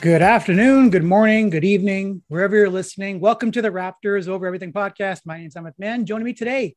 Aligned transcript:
Good 0.00 0.22
afternoon, 0.22 0.88
good 0.88 1.04
morning, 1.04 1.50
good 1.50 1.62
evening, 1.62 2.22
wherever 2.28 2.56
you're 2.56 2.70
listening. 2.70 3.20
Welcome 3.20 3.52
to 3.52 3.60
the 3.60 3.68
Raptors 3.68 4.28
Over 4.28 4.46
Everything 4.46 4.72
podcast. 4.72 5.26
My 5.26 5.36
name's 5.36 5.56
Emmett 5.56 5.74
Mann. 5.78 6.06
Joining 6.06 6.24
me 6.24 6.32
today, 6.32 6.74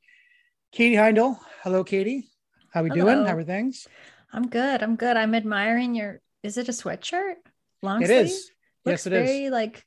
Katie 0.74 0.96
Heindel. 0.96 1.38
Hello, 1.62 1.86
Katie. 1.86 2.28
How 2.72 2.82
are 2.82 2.84
we 2.84 2.90
doing? 2.90 3.26
How 3.26 3.38
are 3.38 3.44
things? 3.46 3.88
I'm 4.34 4.50
good. 4.50 4.84
I'm 4.84 4.98
good. 4.98 5.16
I'm 5.16 5.36
admiring 5.36 5.96
your. 5.96 6.20
Is 6.44 6.58
it 6.58 6.68
a 6.68 6.74
sweatshirt? 6.74 7.36
Long 7.82 8.02
It 8.04 8.08
sleeve? 8.08 8.26
is. 8.26 8.52
Looks 8.86 9.06
Yes, 9.06 9.08
it 9.08 9.14
is. 9.14 9.30
very 9.30 9.50
like, 9.50 9.86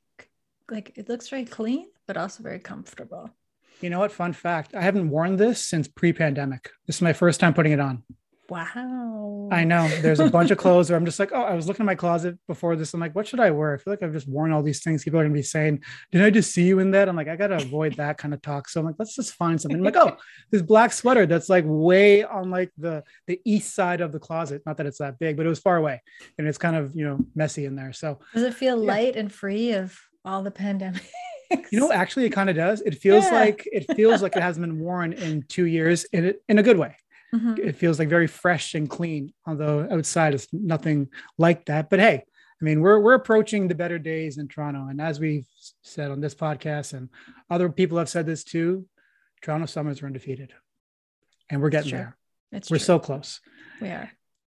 like 0.71 0.93
it 0.95 1.07
looks 1.07 1.29
very 1.29 1.45
clean, 1.45 1.89
but 2.07 2.17
also 2.17 2.41
very 2.41 2.59
comfortable. 2.59 3.29
You 3.81 3.91
know 3.91 3.99
what? 3.99 4.11
Fun 4.11 4.33
fact: 4.33 4.73
I 4.73 4.81
haven't 4.81 5.11
worn 5.11 5.35
this 5.35 5.63
since 5.63 5.87
pre-pandemic. 5.87 6.71
This 6.87 6.95
is 6.95 7.01
my 7.03 7.13
first 7.13 7.39
time 7.39 7.53
putting 7.53 7.73
it 7.73 7.79
on. 7.79 8.03
Wow. 8.49 9.49
I 9.51 9.63
know 9.63 9.87
there's 10.01 10.19
a 10.19 10.29
bunch 10.29 10.51
of 10.51 10.57
clothes 10.57 10.89
where 10.89 10.97
I'm 10.97 11.05
just 11.05 11.19
like, 11.19 11.31
oh, 11.33 11.41
I 11.41 11.53
was 11.53 11.67
looking 11.67 11.83
at 11.83 11.85
my 11.85 11.95
closet 11.95 12.37
before 12.47 12.75
this. 12.75 12.93
I'm 12.93 12.99
like, 12.99 13.15
what 13.15 13.27
should 13.27 13.39
I 13.39 13.51
wear? 13.51 13.73
I 13.73 13.77
feel 13.77 13.91
like 13.93 14.03
I've 14.03 14.13
just 14.13 14.27
worn 14.27 14.51
all 14.51 14.63
these 14.63 14.83
things. 14.83 15.03
People 15.03 15.19
are 15.19 15.23
gonna 15.23 15.33
be 15.33 15.41
saying, 15.41 15.83
did 16.11 16.21
I 16.23 16.29
just 16.29 16.53
see 16.53 16.63
you 16.63 16.79
in 16.79 16.91
that? 16.91 17.09
I'm 17.09 17.15
like, 17.15 17.27
I 17.27 17.35
gotta 17.35 17.55
avoid 17.57 17.95
that 17.95 18.17
kind 18.17 18.33
of 18.33 18.41
talk. 18.41 18.69
So 18.69 18.79
I'm 18.79 18.85
like, 18.85 18.95
let's 18.99 19.15
just 19.15 19.33
find 19.33 19.59
something. 19.59 19.79
I'm 19.79 19.83
like, 19.85 19.95
oh, 19.97 20.17
this 20.51 20.61
black 20.61 20.91
sweater 20.93 21.25
that's 21.25 21.49
like 21.49 21.65
way 21.67 22.23
on 22.23 22.49
like 22.49 22.71
the 22.77 23.03
the 23.27 23.39
east 23.45 23.73
side 23.75 24.01
of 24.01 24.11
the 24.11 24.19
closet. 24.19 24.61
Not 24.65 24.77
that 24.77 24.85
it's 24.85 24.99
that 24.99 25.19
big, 25.19 25.37
but 25.37 25.45
it 25.45 25.49
was 25.49 25.59
far 25.59 25.77
away, 25.77 26.01
and 26.37 26.47
it's 26.47 26.57
kind 26.57 26.75
of 26.75 26.95
you 26.95 27.05
know 27.05 27.19
messy 27.35 27.65
in 27.65 27.75
there. 27.75 27.93
So 27.93 28.19
Does 28.33 28.43
it 28.43 28.53
feel 28.53 28.81
Yeah. 28.83 28.91
light 28.93 29.15
and 29.15 29.31
free 29.31 29.73
of 29.73 29.97
all 30.25 30.43
the 30.43 30.51
pandemic? 30.51 31.03
you 31.71 31.79
know, 31.79 31.91
actually, 31.91 32.25
it 32.25 32.31
kind 32.31 32.49
of 32.49 32.55
does. 32.55 32.81
It 32.81 32.95
feels 32.95 33.25
Yeah. 33.25 33.31
like 33.39 33.67
it 33.71 33.93
feels 33.95 34.21
like 34.21 34.35
it 34.35 34.41
hasn't 34.43 34.65
been 34.65 34.79
worn 34.79 35.13
in 35.13 35.43
two 35.47 35.65
years, 35.65 36.05
in 36.05 36.25
it 36.25 36.41
in 36.49 36.59
a 36.59 36.63
good 36.63 36.77
way. 36.77 36.95
Mhm. 37.35 37.59
it 37.59 37.75
feels 37.75 37.99
like 37.99 38.07
very 38.09 38.27
fresh 38.27 38.73
and 38.73 38.89
clean 38.89 39.33
although 39.45 39.85
outside 39.91 40.33
it's 40.33 40.47
nothing 40.53 41.09
like 41.37 41.65
that 41.65 41.89
but 41.89 41.99
hey 41.99 42.23
i 42.61 42.65
mean 42.65 42.79
we're 42.79 42.99
we're 43.01 43.15
approaching 43.15 43.67
the 43.67 43.75
better 43.75 43.99
days 43.99 44.37
in 44.37 44.47
toronto 44.47 44.87
and 44.89 45.01
as 45.01 45.19
we've 45.19 45.45
said 45.81 46.09
on 46.09 46.21
this 46.21 46.33
podcast 46.33 46.93
and 46.93 47.09
other 47.49 47.69
people 47.69 47.97
have 47.97 48.07
said 48.07 48.25
this 48.25 48.45
too 48.45 48.85
toronto 49.41 49.65
summers 49.65 50.01
are 50.01 50.05
undefeated 50.07 50.53
and 51.49 51.61
we're 51.61 51.69
getting 51.69 51.91
there 51.91 52.15
It's 52.53 52.71
we're 52.71 52.77
true. 52.77 52.85
so 52.85 52.99
close 52.99 53.41
we 53.81 53.89
are. 53.89 54.09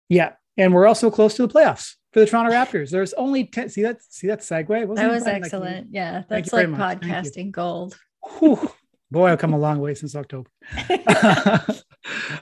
yeah 0.10 0.34
and 0.58 0.74
we're 0.74 0.86
also 0.88 1.10
close 1.10 1.34
to 1.36 1.48
the 1.48 1.54
playoffs 1.54 1.96
for 2.12 2.20
the 2.20 2.26
toronto 2.26 2.52
raptors 2.52 2.90
there's 2.90 3.14
only 3.14 3.46
10 3.46 3.70
see 3.70 3.84
that 3.84 4.02
see 4.04 4.28
that 4.28 4.42
segue 4.42 4.68
Wasn't 4.68 4.96
That 4.98 5.10
was 5.14 5.24
fun? 5.24 5.34
Like, 5.34 5.44
excellent. 5.44 5.88
Yeah, 5.92 6.24
that's 6.28 6.52
like 6.52 6.68
much. 6.70 7.00
Thank 7.00 7.04
you. 7.04 7.10
podcasting 7.10 7.52
gold. 7.52 7.98
Whew. 8.40 8.70
Boy, 9.12 9.28
I've 9.32 9.40
come 9.40 9.54
a 9.54 9.58
long 9.60 9.80
way 9.80 9.94
since 9.96 10.16
October. 10.16 10.50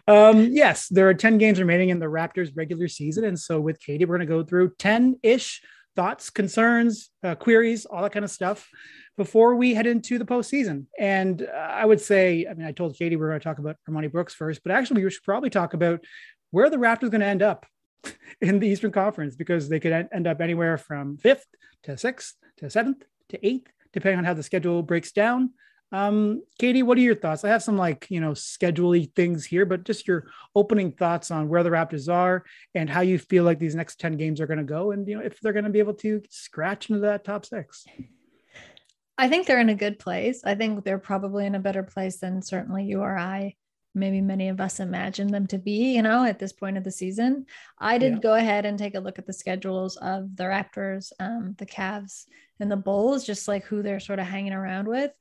um, 0.08 0.50
yes, 0.52 0.88
there 0.89 1.08
are 1.09 1.14
10 1.14 1.38
games 1.38 1.59
remaining 1.59 1.89
in 1.89 2.00
the 2.00 2.06
Raptors 2.06 2.52
regular 2.56 2.88
season. 2.88 3.23
And 3.23 3.39
so 3.39 3.59
with 3.59 3.80
Katie, 3.80 4.06
we're 4.06 4.17
going 4.17 4.28
to 4.28 4.33
go 4.33 4.44
through 4.44 4.73
10 4.80 5.19
ish 5.24 5.62
thoughts, 5.96 6.29
concerns, 6.29 7.09
uh, 7.24 7.35
queries, 7.35 7.85
all 7.85 8.01
that 8.01 8.12
kind 8.12 8.25
of 8.25 8.31
stuff 8.31 8.68
before 9.18 9.56
we 9.56 9.74
head 9.74 9.85
into 9.85 10.18
the 10.18 10.25
postseason. 10.25 10.85
And 11.00 11.41
uh, 11.44 11.56
I 11.56 11.85
would 11.85 12.01
say, 12.01 12.47
I 12.50 12.53
mean, 12.53 12.68
I 12.68 12.72
told 12.72 12.97
Katie 12.97 13.16
we 13.16 13.24
are 13.24 13.29
going 13.29 13.40
to 13.40 13.44
talk 13.44 13.59
about 13.59 13.78
Armoni 13.90 14.12
Brooks 14.12 14.34
first, 14.34 14.62
but 14.63 14.72
actually, 14.72 15.03
we 15.03 15.12
should 15.12 15.24
probably 15.24 15.50
talk 15.50 15.74
about 15.74 16.03
where 16.51 16.69
the 16.69 16.78
Raptors 16.78 17.03
are 17.03 17.09
going 17.09 17.22
to 17.22 17.28
end 17.28 17.41
up 17.41 17.66
in 18.41 18.59
the 18.59 18.68
Eastern 18.68 18.91
Conference 18.91 19.35
because 19.35 19.69
they 19.69 19.80
could 19.80 20.07
end 20.12 20.28
up 20.28 20.41
anywhere 20.41 20.78
from 20.78 21.18
fifth 21.18 21.45
to 21.84 21.97
sixth 21.97 22.35
to 22.57 22.69
seventh 22.69 23.03
to 23.30 23.45
eighth, 23.45 23.72
depending 23.91 24.19
on 24.19 24.25
how 24.25 24.34
the 24.34 24.44
schedule 24.44 24.81
breaks 24.81 25.12
down. 25.12 25.51
Um, 25.94 26.42
Katie, 26.58 26.81
what 26.81 26.98
are 26.98 27.02
your 27.02 27.14
thoughts? 27.14 27.46
I 27.46 27.50
have 27.50 27.62
some 27.62 27.78
like, 27.78 28.08
you 28.09 28.20
know, 28.20 28.31
scheduley 28.31 29.14
things 29.14 29.46
here, 29.46 29.64
but 29.64 29.84
just 29.84 30.08
your 30.08 30.26
opening 30.56 30.92
thoughts 30.92 31.30
on 31.30 31.48
where 31.48 31.62
the 31.62 31.70
Raptors 31.70 32.12
are 32.12 32.44
and 32.74 32.90
how 32.90 33.02
you 33.02 33.20
feel 33.20 33.44
like 33.44 33.59
these 33.59 33.76
next 33.76 34.00
10 34.00 34.18
games 34.18 34.42
are 34.42 34.48
going 34.48 34.58
to 34.58 34.64
go 34.64 34.90
and, 34.90 35.08
you 35.08 35.16
know, 35.16 35.24
if 35.24 35.40
they're 35.40 35.54
going 35.54 35.66
to 35.66 35.70
be 35.70 35.78
able 35.78 35.94
to 35.94 36.24
scratch 36.30 36.90
into 36.90 37.02
that 37.02 37.24
top 37.24 37.46
six. 37.46 37.86
I 39.20 39.30
think 39.30 39.46
they're 39.46 39.59
in 39.59 39.70
a 39.70 39.76
good 39.76 40.00
place. 40.00 40.42
I 40.44 40.56
think 40.56 40.84
they're 40.84 40.98
probably 40.98 41.46
in 41.46 41.54
a 41.54 41.59
better 41.59 41.84
place 41.84 42.18
than 42.18 42.42
certainly 42.42 42.86
you 42.86 43.02
or 43.02 43.16
I, 43.16 43.56
maybe 43.94 44.20
many 44.20 44.50
of 44.50 44.60
us 44.60 44.80
imagine 44.80 45.28
them 45.28 45.46
to 45.46 45.60
be, 45.60 45.94
you 45.94 46.02
know, 46.02 46.24
at 46.25 46.40
this 46.40 46.54
point 46.54 46.78
of 46.78 46.84
the 46.84 46.90
season. 46.90 47.46
I 47.78 48.00
did 48.00 48.14
Yeah. 48.14 48.20
go 48.20 48.34
ahead 48.34 48.66
and 48.66 48.80
take 48.80 48.96
a 48.96 49.00
look 49.00 49.20
at 49.20 49.28
the 49.28 49.34
schedules 49.34 49.96
of 49.98 50.36
the 50.36 50.46
Raptors, 50.46 51.12
um, 51.20 51.54
the 51.60 51.68
Cavs, 51.68 52.25
and 52.60 52.72
the 52.72 52.78
Bulls, 52.78 53.24
just 53.24 53.48
like 53.48 53.66
who 53.66 53.84
they're 53.84 54.00
sort 54.00 54.18
of 54.18 54.25
hanging 54.25 54.54
around 54.54 54.88
with. 54.88 55.12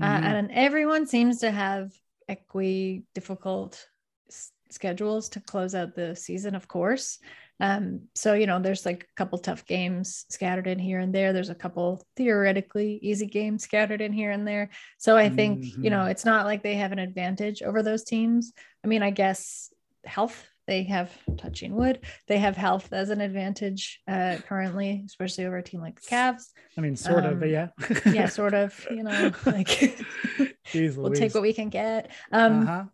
Uh, 0.00 0.18
Mhm. 0.18 0.22
and 0.24 0.50
everyone 0.52 1.06
seems 1.06 1.38
to 1.40 1.50
have 1.50 1.92
equi 2.28 3.04
difficult 3.14 3.86
s- 4.28 4.52
schedules 4.70 5.28
to 5.30 5.40
close 5.40 5.74
out 5.74 5.94
the 5.94 6.16
season, 6.16 6.54
of 6.54 6.66
course. 6.68 7.18
Um, 7.60 8.08
so 8.14 8.34
you 8.34 8.46
know, 8.46 8.58
there's 8.58 8.84
like 8.86 9.04
a 9.04 9.14
couple 9.16 9.38
tough 9.38 9.64
games 9.66 10.24
scattered 10.30 10.66
in 10.66 10.78
here 10.78 10.98
and 10.98 11.14
there. 11.14 11.32
There's 11.32 11.50
a 11.50 11.54
couple 11.54 12.02
theoretically 12.16 12.98
easy 13.02 13.26
games 13.26 13.62
scattered 13.64 14.00
in 14.00 14.12
here 14.12 14.30
and 14.30 14.46
there. 14.48 14.70
So 14.98 15.16
I 15.16 15.28
think 15.28 15.64
you 15.84 15.90
know, 15.90 16.06
it's 16.06 16.24
not 16.24 16.46
like 16.46 16.62
they 16.62 16.76
have 16.76 16.92
an 16.92 16.98
advantage 16.98 17.62
over 17.62 17.82
those 17.82 18.02
teams. 18.04 18.52
I 18.82 18.88
mean, 18.88 19.02
I 19.02 19.10
guess 19.10 19.72
health. 20.04 20.48
They 20.66 20.84
have 20.84 21.10
touching 21.38 21.74
wood. 21.74 22.00
They 22.28 22.38
have 22.38 22.56
health 22.56 22.92
as 22.92 23.10
an 23.10 23.20
advantage 23.20 24.00
uh, 24.06 24.36
currently, 24.46 25.02
especially 25.06 25.44
over 25.46 25.56
a 25.56 25.62
team 25.62 25.80
like 25.80 26.00
the 26.00 26.08
Cavs. 26.08 26.44
I 26.78 26.80
mean, 26.80 26.96
sort 26.96 27.24
of, 27.24 27.40
but 27.40 27.48
um, 27.48 27.52
yeah. 27.52 27.68
Yeah, 28.06 28.26
sort 28.40 28.54
of. 28.54 28.86
You 28.90 29.02
know, 29.02 29.32
like 29.44 29.66
Jeez 30.66 30.96
we'll 30.96 31.12
take 31.12 31.34
what 31.34 31.42
we 31.42 31.52
can 31.52 31.68
get. 31.68 32.10
Um, 32.30 32.62
uh-huh. 32.62 32.84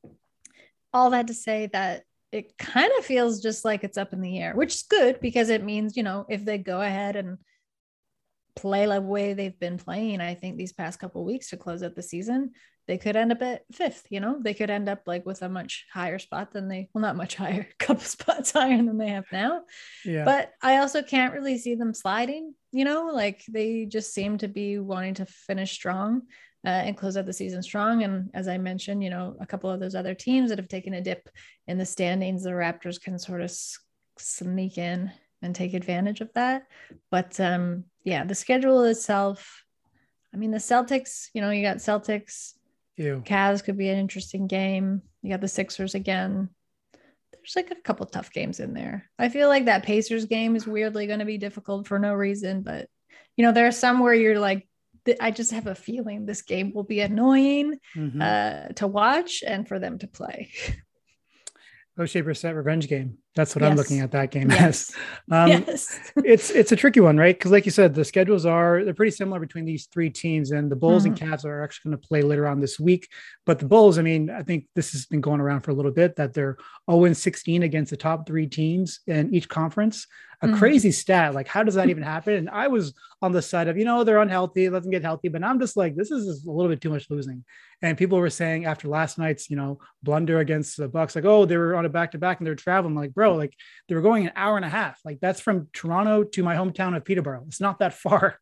all 0.92 1.10
that 1.10 1.26
to 1.26 1.34
say 1.34 1.68
that 1.72 2.04
it 2.32 2.56
kind 2.58 2.90
of 2.98 3.04
feels 3.04 3.40
just 3.40 3.64
like 3.64 3.84
it's 3.84 3.98
up 3.98 4.12
in 4.12 4.20
the 4.20 4.38
air, 4.38 4.54
which 4.54 4.74
is 4.74 4.82
good 4.82 5.20
because 5.20 5.48
it 5.48 5.64
means, 5.64 5.96
you 5.96 6.02
know, 6.02 6.26
if 6.28 6.44
they 6.44 6.58
go 6.58 6.80
ahead 6.80 7.16
and 7.16 7.38
play 8.56 8.86
the 8.86 9.00
way 9.00 9.32
they've 9.32 9.58
been 9.58 9.78
playing, 9.78 10.20
I 10.20 10.34
think 10.34 10.56
these 10.56 10.72
past 10.72 10.98
couple 10.98 11.24
weeks 11.24 11.50
to 11.50 11.56
close 11.56 11.82
out 11.82 11.94
the 11.94 12.02
season, 12.02 12.52
they 12.88 12.98
could 12.98 13.16
end 13.16 13.30
up 13.30 13.42
at 13.42 13.64
fifth, 13.70 14.06
you 14.08 14.18
know, 14.18 14.38
they 14.40 14.54
could 14.54 14.70
end 14.70 14.88
up 14.88 15.02
like 15.06 15.26
with 15.26 15.42
a 15.42 15.48
much 15.48 15.84
higher 15.92 16.18
spot 16.18 16.52
than 16.52 16.68
they, 16.68 16.88
well, 16.92 17.02
not 17.02 17.16
much 17.16 17.34
higher, 17.36 17.68
a 17.70 17.84
couple 17.84 18.02
spots 18.02 18.52
higher 18.52 18.78
than 18.78 18.96
they 18.96 19.10
have 19.10 19.26
now. 19.30 19.62
Yeah. 20.04 20.24
But 20.24 20.52
I 20.62 20.78
also 20.78 21.02
can't 21.02 21.34
really 21.34 21.58
see 21.58 21.74
them 21.74 21.92
sliding, 21.92 22.54
you 22.72 22.84
know, 22.84 23.10
like 23.12 23.44
they 23.48 23.84
just 23.84 24.14
seem 24.14 24.38
to 24.38 24.48
be 24.48 24.78
wanting 24.78 25.14
to 25.14 25.26
finish 25.26 25.72
strong 25.72 26.22
uh, 26.66 26.70
and 26.70 26.96
close 26.96 27.16
out 27.18 27.26
the 27.26 27.32
season 27.32 27.62
strong. 27.62 28.02
And 28.02 28.30
as 28.32 28.48
I 28.48 28.56
mentioned, 28.56 29.04
you 29.04 29.10
know, 29.10 29.36
a 29.38 29.46
couple 29.46 29.70
of 29.70 29.80
those 29.80 29.94
other 29.94 30.14
teams 30.14 30.48
that 30.48 30.58
have 30.58 30.68
taken 30.68 30.94
a 30.94 31.02
dip 31.02 31.28
in 31.66 31.76
the 31.76 31.86
standings, 31.86 32.42
the 32.42 32.50
Raptors 32.50 33.00
can 33.00 33.18
sort 33.18 33.42
of 33.42 33.52
sneak 34.18 34.78
in 34.78 35.12
and 35.42 35.54
take 35.54 35.74
advantage 35.74 36.22
of 36.22 36.32
that. 36.34 36.66
But 37.10 37.38
um, 37.38 37.84
yeah, 38.02 38.24
the 38.24 38.34
schedule 38.34 38.82
itself, 38.84 39.62
I 40.34 40.38
mean, 40.38 40.50
the 40.50 40.58
Celtics, 40.58 41.28
you 41.34 41.42
know, 41.42 41.50
you 41.50 41.62
got 41.62 41.76
Celtics, 41.76 42.54
Ew. 42.98 43.22
Cavs 43.24 43.64
could 43.64 43.78
be 43.78 43.88
an 43.88 43.98
interesting 43.98 44.46
game. 44.46 45.00
You 45.22 45.30
got 45.30 45.40
the 45.40 45.48
Sixers 45.48 45.94
again. 45.94 46.50
There's 47.32 47.56
like 47.56 47.70
a 47.70 47.80
couple 47.80 48.04
tough 48.06 48.30
games 48.32 48.60
in 48.60 48.74
there. 48.74 49.08
I 49.18 49.28
feel 49.30 49.48
like 49.48 49.64
that 49.66 49.84
Pacers 49.84 50.26
game 50.26 50.54
is 50.56 50.66
weirdly 50.66 51.06
going 51.06 51.20
to 51.20 51.24
be 51.24 51.38
difficult 51.38 51.86
for 51.86 51.98
no 51.98 52.12
reason, 52.12 52.62
but 52.62 52.88
you 53.36 53.44
know, 53.44 53.52
there 53.52 53.66
are 53.66 53.72
some 53.72 54.00
where 54.00 54.12
you're 54.14 54.38
like, 54.40 54.68
I 55.20 55.30
just 55.30 55.52
have 55.52 55.66
a 55.66 55.74
feeling 55.74 56.26
this 56.26 56.42
game 56.42 56.72
will 56.74 56.82
be 56.84 57.00
annoying 57.00 57.78
Mhm. 57.96 58.20
uh, 58.20 58.72
to 58.74 58.86
watch 58.86 59.42
and 59.46 59.66
for 59.66 59.78
them 59.78 59.98
to 60.00 60.06
play. 60.08 60.50
Oshae 61.98 62.22
Brissett 62.22 62.54
revenge 62.54 62.88
game. 62.88 63.18
That's 63.38 63.54
what 63.54 63.62
Yes. 63.62 63.70
I'm 63.70 63.76
looking 63.76 64.00
at 64.00 64.10
that 64.10 64.32
game 64.32 64.50
Yes. 64.50 64.90
as. 64.90 64.96
Um, 65.30 65.48
yes. 65.68 66.00
it's 66.24 66.50
it's 66.50 66.72
a 66.72 66.76
tricky 66.76 66.98
one, 66.98 67.16
right? 67.16 67.38
Because 67.38 67.52
like 67.52 67.64
you 67.66 67.70
said, 67.70 67.94
the 67.94 68.04
schedules 68.04 68.44
are 68.44 68.82
they're 68.84 68.94
pretty 68.94 69.12
similar 69.12 69.38
between 69.38 69.64
these 69.64 69.86
three 69.86 70.10
teams, 70.10 70.50
and 70.50 70.68
the 70.68 70.74
Bulls 70.74 71.04
and 71.04 71.16
Cavs 71.16 71.44
are 71.44 71.62
actually 71.62 71.90
going 71.92 72.00
to 72.02 72.08
play 72.08 72.22
later 72.22 72.48
on 72.48 72.58
this 72.60 72.80
week. 72.80 73.06
But 73.46 73.60
the 73.60 73.66
Bulls, 73.66 73.96
I 73.96 74.02
mean, 74.02 74.28
I 74.28 74.42
think 74.42 74.66
this 74.74 74.90
has 74.90 75.06
been 75.06 75.20
going 75.20 75.40
around 75.40 75.60
for 75.60 75.70
a 75.70 75.74
little 75.74 75.92
bit 75.92 76.16
that 76.16 76.34
they're 76.34 76.56
0 76.90 77.12
16 77.12 77.62
against 77.62 77.90
the 77.90 77.96
top 77.96 78.26
three 78.26 78.48
teams 78.48 79.00
in 79.06 79.32
each 79.32 79.48
conference. 79.48 80.08
A 80.40 80.46
Mhm. 80.46 80.58
crazy 80.58 80.92
stat. 80.92 81.34
Like, 81.34 81.48
how 81.48 81.64
does 81.64 81.74
that 81.74 81.88
even 81.90 82.04
happen? 82.04 82.34
And 82.34 82.48
I 82.48 82.68
was 82.68 82.94
on 83.20 83.32
the 83.32 83.42
side 83.42 83.66
of, 83.66 83.76
you 83.76 83.84
know, 83.84 84.04
they're 84.04 84.22
unhealthy, 84.22 84.68
let 84.68 84.82
them 84.82 84.92
get 84.92 85.02
healthy. 85.02 85.26
But 85.28 85.42
I'm 85.42 85.58
just 85.58 85.76
like, 85.76 85.96
this 85.96 86.12
is 86.12 86.44
a 86.46 86.50
little 86.52 86.70
bit 86.70 86.80
too 86.80 86.90
much 86.90 87.10
losing. 87.10 87.44
And 87.82 87.98
people 87.98 88.18
were 88.18 88.30
saying 88.30 88.64
after 88.64 88.86
last 88.86 89.18
night's, 89.18 89.50
you 89.50 89.56
know, 89.56 89.80
blunder 90.04 90.38
against 90.38 90.76
the 90.76 90.86
Bucks, 90.86 91.16
like, 91.16 91.24
oh, 91.24 91.44
they 91.44 91.56
were 91.56 91.74
on 91.74 91.86
a 91.86 91.88
back 91.88 92.12
to 92.12 92.18
back 92.18 92.38
and 92.38 92.46
they're 92.46 92.54
traveling. 92.54 92.92
I'm 92.92 93.02
like, 93.02 93.14
bro, 93.14 93.27
like 93.36 93.54
they 93.88 93.94
were 93.94 94.00
going 94.00 94.26
an 94.26 94.32
hour 94.36 94.56
and 94.56 94.64
a 94.64 94.70
half. 94.70 95.00
Like 95.04 95.20
that's 95.20 95.40
from 95.40 95.68
Toronto 95.72 96.24
to 96.24 96.42
my 96.42 96.56
hometown 96.56 96.96
of 96.96 97.04
Peterborough. 97.04 97.44
It's 97.46 97.60
not 97.60 97.78
that 97.80 97.94
far. 97.98 98.38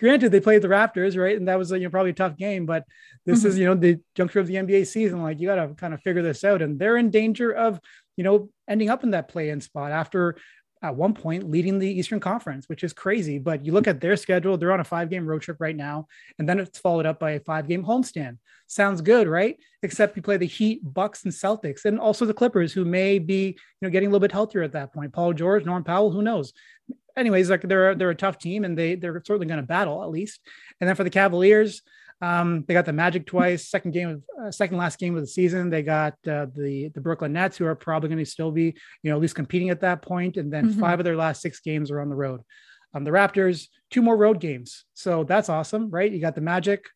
Granted, 0.00 0.32
they 0.32 0.40
played 0.40 0.62
the 0.62 0.68
Raptors, 0.68 1.16
right? 1.16 1.36
And 1.36 1.46
that 1.46 1.58
was 1.58 1.70
you 1.70 1.78
know, 1.78 1.90
probably 1.90 2.10
a 2.10 2.14
tough 2.14 2.36
game, 2.36 2.66
but 2.66 2.84
this 3.24 3.44
is, 3.44 3.54
mm-hmm. 3.54 3.60
you 3.60 3.66
know, 3.68 3.74
the 3.76 4.00
juncture 4.16 4.40
of 4.40 4.48
the 4.48 4.56
NBA 4.56 4.88
season. 4.88 5.22
Like 5.22 5.38
you 5.38 5.46
got 5.46 5.66
to 5.66 5.74
kind 5.74 5.94
of 5.94 6.02
figure 6.02 6.22
this 6.22 6.42
out. 6.42 6.62
And 6.62 6.80
they're 6.80 6.96
in 6.96 7.10
danger 7.10 7.52
of, 7.52 7.78
you 8.16 8.24
know, 8.24 8.48
ending 8.68 8.90
up 8.90 9.04
in 9.04 9.12
that 9.12 9.28
play 9.28 9.50
in 9.50 9.60
spot 9.60 9.92
after 9.92 10.36
at 10.82 10.96
one 10.96 11.14
point 11.14 11.48
leading 11.48 11.78
the 11.78 11.88
Eastern 11.88 12.20
Conference, 12.20 12.68
which 12.68 12.82
is 12.82 12.92
crazy. 12.92 13.38
But 13.38 13.64
you 13.64 13.72
look 13.72 13.86
at 13.86 14.00
their 14.00 14.16
schedule, 14.16 14.56
they're 14.56 14.72
on 14.72 14.80
a 14.80 14.84
five 14.84 15.10
game 15.10 15.26
road 15.26 15.42
trip 15.42 15.58
right 15.60 15.76
now. 15.76 16.08
And 16.38 16.48
then 16.48 16.58
it's 16.58 16.78
followed 16.78 17.06
up 17.06 17.20
by 17.20 17.32
a 17.32 17.40
five 17.40 17.68
game 17.68 17.84
homestand. 17.84 18.38
Sounds 18.66 19.00
good, 19.00 19.28
right? 19.28 19.58
Except 19.82 20.16
you 20.16 20.22
play 20.22 20.36
the 20.36 20.46
Heat, 20.46 20.80
Bucks, 20.82 21.24
and 21.24 21.32
Celtics, 21.32 21.84
and 21.84 21.98
also 21.98 22.24
the 22.24 22.34
Clippers, 22.34 22.72
who 22.72 22.84
may 22.84 23.18
be, 23.18 23.46
you 23.46 23.54
know, 23.80 23.90
getting 23.90 24.08
a 24.08 24.10
little 24.10 24.20
bit 24.20 24.32
healthier 24.32 24.62
at 24.62 24.72
that 24.72 24.92
point. 24.92 25.12
Paul 25.12 25.32
George, 25.34 25.64
Norm 25.64 25.84
Powell, 25.84 26.10
who 26.10 26.22
knows? 26.22 26.52
Anyways, 27.16 27.50
like 27.50 27.62
they're 27.62 27.94
they're 27.94 28.10
a 28.10 28.14
tough 28.14 28.38
team 28.38 28.64
and 28.64 28.76
they 28.76 28.94
they're 28.94 29.22
certainly 29.24 29.46
going 29.46 29.60
to 29.60 29.66
battle 29.66 30.02
at 30.02 30.10
least. 30.10 30.40
And 30.80 30.88
then 30.88 30.96
for 30.96 31.04
the 31.04 31.10
Cavaliers, 31.10 31.82
um, 32.22 32.64
they 32.66 32.72
got 32.74 32.86
the 32.86 32.92
Magic 32.92 33.26
twice, 33.26 33.68
second 33.68 33.90
game 33.90 34.08
of 34.08 34.22
uh, 34.46 34.50
second 34.50 34.78
last 34.78 34.98
game 34.98 35.14
of 35.16 35.22
the 35.22 35.26
season. 35.26 35.68
They 35.68 35.82
got 35.82 36.14
uh, 36.26 36.46
the 36.54 36.90
the 36.94 37.00
Brooklyn 37.00 37.32
Nets, 37.32 37.56
who 37.58 37.66
are 37.66 37.74
probably 37.74 38.08
going 38.08 38.24
to 38.24 38.30
still 38.30 38.52
be, 38.52 38.74
you 39.02 39.10
know, 39.10 39.16
at 39.16 39.20
least 39.20 39.34
competing 39.34 39.70
at 39.70 39.80
that 39.80 40.00
point. 40.02 40.36
And 40.36 40.52
then 40.52 40.72
Mhm. 40.72 40.80
five 40.80 41.00
of 41.00 41.04
their 41.04 41.16
last 41.16 41.42
six 41.42 41.60
games 41.60 41.90
are 41.90 42.00
on 42.00 42.08
the 42.08 42.14
road. 42.16 42.40
Um, 42.94 43.04
the 43.04 43.10
Raptors, 43.10 43.66
two 43.90 44.02
more 44.02 44.16
road 44.16 44.38
games, 44.40 44.84
so 44.94 45.24
that's 45.24 45.48
awesome, 45.48 45.90
right? 45.90 46.10
You 46.12 46.20
got 46.20 46.34
the 46.34 46.40
Magic. 46.40 46.86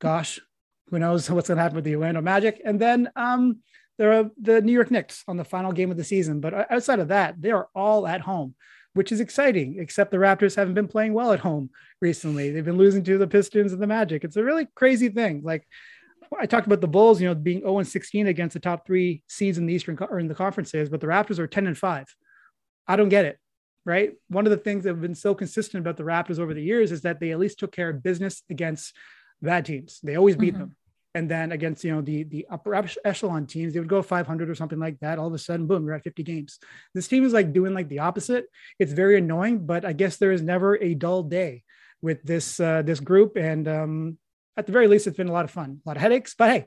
Gosh, 0.00 0.40
who 0.88 0.98
knows 0.98 1.28
what's 1.30 1.48
going 1.48 1.56
to 1.58 1.62
happen 1.62 1.76
with 1.76 1.84
the 1.84 1.94
Orlando 1.96 2.22
Magic, 2.22 2.60
and 2.64 2.80
then 2.80 3.10
um, 3.16 3.58
there 3.98 4.12
are 4.14 4.30
the 4.40 4.62
New 4.62 4.72
York 4.72 4.90
Knicks 4.90 5.24
on 5.28 5.36
the 5.36 5.44
final 5.44 5.72
game 5.72 5.90
of 5.90 5.98
the 5.98 6.04
season. 6.04 6.40
But 6.40 6.54
uh, 6.54 6.64
outside 6.70 7.00
of 7.00 7.08
that, 7.08 7.34
they 7.42 7.50
are 7.50 7.68
all 7.74 8.06
at 8.06 8.22
home, 8.22 8.54
which 8.94 9.12
is 9.12 9.20
exciting. 9.20 9.76
Except 9.78 10.10
the 10.10 10.16
Raptors 10.16 10.56
haven't 10.56 10.74
been 10.74 10.88
playing 10.88 11.12
well 11.12 11.32
at 11.32 11.40
home 11.40 11.70
recently. 12.00 12.50
They've 12.50 12.64
been 12.64 12.78
losing 12.78 13.04
to 13.04 13.18
the 13.18 13.26
Pistons 13.26 13.72
and 13.72 13.82
the 13.82 13.86
Magic. 13.86 14.24
It's 14.24 14.36
a 14.36 14.44
really 14.44 14.66
crazy 14.74 15.08
thing. 15.08 15.42
Like 15.42 15.66
I 16.38 16.46
talked 16.46 16.66
about 16.66 16.80
the 16.80 16.88
Bulls, 16.88 17.20
you 17.20 17.28
know, 17.28 17.34
being 17.34 17.60
0 17.60 17.78
and 17.78 17.88
16 17.88 18.26
against 18.26 18.54
the 18.54 18.60
top 18.60 18.86
three 18.86 19.22
seeds 19.28 19.58
in 19.58 19.66
the 19.66 19.74
Eastern 19.74 19.98
or 20.00 20.18
in 20.18 20.28
the 20.28 20.34
conferences, 20.34 20.88
but 20.88 21.00
the 21.00 21.06
Raptors 21.06 21.38
are 21.38 21.46
10 21.46 21.66
and 21.66 21.76
5. 21.76 22.06
I 22.86 22.96
don't 22.96 23.08
get 23.08 23.24
it. 23.24 23.38
Right. 23.86 24.12
One 24.28 24.46
of 24.46 24.50
the 24.50 24.58
things 24.58 24.84
that 24.84 24.90
have 24.90 25.00
been 25.00 25.14
so 25.14 25.34
consistent 25.34 25.80
about 25.80 25.96
the 25.96 26.02
Raptors 26.02 26.38
over 26.38 26.52
the 26.52 26.62
years 26.62 26.92
is 26.92 27.00
that 27.02 27.18
they 27.18 27.30
at 27.30 27.38
least 27.38 27.58
took 27.58 27.72
care 27.72 27.88
of 27.88 28.02
business 28.02 28.42
against 28.50 28.94
bad 29.40 29.64
teams. 29.64 30.00
They 30.02 30.16
always 30.16 30.36
beat 30.36 30.54
Mhm. 30.54 30.58
them. 30.58 30.76
And 31.14 31.28
then 31.28 31.50
against, 31.50 31.82
you 31.82 31.92
know, 31.92 32.00
the 32.00 32.22
the 32.22 32.46
upper 32.50 32.74
echelon 33.04 33.46
teams, 33.46 33.72
they 33.72 33.80
would 33.80 33.88
go 33.88 34.00
500 34.00 34.48
or 34.48 34.54
something 34.54 34.78
like 34.78 34.98
that. 35.00 35.18
All 35.18 35.26
of 35.26 35.34
a 35.34 35.38
sudden, 35.38 35.66
boom, 35.66 35.84
you're 35.84 35.94
at 35.94 36.04
50 36.04 36.22
games. 36.22 36.58
This 36.94 37.08
team 37.08 37.24
is 37.24 37.32
like 37.32 37.52
doing 37.52 37.74
like 37.74 37.88
the 37.88 37.98
opposite. 37.98 38.46
It's 38.78 38.92
very 38.92 39.18
annoying, 39.18 39.66
but 39.66 39.84
I 39.84 39.92
guess 39.92 40.18
there 40.18 40.30
is 40.30 40.42
never 40.42 40.80
a 40.80 40.94
dull 40.94 41.24
day 41.24 41.64
with 42.00 42.22
this 42.22 42.60
uh, 42.60 42.82
this 42.82 43.00
group. 43.00 43.36
And 43.36 43.66
um, 43.66 44.18
at 44.56 44.66
the 44.66 44.72
very 44.72 44.86
least, 44.86 45.08
it's 45.08 45.16
been 45.16 45.28
a 45.28 45.32
lot 45.32 45.44
of 45.44 45.50
fun, 45.50 45.80
a 45.84 45.88
lot 45.88 45.96
of 45.96 46.02
headaches. 46.02 46.34
But 46.38 46.50
hey, 46.50 46.66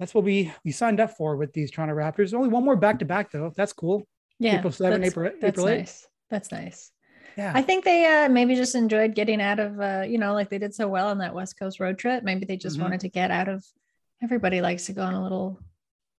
that's 0.00 0.14
what 0.14 0.24
we 0.24 0.52
we 0.64 0.72
signed 0.72 1.00
up 1.00 1.16
for 1.16 1.36
with 1.36 1.52
these 1.52 1.70
Toronto 1.70 1.94
Raptors. 1.94 2.32
Only 2.32 2.48
one 2.48 2.64
more 2.64 2.76
back 2.76 3.00
to 3.00 3.04
back 3.04 3.30
though. 3.30 3.52
That's 3.54 3.74
cool. 3.74 4.06
Yeah. 4.38 4.58
April 4.58 4.72
7, 4.72 5.00
that's, 5.00 5.12
April- 5.12 5.32
that's 5.40 5.58
April 5.58 5.68
8. 5.68 5.78
nice. 5.78 6.06
That's 6.30 6.50
nice. 6.50 6.90
Yeah. 7.36 7.52
I 7.54 7.62
think 7.62 7.84
they 7.84 8.04
uh, 8.06 8.28
maybe 8.28 8.54
just 8.54 8.74
enjoyed 8.74 9.14
getting 9.14 9.40
out 9.40 9.58
of, 9.58 9.80
uh, 9.80 10.04
you 10.06 10.18
know, 10.18 10.34
like 10.34 10.50
they 10.50 10.58
did 10.58 10.74
so 10.74 10.88
well 10.88 11.08
on 11.08 11.18
that 11.18 11.34
West 11.34 11.58
Coast 11.58 11.80
road 11.80 11.98
trip. 11.98 12.22
Maybe 12.22 12.44
they 12.44 12.56
just 12.56 12.78
Mhm. 12.78 12.82
wanted 12.82 13.00
to 13.00 13.08
get 13.08 13.30
out 13.30 13.48
of. 13.48 13.64
Everybody 14.22 14.60
likes 14.60 14.86
to 14.86 14.92
go 14.92 15.02
on 15.02 15.14
a 15.14 15.22
little 15.22 15.58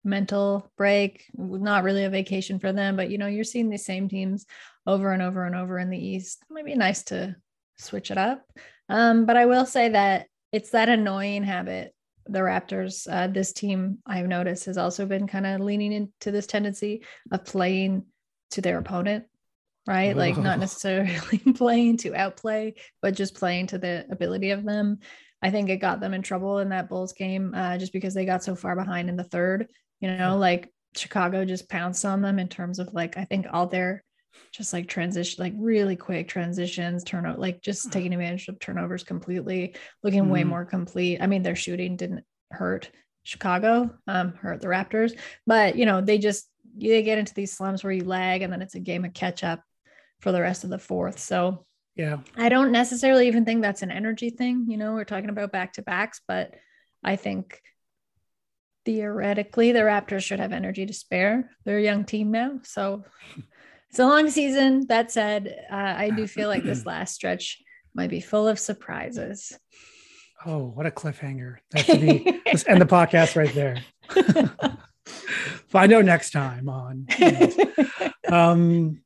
mental 0.04 0.70
break. 0.76 1.24
Not 1.36 1.84
really 1.84 2.04
a 2.04 2.10
vacation 2.10 2.58
for 2.58 2.72
them, 2.72 2.96
but 2.96 3.10
you 3.10 3.18
know, 3.18 3.26
you're 3.26 3.44
seeing 3.44 3.68
these 3.68 3.84
same 3.84 4.08
teams 4.08 4.46
over 4.86 5.12
and 5.12 5.22
over 5.22 5.44
and 5.44 5.56
over 5.56 5.78
in 5.78 5.90
the 5.90 5.98
East. 5.98 6.44
It 6.48 6.52
might 6.52 6.64
be 6.64 6.74
nice 6.74 7.02
to 7.04 7.34
switch 7.76 8.10
it 8.10 8.18
up. 8.18 8.46
Um, 8.88 9.26
but 9.26 9.36
I 9.36 9.46
will 9.46 9.66
say 9.66 9.88
that 9.90 10.28
it's 10.52 10.70
that 10.70 10.88
annoying 10.88 11.42
habit. 11.42 11.94
The 12.28 12.40
Raptors, 12.40 13.06
uh, 13.10 13.28
this 13.28 13.52
team 13.52 13.98
I've 14.06 14.26
noticed 14.26 14.66
has 14.66 14.78
also 14.78 15.06
been 15.06 15.26
kind 15.26 15.46
of 15.46 15.60
leaning 15.60 15.92
into 15.92 16.30
this 16.30 16.46
tendency 16.46 17.04
of 17.30 17.44
playing 17.44 18.04
to 18.50 18.60
their 18.60 18.78
opponent 18.78 19.26
right? 19.86 20.16
Like 20.16 20.36
not 20.38 20.56
Oh. 20.56 20.60
necessarily 20.60 21.38
playing 21.54 21.98
to 21.98 22.14
outplay, 22.14 22.74
but 23.02 23.14
just 23.14 23.34
playing 23.34 23.68
to 23.68 23.78
the 23.78 24.06
ability 24.10 24.50
of 24.50 24.64
them. 24.64 24.98
I 25.42 25.50
think 25.50 25.68
it 25.68 25.76
got 25.76 26.00
them 26.00 26.14
in 26.14 26.22
trouble 26.22 26.58
in 26.58 26.70
that 26.70 26.88
Bulls 26.88 27.12
game 27.12 27.52
uh, 27.54 27.76
just 27.78 27.92
because 27.92 28.14
they 28.14 28.24
got 28.24 28.42
so 28.42 28.54
far 28.54 28.74
behind 28.74 29.08
in 29.08 29.16
the 29.16 29.24
third. 29.24 29.68
You 30.00 30.16
know, 30.16 30.36
like 30.38 30.70
Chicago 30.96 31.44
just 31.44 31.68
pounced 31.68 32.04
on 32.04 32.22
them 32.22 32.38
in 32.38 32.48
terms 32.48 32.78
of 32.78 32.92
like, 32.94 33.16
I 33.16 33.24
think 33.24 33.46
all 33.52 33.66
their 33.66 34.02
just 34.52 34.72
like 34.72 34.88
transition, 34.88 35.42
like 35.42 35.52
really 35.56 35.96
quick 35.96 36.28
transitions, 36.28 37.04
turnover, 37.04 37.38
like 37.38 37.60
just 37.62 37.92
taking 37.92 38.12
advantage 38.14 38.48
of 38.48 38.58
turnovers 38.58 39.04
completely, 39.04 39.74
looking 40.02 40.28
way 40.30 40.42
Mhm. 40.42 40.48
more 40.48 40.64
complete. 40.64 41.20
I 41.20 41.26
mean, 41.26 41.42
their 41.42 41.56
shooting 41.56 41.96
didn't 41.96 42.24
hurt 42.50 42.90
Chicago, 43.22 43.90
um, 44.06 44.32
hurt 44.34 44.60
the 44.60 44.68
Raptors, 44.68 45.18
but 45.46 45.76
you 45.76 45.84
know, 45.84 46.00
they 46.00 46.16
just, 46.18 46.48
they 46.78 47.02
get 47.02 47.18
into 47.18 47.34
these 47.34 47.52
slumps 47.56 47.82
where 47.84 47.92
you 47.92 48.04
lag 48.04 48.42
and 48.42 48.52
then 48.52 48.62
it's 48.62 48.74
a 48.74 48.80
game 48.80 49.04
of 49.04 49.12
catch 49.14 49.42
up 49.44 49.62
for 50.20 50.32
the 50.32 50.40
rest 50.40 50.64
of 50.64 50.70
the 50.70 50.78
fourth. 50.78 51.18
So 51.18 51.66
yeah. 51.96 52.18
I 52.36 52.50
don't 52.50 52.72
necessarily 52.72 53.26
even 53.26 53.44
think 53.44 53.62
that's 53.62 53.82
an 53.82 53.90
energy 53.90 54.30
thing. 54.30 54.66
You 54.68 54.76
know, 54.76 54.92
we're 54.92 55.04
talking 55.04 55.30
about 55.30 55.52
back 55.52 55.74
to 55.74 55.82
backs, 55.82 56.20
but 56.28 56.54
I 57.02 57.16
think 57.16 57.60
theoretically 58.84 59.72
the 59.72 59.80
Raptors 59.80 60.22
should 60.22 60.40
have 60.40 60.52
energy 60.52 60.84
to 60.86 60.92
spare. 60.92 61.50
They're 61.64 61.78
a 61.78 61.82
young 61.82 62.04
team 62.04 62.30
now. 62.30 62.60
So 62.64 63.04
it's 63.90 63.98
a 63.98 64.06
long 64.06 64.28
season. 64.30 64.86
That 64.88 65.10
said, 65.10 65.64
uh, 65.70 65.94
I 65.96 66.10
do 66.10 66.26
feel 66.26 66.48
like 66.48 66.64
this 66.64 66.84
last 66.86 67.14
stretch 67.14 67.62
might 67.94 68.10
be 68.10 68.20
full 68.20 68.46
of 68.46 68.58
surprises. 68.58 69.58
Oh, 70.44 70.66
what 70.66 70.86
a 70.86 70.90
cliffhanger. 70.90 71.56
That 71.70 71.86
should 71.86 72.00
be 72.02 72.40
let's 72.46 72.68
end 72.68 72.80
the 72.80 72.86
podcast 72.86 73.36
right 73.36 73.54
there. 73.54 73.82
Find 75.68 75.92
out 75.92 76.04
next 76.04 76.30
time 76.30 76.68
on. 76.68 77.06
um 78.28 79.00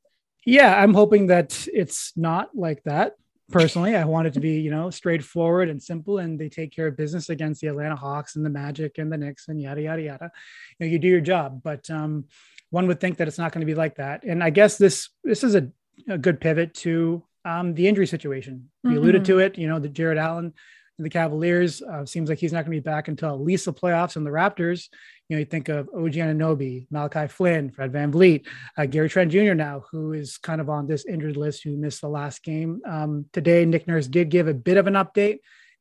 yeah, 0.51 0.83
I'm 0.83 0.95
hoping 0.95 1.29
that 1.29 1.67
it's 1.73 2.13
not 2.17 2.51
like 2.55 2.83
that. 2.83 3.15
Personally, 3.53 3.97
I 3.97 4.05
want 4.05 4.27
it 4.27 4.35
to 4.35 4.41
be, 4.41 4.61
you 4.61 4.71
know, 4.71 4.91
straightforward 4.91 5.69
and 5.69 5.83
simple, 5.83 6.19
and 6.19 6.39
they 6.39 6.49
take 6.49 6.73
care 6.73 6.87
of 6.89 6.97
business 6.97 7.31
against 7.31 7.61
the 7.61 7.69
Atlanta 7.69 7.97
Hawks 7.97 8.37
and 8.37 8.45
the 8.45 8.51
Magic 8.51 8.99
and 8.99 9.13
the 9.13 9.17
Knicks 9.17 9.49
and 9.49 9.61
yada 9.61 9.83
yada 9.83 10.03
yada. 10.03 10.31
You 10.79 10.87
know, 10.87 10.93
you 10.93 10.99
do 10.99 11.09
your 11.09 11.21
job, 11.21 11.61
but 11.63 11.89
um, 11.91 12.25
one 12.71 12.87
would 12.87 13.01
think 13.01 13.17
that 13.19 13.29
it's 13.29 13.39
not 13.39 13.53
going 13.53 13.61
to 13.61 13.67
be 13.67 13.75
like 13.75 13.97
that. 13.97 14.23
And 14.25 14.43
I 14.43 14.51
guess 14.51 14.77
this 14.77 15.09
this 15.25 15.43
is 15.43 15.55
a, 15.55 15.69
a 16.09 16.19
good 16.19 16.41
pivot 16.41 16.75
to 16.75 17.25
um, 17.45 17.75
the 17.75 17.89
injury 17.89 18.07
situation. 18.07 18.71
You 18.85 18.99
alluded 18.99 19.25
to 19.27 19.39
it. 19.39 19.59
You 19.59 19.69
know, 19.69 19.79
the 19.79 19.89
Jarrett 19.89 20.19
Allen 20.19 20.55
the 21.03 21.11
Cavaliers 21.11 21.83
uh, 21.83 22.05
seems 22.05 22.29
like 22.29 22.39
he's 22.39 22.53
not 22.53 22.65
going 22.65 22.77
to 22.77 22.81
be 22.83 22.85
back 22.91 23.09
until 23.09 23.31
at 23.31 23.41
least 23.41 23.65
the 23.65 23.73
playoffs. 23.73 24.17
And 24.17 24.27
the 24.27 24.31
Raptors, 24.31 24.89
you 25.29 25.37
know, 25.37 25.41
you 25.41 25.45
think 25.47 25.69
of 25.69 25.89
OG 25.95 26.13
Anunoby, 26.15 26.87
Malachi 26.91 27.27
Flynn, 27.29 27.71
Fred 27.71 27.93
VanVleet, 27.93 28.47
uh, 28.77 28.87
Gary 28.87 29.09
Trent 29.09 29.33
Jr. 29.33 29.55
now, 29.55 29.85
who 29.91 30.13
is 30.13 30.39
kind 30.39 30.61
of 30.61 30.69
on 30.69 30.87
this 30.87 31.07
injured 31.07 31.37
list, 31.37 31.63
who 31.65 31.77
missed 31.77 32.01
the 32.01 32.09
last 32.09 32.43
game. 32.43 32.81
Um, 32.87 33.27
today, 33.33 33.65
Nick 33.65 33.87
Nurse 33.87 34.07
did 34.07 34.29
give 34.31 34.49
a 34.49 34.55
bit 34.55 34.77
of 34.77 34.87
an 34.87 34.95
update 34.95 35.39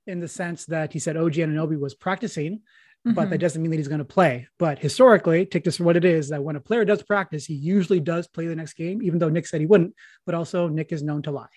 in 0.07 0.19
the 0.19 0.27
sense 0.27 0.65
that 0.65 0.93
he 0.93 0.99
said 0.99 1.17
OG 1.17 1.33
Anunoby 1.33 1.79
was 1.79 1.93
practicing, 1.93 2.61
but 3.05 3.27
Mhm. 3.27 3.29
that 3.29 3.37
doesn't 3.39 3.61
mean 3.61 3.71
that 3.71 3.77
he's 3.77 3.87
going 3.87 3.99
to 3.99 4.05
play. 4.05 4.47
But 4.57 4.79
historically, 4.79 5.45
take 5.45 5.63
this 5.63 5.77
for 5.77 5.83
what 5.83 5.97
it 5.97 6.05
is 6.05 6.29
that 6.29 6.43
when 6.43 6.55
a 6.55 6.59
player 6.59 6.83
does 6.83 7.03
practice, 7.03 7.45
he 7.45 7.53
usually 7.53 7.99
does 7.99 8.27
play 8.27 8.47
the 8.47 8.55
next 8.55 8.73
game, 8.73 9.01
even 9.01 9.19
though 9.19 9.29
Nick 9.29 9.47
said 9.47 9.61
he 9.61 9.67
wouldn't. 9.67 9.95
But 10.25 10.35
also, 10.35 10.67
Nick 10.67 10.91
is 10.91 11.03
known 11.03 11.21
to 11.23 11.31
lie. 11.31 11.47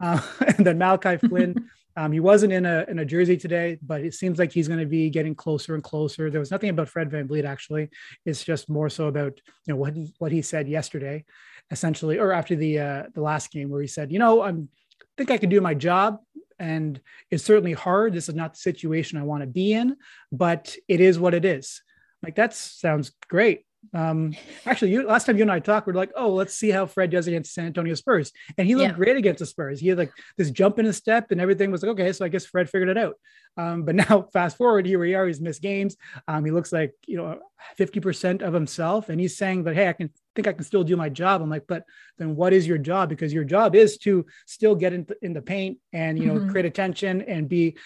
Uh, 0.00 0.20
and 0.56 0.66
then 0.66 0.78
Malachi 0.78 1.16
Flynn, 1.18 1.70
um, 1.96 2.12
he 2.12 2.20
wasn't 2.20 2.52
in 2.52 2.66
a 2.66 2.84
in 2.88 2.98
a 2.98 3.04
jersey 3.04 3.36
today, 3.36 3.78
but 3.82 4.02
it 4.02 4.14
seems 4.14 4.38
like 4.38 4.52
he's 4.52 4.68
going 4.68 4.80
to 4.80 4.86
be 4.86 5.08
getting 5.10 5.34
closer 5.34 5.74
and 5.74 5.82
closer. 5.82 6.30
There 6.30 6.40
was 6.40 6.50
nothing 6.50 6.70
about 6.70 6.88
Fred 6.88 7.10
VanVleet 7.10 7.44
actually. 7.44 7.88
It's 8.24 8.44
just 8.44 8.68
more 8.68 8.90
so 8.90 9.06
about 9.06 9.40
you 9.66 9.72
know 9.72 9.76
what 9.76 9.94
he, 9.94 10.12
what 10.18 10.32
he 10.32 10.42
said 10.42 10.68
yesterday, 10.68 11.24
essentially, 11.70 12.18
or 12.18 12.32
after 12.32 12.54
the 12.54 12.78
uh, 12.78 13.02
the 13.14 13.22
last 13.22 13.50
game 13.50 13.70
where 13.70 13.80
he 13.80 13.88
said, 13.88 14.12
you 14.12 14.18
know, 14.18 14.42
I'm 14.42 14.68
think 15.16 15.30
I 15.30 15.38
can 15.38 15.50
do 15.50 15.60
my 15.60 15.74
job. 15.74 16.18
And 16.58 17.00
it's 17.30 17.44
certainly 17.44 17.74
hard. 17.74 18.14
This 18.14 18.28
is 18.28 18.34
not 18.34 18.54
the 18.54 18.60
situation 18.60 19.18
I 19.18 19.24
want 19.24 19.42
to 19.42 19.46
be 19.46 19.72
in, 19.72 19.96
but 20.32 20.74
it 20.88 21.00
is 21.00 21.18
what 21.18 21.34
it 21.34 21.44
is. 21.44 21.82
Like 22.22 22.36
that 22.36 22.54
sounds 22.54 23.12
great. 23.28 23.65
Um, 23.94 24.34
actually, 24.64 24.92
you 24.92 25.06
last 25.06 25.26
time 25.26 25.36
you 25.36 25.42
and 25.42 25.50
I 25.50 25.60
talked, 25.60 25.86
we 25.86 25.92
are 25.92 25.96
like, 25.96 26.12
oh, 26.16 26.32
let's 26.32 26.54
see 26.54 26.70
how 26.70 26.86
Fred 26.86 27.10
does 27.10 27.26
against 27.26 27.54
San 27.54 27.66
Antonio 27.66 27.94
Spurs, 27.94 28.32
and 28.58 28.66
he 28.66 28.74
looked 28.74 28.90
yeah. 28.90 28.96
great 28.96 29.16
against 29.16 29.40
the 29.40 29.46
Spurs. 29.46 29.80
He 29.80 29.88
had 29.88 29.98
like 29.98 30.12
this 30.36 30.50
jump 30.50 30.78
in 30.78 30.86
his 30.86 30.96
step, 30.96 31.30
and 31.30 31.40
everything 31.40 31.70
was 31.70 31.82
like, 31.82 31.92
okay, 31.92 32.12
so 32.12 32.24
I 32.24 32.28
guess 32.28 32.46
Fred 32.46 32.68
figured 32.70 32.88
it 32.88 32.98
out. 32.98 33.14
Um, 33.56 33.84
but 33.84 33.94
now, 34.08 34.28
fast 34.32 34.56
forward, 34.56 34.86
here 34.86 34.98
we 34.98 35.14
are. 35.14 35.26
He's 35.26 35.40
missed 35.40 35.62
games. 35.62 35.96
Um, 36.28 36.44
he 36.44 36.50
looks 36.50 36.72
like 36.72 36.92
you 37.06 37.16
know 37.16 37.40
fifty 37.76 38.00
percent 38.00 38.42
of 38.42 38.52
himself, 38.52 39.08
and 39.08 39.20
he's 39.20 39.36
saying 39.36 39.64
that, 39.64 39.74
hey, 39.74 39.88
I 39.88 39.92
can 39.92 40.10
think 40.34 40.46
I 40.46 40.52
can 40.52 40.64
still 40.64 40.84
do 40.84 40.96
my 40.96 41.08
job. 41.08 41.42
I'm 41.42 41.50
like, 41.50 41.66
but 41.66 41.84
then 42.18 42.36
what 42.36 42.52
is 42.52 42.66
your 42.66 42.78
job? 42.78 43.08
Because 43.08 43.32
your 43.32 43.44
job 43.44 43.74
is 43.74 43.98
to 43.98 44.26
still 44.46 44.74
get 44.74 44.92
in, 44.92 45.06
in 45.22 45.32
the 45.32 45.42
paint 45.42 45.78
and 45.92 46.18
you 46.18 46.26
know 46.26 46.34
mm-hmm. 46.34 46.50
create 46.50 46.66
attention 46.66 47.22
and 47.22 47.48
be 47.48 47.76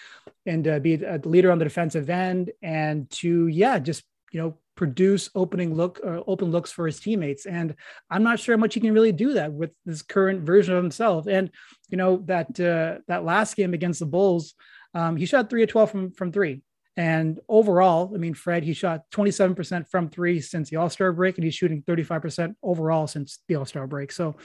and 0.45 0.67
uh, 0.67 0.79
be 0.79 0.95
a 0.95 1.19
leader 1.23 1.51
on 1.51 1.57
the 1.57 1.65
defensive 1.65 2.09
end 2.09 2.51
and 2.61 3.09
to 3.11 3.47
yeah 3.47 3.79
just 3.79 4.03
you 4.31 4.41
know 4.41 4.57
produce 4.75 5.29
opening 5.35 5.75
look 5.75 5.99
uh, 6.05 6.21
open 6.27 6.51
looks 6.51 6.71
for 6.71 6.85
his 6.85 6.99
teammates. 6.99 7.45
And 7.45 7.75
i'm 8.09 8.23
not 8.23 8.39
sure 8.39 8.55
how 8.55 8.59
much 8.59 8.73
he 8.73 8.79
can 8.79 8.93
really 8.93 9.11
do 9.11 9.33
that 9.33 9.51
with 9.51 9.71
this 9.85 10.01
current 10.01 10.41
version 10.41 10.75
of 10.75 10.83
himself. 10.83 11.27
And 11.27 11.51
you 11.89 11.97
know 11.97 12.17
that 12.25 12.59
uh, 12.59 13.01
that 13.07 13.25
last 13.25 13.55
game 13.55 13.73
against 13.73 13.99
the 13.99 14.05
bulls 14.05 14.53
um, 14.93 15.15
he 15.15 15.25
shot 15.25 15.49
3 15.49 15.63
of 15.63 15.69
12 15.69 15.91
from 15.91 16.11
from 16.11 16.31
3 16.31 16.61
and 16.97 17.39
overall 17.47 18.11
i 18.13 18.17
mean 18.17 18.33
fred 18.33 18.63
he 18.63 18.73
shot 18.73 19.03
27% 19.11 19.87
from 19.89 20.09
3 20.09 20.41
since 20.41 20.69
the 20.69 20.75
all-star 20.75 21.13
break 21.13 21.37
and 21.37 21.45
he's 21.45 21.55
shooting 21.55 21.81
35% 21.83 22.55
overall 22.61 23.07
since 23.07 23.39
the 23.47 23.55
all-star 23.55 23.87
break. 23.87 24.11
So 24.11 24.35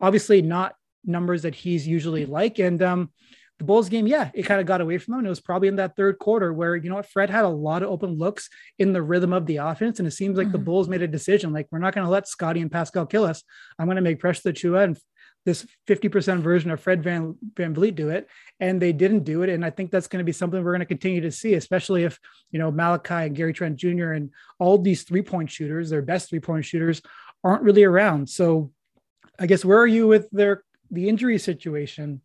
obviously 0.00 0.42
not 0.42 0.74
numbers 1.04 1.42
that 1.42 1.54
he's 1.54 1.86
usually 1.86 2.26
like. 2.26 2.58
And 2.58 2.82
um 2.82 3.10
the 3.58 3.64
Bulls 3.64 3.88
game, 3.88 4.06
yeah, 4.06 4.30
it 4.34 4.44
kind 4.44 4.60
of 4.60 4.66
got 4.66 4.80
away 4.80 4.98
from 4.98 5.12
them. 5.12 5.18
And 5.20 5.26
it 5.26 5.30
was 5.30 5.40
probably 5.40 5.68
in 5.68 5.76
that 5.76 5.96
third 5.96 6.18
quarter 6.18 6.52
where, 6.52 6.76
you 6.76 6.88
know 6.88 6.96
what, 6.96 7.10
Fred 7.10 7.28
had 7.28 7.44
a 7.44 7.48
lot 7.48 7.82
of 7.82 7.90
open 7.90 8.16
looks 8.16 8.48
in 8.78 8.92
the 8.92 9.02
rhythm 9.02 9.32
of 9.32 9.46
the 9.46 9.56
offense. 9.56 9.98
And 9.98 10.06
it 10.06 10.12
seems 10.12 10.36
like 10.36 10.46
mm-hmm. 10.46 10.52
the 10.52 10.58
Bulls 10.58 10.88
made 10.88 11.02
a 11.02 11.08
decision 11.08 11.52
like, 11.52 11.66
we're 11.70 11.80
not 11.80 11.94
going 11.94 12.04
to 12.04 12.10
let 12.10 12.28
Scotty 12.28 12.60
and 12.60 12.70
Pascal 12.70 13.04
kill 13.06 13.24
us. 13.24 13.42
I'm 13.78 13.86
going 13.86 13.96
to 13.96 14.02
make 14.02 14.20
Precious 14.20 14.44
Achiuwa 14.44 14.84
and 14.84 14.98
this 15.44 15.66
50% 15.88 16.40
version 16.40 16.70
of 16.70 16.80
Fred 16.80 17.02
Van, 17.02 17.36
VanVleet 17.54 17.96
do 17.96 18.10
it. 18.10 18.28
And 18.60 18.80
they 18.80 18.92
didn't 18.92 19.24
do 19.24 19.42
it. 19.42 19.48
And 19.48 19.64
I 19.64 19.70
think 19.70 19.90
that's 19.90 20.08
going 20.08 20.20
to 20.20 20.24
be 20.24 20.32
something 20.32 20.62
we're 20.62 20.72
going 20.72 20.80
to 20.80 20.86
continue 20.86 21.22
to 21.22 21.32
see, 21.32 21.54
especially 21.54 22.04
if, 22.04 22.18
you 22.52 22.60
know, 22.60 22.70
Malachi 22.70 23.14
and 23.14 23.34
Gary 23.34 23.52
Trent 23.52 23.76
Jr. 23.76 24.12
and 24.12 24.30
all 24.60 24.78
these 24.78 25.02
three 25.02 25.22
point 25.22 25.50
shooters, 25.50 25.90
their 25.90 26.02
best 26.02 26.28
three 26.28 26.40
point 26.40 26.64
shooters, 26.64 27.02
aren't 27.42 27.62
really 27.62 27.84
around. 27.84 28.28
So 28.28 28.70
I 29.38 29.46
guess 29.46 29.64
where 29.64 29.78
are 29.78 29.86
you 29.86 30.06
with 30.06 30.28
their 30.30 30.62
the 30.90 31.08
injury 31.08 31.38
situation? 31.38 32.20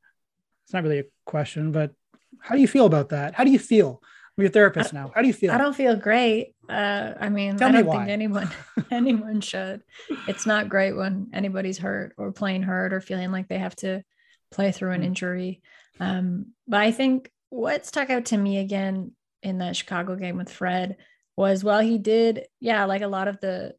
it's 0.64 0.74
not 0.74 0.84
really 0.84 1.00
a 1.00 1.06
question, 1.26 1.72
but 1.72 1.92
how 2.40 2.56
do 2.56 2.62
you 2.62 2.68
feel 2.68 2.86
about 2.86 3.10
that? 3.10 3.34
How 3.34 3.44
do 3.44 3.52
you 3.52 3.60
feel? 3.60 4.02
I'm 4.38 4.42
your 4.42 4.52
therapist 4.52 4.94
now. 4.94 5.12
How 5.14 5.22
do 5.22 5.28
you 5.28 5.34
feel? 5.34 5.52
I 5.52 5.58
don't 5.58 5.76
feel 5.76 5.96
great. 5.96 6.56
Uh, 6.68 7.14
I 7.20 7.30
mean, 7.30 7.58
Tell 7.58 7.70
I 7.70 7.82
don't 7.82 7.92
think 7.92 8.10
anyone 8.10 8.50
anyone 8.92 9.42
should. 9.42 9.84
It's 10.28 10.46
not 10.46 10.70
great 10.70 10.94
when 10.94 11.30
anybody's 11.34 11.78
hurt 11.78 12.14
or 12.18 12.32
playing 12.32 12.64
hurt 12.64 12.94
or 12.94 13.02
feeling 13.02 13.32
like 13.32 13.48
they 13.48 13.60
have 13.60 13.76
to 13.78 14.04
play 14.52 14.72
through 14.72 14.92
an 14.92 15.02
mm. 15.02 15.06
injury. 15.06 15.62
Um, 16.00 16.48
but 16.68 16.82
I 16.82 16.92
think 16.92 17.32
what 17.50 17.86
stuck 17.86 18.10
out 18.10 18.26
to 18.26 18.38
me 18.38 18.58
again 18.58 19.12
in 19.44 19.60
that 19.60 19.76
Chicago 19.76 20.16
game 20.16 20.38
with 20.38 20.52
Fred 20.52 20.98
was 21.36 21.64
while 21.64 21.82
he 21.82 21.98
did, 21.98 22.48
yeah, 22.60 22.86
like 22.86 23.02
a 23.02 23.08
lot 23.08 23.28
of 23.28 23.40
the 23.40 23.76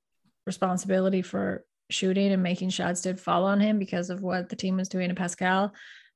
responsibility 0.47 1.23
for 1.23 1.65
shooting 1.91 2.33
and 2.33 2.43
making 2.43 2.71
shots 2.71 3.01
did 3.01 3.21
fall 3.21 3.45
on 3.45 3.61
him 3.61 3.79
because 3.79 4.11
of 4.11 4.23
what 4.23 4.49
the 4.49 4.57
team 4.57 4.77
was 4.77 4.89
doing 4.89 5.09
to 5.09 5.15
Pascal 5.15 5.73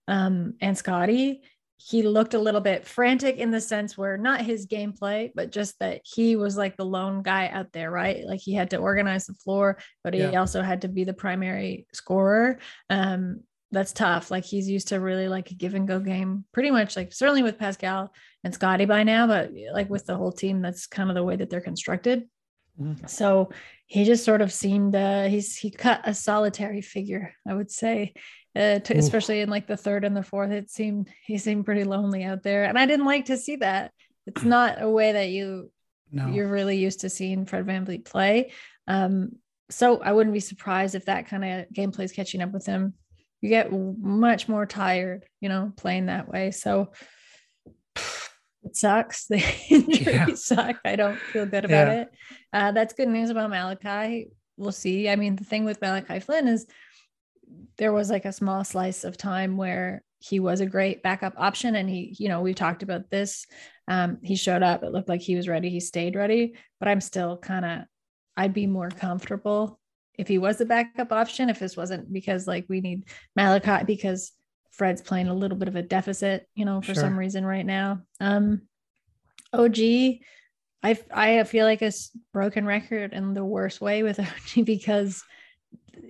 um, 0.08 0.54
and 0.60 0.76
Scotty, 0.76 1.42
he 1.76 2.02
looked 2.02 2.34
a 2.34 2.40
little 2.40 2.60
bit 2.60 2.86
frantic 2.86 3.36
in 3.36 3.52
the 3.52 3.60
sense 3.60 3.96
where 3.96 4.16
not 4.16 4.40
his 4.40 4.66
gameplay, 4.66 5.30
but 5.32 5.52
just 5.52 5.78
that 5.78 6.00
he 6.02 6.34
was 6.34 6.56
like 6.56 6.76
the 6.76 6.84
lone 6.84 7.22
guy 7.22 7.46
out 7.48 7.72
there, 7.72 7.90
right? 7.90 8.24
Like 8.24 8.40
he 8.40 8.52
had 8.52 8.70
to 8.70 8.78
organize 8.78 9.26
the 9.26 9.34
floor, 9.34 9.78
but 10.02 10.12
he 10.12 10.20
yeah. 10.20 10.40
also 10.40 10.60
had 10.60 10.82
to 10.82 10.88
be 10.88 11.04
the 11.04 11.12
primary 11.12 11.86
scorer. 11.92 12.58
Um, 12.90 13.42
that's 13.70 13.92
tough. 13.92 14.30
Like 14.30 14.44
he's 14.44 14.68
used 14.68 14.88
to 14.88 14.98
really 14.98 15.28
like 15.28 15.52
a 15.52 15.54
give 15.54 15.74
and 15.74 15.86
go 15.86 16.00
game, 16.00 16.44
pretty 16.52 16.72
much 16.72 16.96
like 16.96 17.12
certainly 17.12 17.44
with 17.44 17.58
Pascal 17.58 18.12
and 18.42 18.52
Scotty 18.52 18.86
by 18.86 19.04
now, 19.04 19.28
but 19.28 19.52
like 19.72 19.88
with 19.88 20.06
the 20.06 20.16
whole 20.16 20.32
team, 20.32 20.62
that's 20.62 20.86
kind 20.86 21.10
of 21.10 21.14
the 21.14 21.22
way 21.22 21.36
that 21.36 21.48
they're 21.48 21.60
constructed. 21.60 22.24
Mm-hmm. 22.80 23.06
So 23.06 23.50
he 23.86 24.04
just 24.04 24.24
sort 24.24 24.40
of 24.40 24.52
seemed 24.52 24.96
uh, 24.96 25.24
he's 25.24 25.56
he 25.56 25.70
cut 25.70 26.00
a 26.04 26.14
solitary 26.14 26.80
figure, 26.80 27.34
I 27.46 27.54
would 27.54 27.70
say, 27.70 28.14
uh, 28.58 28.80
to, 28.80 28.96
especially 28.96 29.40
in 29.40 29.48
like 29.48 29.68
the 29.68 29.76
third 29.76 30.04
and 30.04 30.16
the 30.16 30.22
fourth. 30.22 30.50
It 30.50 30.68
seemed 30.68 31.08
he 31.24 31.38
seemed 31.38 31.64
pretty 31.64 31.84
lonely 31.84 32.24
out 32.24 32.42
there, 32.42 32.64
and 32.64 32.76
I 32.76 32.86
didn't 32.86 33.06
like 33.06 33.26
to 33.26 33.36
see 33.36 33.56
that. 33.56 33.92
It's 34.26 34.42
not 34.42 34.82
a 34.82 34.90
way 34.90 35.12
that 35.12 35.28
you 35.28 35.70
no. 36.10 36.26
you're 36.28 36.48
really 36.48 36.76
used 36.76 37.00
to 37.00 37.10
seeing 37.10 37.46
Fred 37.46 37.66
VanVleet 37.66 38.04
play. 38.04 38.52
Um, 38.88 39.36
so 39.70 40.02
I 40.02 40.12
wouldn't 40.12 40.34
be 40.34 40.40
surprised 40.40 40.94
if 40.94 41.04
that 41.04 41.26
kind 41.26 41.44
of 41.44 41.66
gameplay 41.72 42.04
is 42.04 42.12
catching 42.12 42.40
up 42.40 42.52
with 42.52 42.66
him. 42.66 42.94
You 43.40 43.48
get 43.50 43.70
much 43.72 44.48
more 44.48 44.66
tired, 44.66 45.24
you 45.40 45.48
know, 45.48 45.72
playing 45.76 46.06
that 46.06 46.28
way. 46.28 46.50
So 46.50 46.92
it 48.64 48.76
sucks. 48.76 49.26
The 49.28 49.44
injuries 49.70 50.06
yeah. 50.06 50.26
suck. 50.34 50.76
I 50.84 50.96
don't 50.96 51.18
feel 51.18 51.46
good 51.46 51.64
about 51.64 51.88
yeah. 51.88 52.00
it. 52.00 52.08
Uh, 52.52 52.72
that's 52.72 52.94
good 52.94 53.08
news 53.08 53.30
about 53.30 53.50
Malachi. 53.50 54.28
We'll 54.56 54.72
see. 54.72 55.08
I 55.08 55.14
mean, 55.14 55.36
the 55.36 55.44
thing 55.44 55.64
with 55.64 55.80
Malachi 55.80 56.18
Flynn 56.18 56.48
is 56.48 56.66
there 57.76 57.92
was 57.92 58.10
like 58.10 58.24
a 58.24 58.32
small 58.32 58.64
slice 58.64 59.04
of 59.04 59.16
time 59.16 59.56
where 59.56 60.02
he 60.20 60.40
was 60.40 60.60
a 60.60 60.66
great 60.66 61.02
backup 61.02 61.34
option 61.36 61.76
and 61.76 61.88
he 61.88 62.14
you 62.18 62.28
know 62.28 62.40
we 62.40 62.52
talked 62.52 62.82
about 62.82 63.08
this 63.10 63.46
um, 63.86 64.18
he 64.22 64.36
showed 64.36 64.62
up 64.62 64.82
it 64.82 64.92
looked 64.92 65.08
like 65.08 65.20
he 65.20 65.36
was 65.36 65.48
ready 65.48 65.70
he 65.70 65.80
stayed 65.80 66.16
ready 66.16 66.54
but 66.80 66.88
i'm 66.88 67.00
still 67.00 67.36
kind 67.36 67.64
of 67.64 67.80
i'd 68.36 68.52
be 68.52 68.66
more 68.66 68.90
comfortable 68.90 69.78
if 70.18 70.26
he 70.26 70.38
was 70.38 70.60
a 70.60 70.66
backup 70.66 71.12
option 71.12 71.48
if 71.48 71.58
this 71.58 71.76
wasn't 71.76 72.12
because 72.12 72.46
like 72.46 72.66
we 72.68 72.80
need 72.80 73.04
malachi 73.36 73.84
because 73.84 74.32
fred's 74.72 75.02
playing 75.02 75.28
a 75.28 75.34
little 75.34 75.56
bit 75.56 75.68
of 75.68 75.76
a 75.76 75.82
deficit 75.82 76.46
you 76.54 76.64
know 76.64 76.80
for 76.80 76.94
sure. 76.94 77.02
some 77.02 77.18
reason 77.18 77.46
right 77.46 77.66
now 77.66 78.00
um 78.20 78.62
og 79.52 79.78
i 79.78 80.18
i 81.12 81.44
feel 81.44 81.64
like 81.64 81.82
a 81.82 81.92
broken 82.32 82.66
record 82.66 83.12
in 83.12 83.34
the 83.34 83.44
worst 83.44 83.80
way 83.80 84.02
with 84.02 84.18
og 84.56 84.64
because 84.64 85.22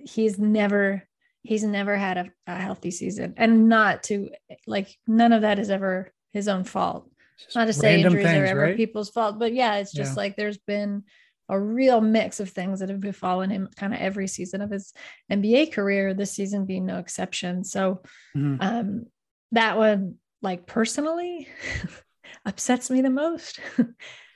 he's 0.03 0.39
never 0.39 1.03
he's 1.43 1.63
never 1.63 1.95
had 1.95 2.17
a, 2.17 2.31
a 2.47 2.55
healthy 2.55 2.91
season 2.91 3.33
and 3.37 3.69
not 3.69 4.03
to 4.03 4.29
like 4.67 4.89
none 5.07 5.33
of 5.33 5.41
that 5.41 5.59
is 5.59 5.69
ever 5.69 6.11
his 6.33 6.47
own 6.47 6.63
fault 6.63 7.09
not 7.55 7.65
to 7.65 7.73
say 7.73 8.01
injuries 8.01 8.25
things, 8.25 8.37
are 8.37 8.45
ever 8.45 8.61
right? 8.61 8.77
people's 8.77 9.09
fault 9.09 9.39
but 9.39 9.53
yeah 9.53 9.75
it's 9.75 9.93
just 9.93 10.11
yeah. 10.11 10.15
like 10.15 10.35
there's 10.35 10.57
been 10.57 11.03
a 11.47 11.59
real 11.59 12.01
mix 12.01 12.39
of 12.39 12.49
things 12.49 12.79
that 12.79 12.89
have 12.89 12.99
befallen 12.99 13.49
him 13.49 13.69
kind 13.75 13.93
of 13.93 13.99
every 13.99 14.27
season 14.27 14.61
of 14.61 14.69
his 14.69 14.93
nba 15.31 15.71
career 15.71 16.13
this 16.13 16.31
season 16.31 16.65
being 16.65 16.85
no 16.85 16.97
exception 16.97 17.63
so 17.63 18.01
mm-hmm. 18.35 18.57
um 18.59 19.05
that 19.51 19.77
one 19.77 20.15
like 20.41 20.67
personally 20.67 21.47
upsets 22.45 22.89
me 22.89 23.01
the 23.01 23.09
most 23.09 23.59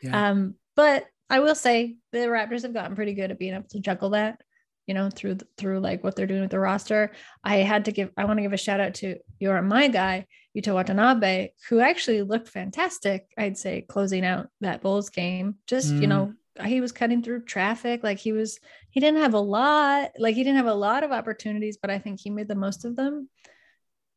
yeah. 0.01 0.29
um 0.29 0.55
but 0.75 1.05
i 1.29 1.39
will 1.39 1.55
say 1.55 1.97
the 2.13 2.19
raptors 2.19 2.63
have 2.63 2.73
gotten 2.73 2.95
pretty 2.95 3.13
good 3.13 3.29
at 3.29 3.39
being 3.39 3.53
able 3.53 3.67
to 3.69 3.79
juggle 3.79 4.11
that 4.11 4.39
you 4.87 4.93
know, 4.93 5.09
through 5.09 5.37
through 5.57 5.79
like 5.79 6.03
what 6.03 6.15
they're 6.15 6.27
doing 6.27 6.41
with 6.41 6.51
the 6.51 6.59
roster. 6.59 7.11
I 7.43 7.57
had 7.57 7.85
to 7.85 7.91
give 7.91 8.11
I 8.17 8.25
want 8.25 8.37
to 8.37 8.41
give 8.43 8.53
a 8.53 8.57
shout 8.57 8.79
out 8.79 8.95
to 8.95 9.17
your 9.39 9.61
my 9.61 9.87
guy, 9.87 10.27
Yuta 10.55 10.73
Watanabe, 10.73 11.49
who 11.69 11.79
actually 11.79 12.21
looked 12.21 12.47
fantastic, 12.47 13.27
I'd 13.37 13.57
say, 13.57 13.81
closing 13.81 14.23
out 14.23 14.49
that 14.61 14.81
Bulls 14.81 15.09
game. 15.09 15.55
Just, 15.67 15.91
mm. 15.91 16.01
you 16.01 16.07
know, 16.07 16.33
he 16.63 16.81
was 16.81 16.91
cutting 16.91 17.23
through 17.23 17.45
traffic. 17.45 18.03
Like 18.03 18.19
he 18.19 18.31
was, 18.31 18.59
he 18.91 18.99
didn't 18.99 19.21
have 19.21 19.33
a 19.33 19.39
lot, 19.39 20.11
like 20.19 20.35
he 20.35 20.43
didn't 20.43 20.57
have 20.57 20.67
a 20.67 20.73
lot 20.73 21.03
of 21.03 21.11
opportunities, 21.11 21.77
but 21.77 21.89
I 21.89 21.97
think 21.97 22.19
he 22.19 22.29
made 22.29 22.47
the 22.47 22.55
most 22.55 22.85
of 22.85 22.95
them. 22.95 23.29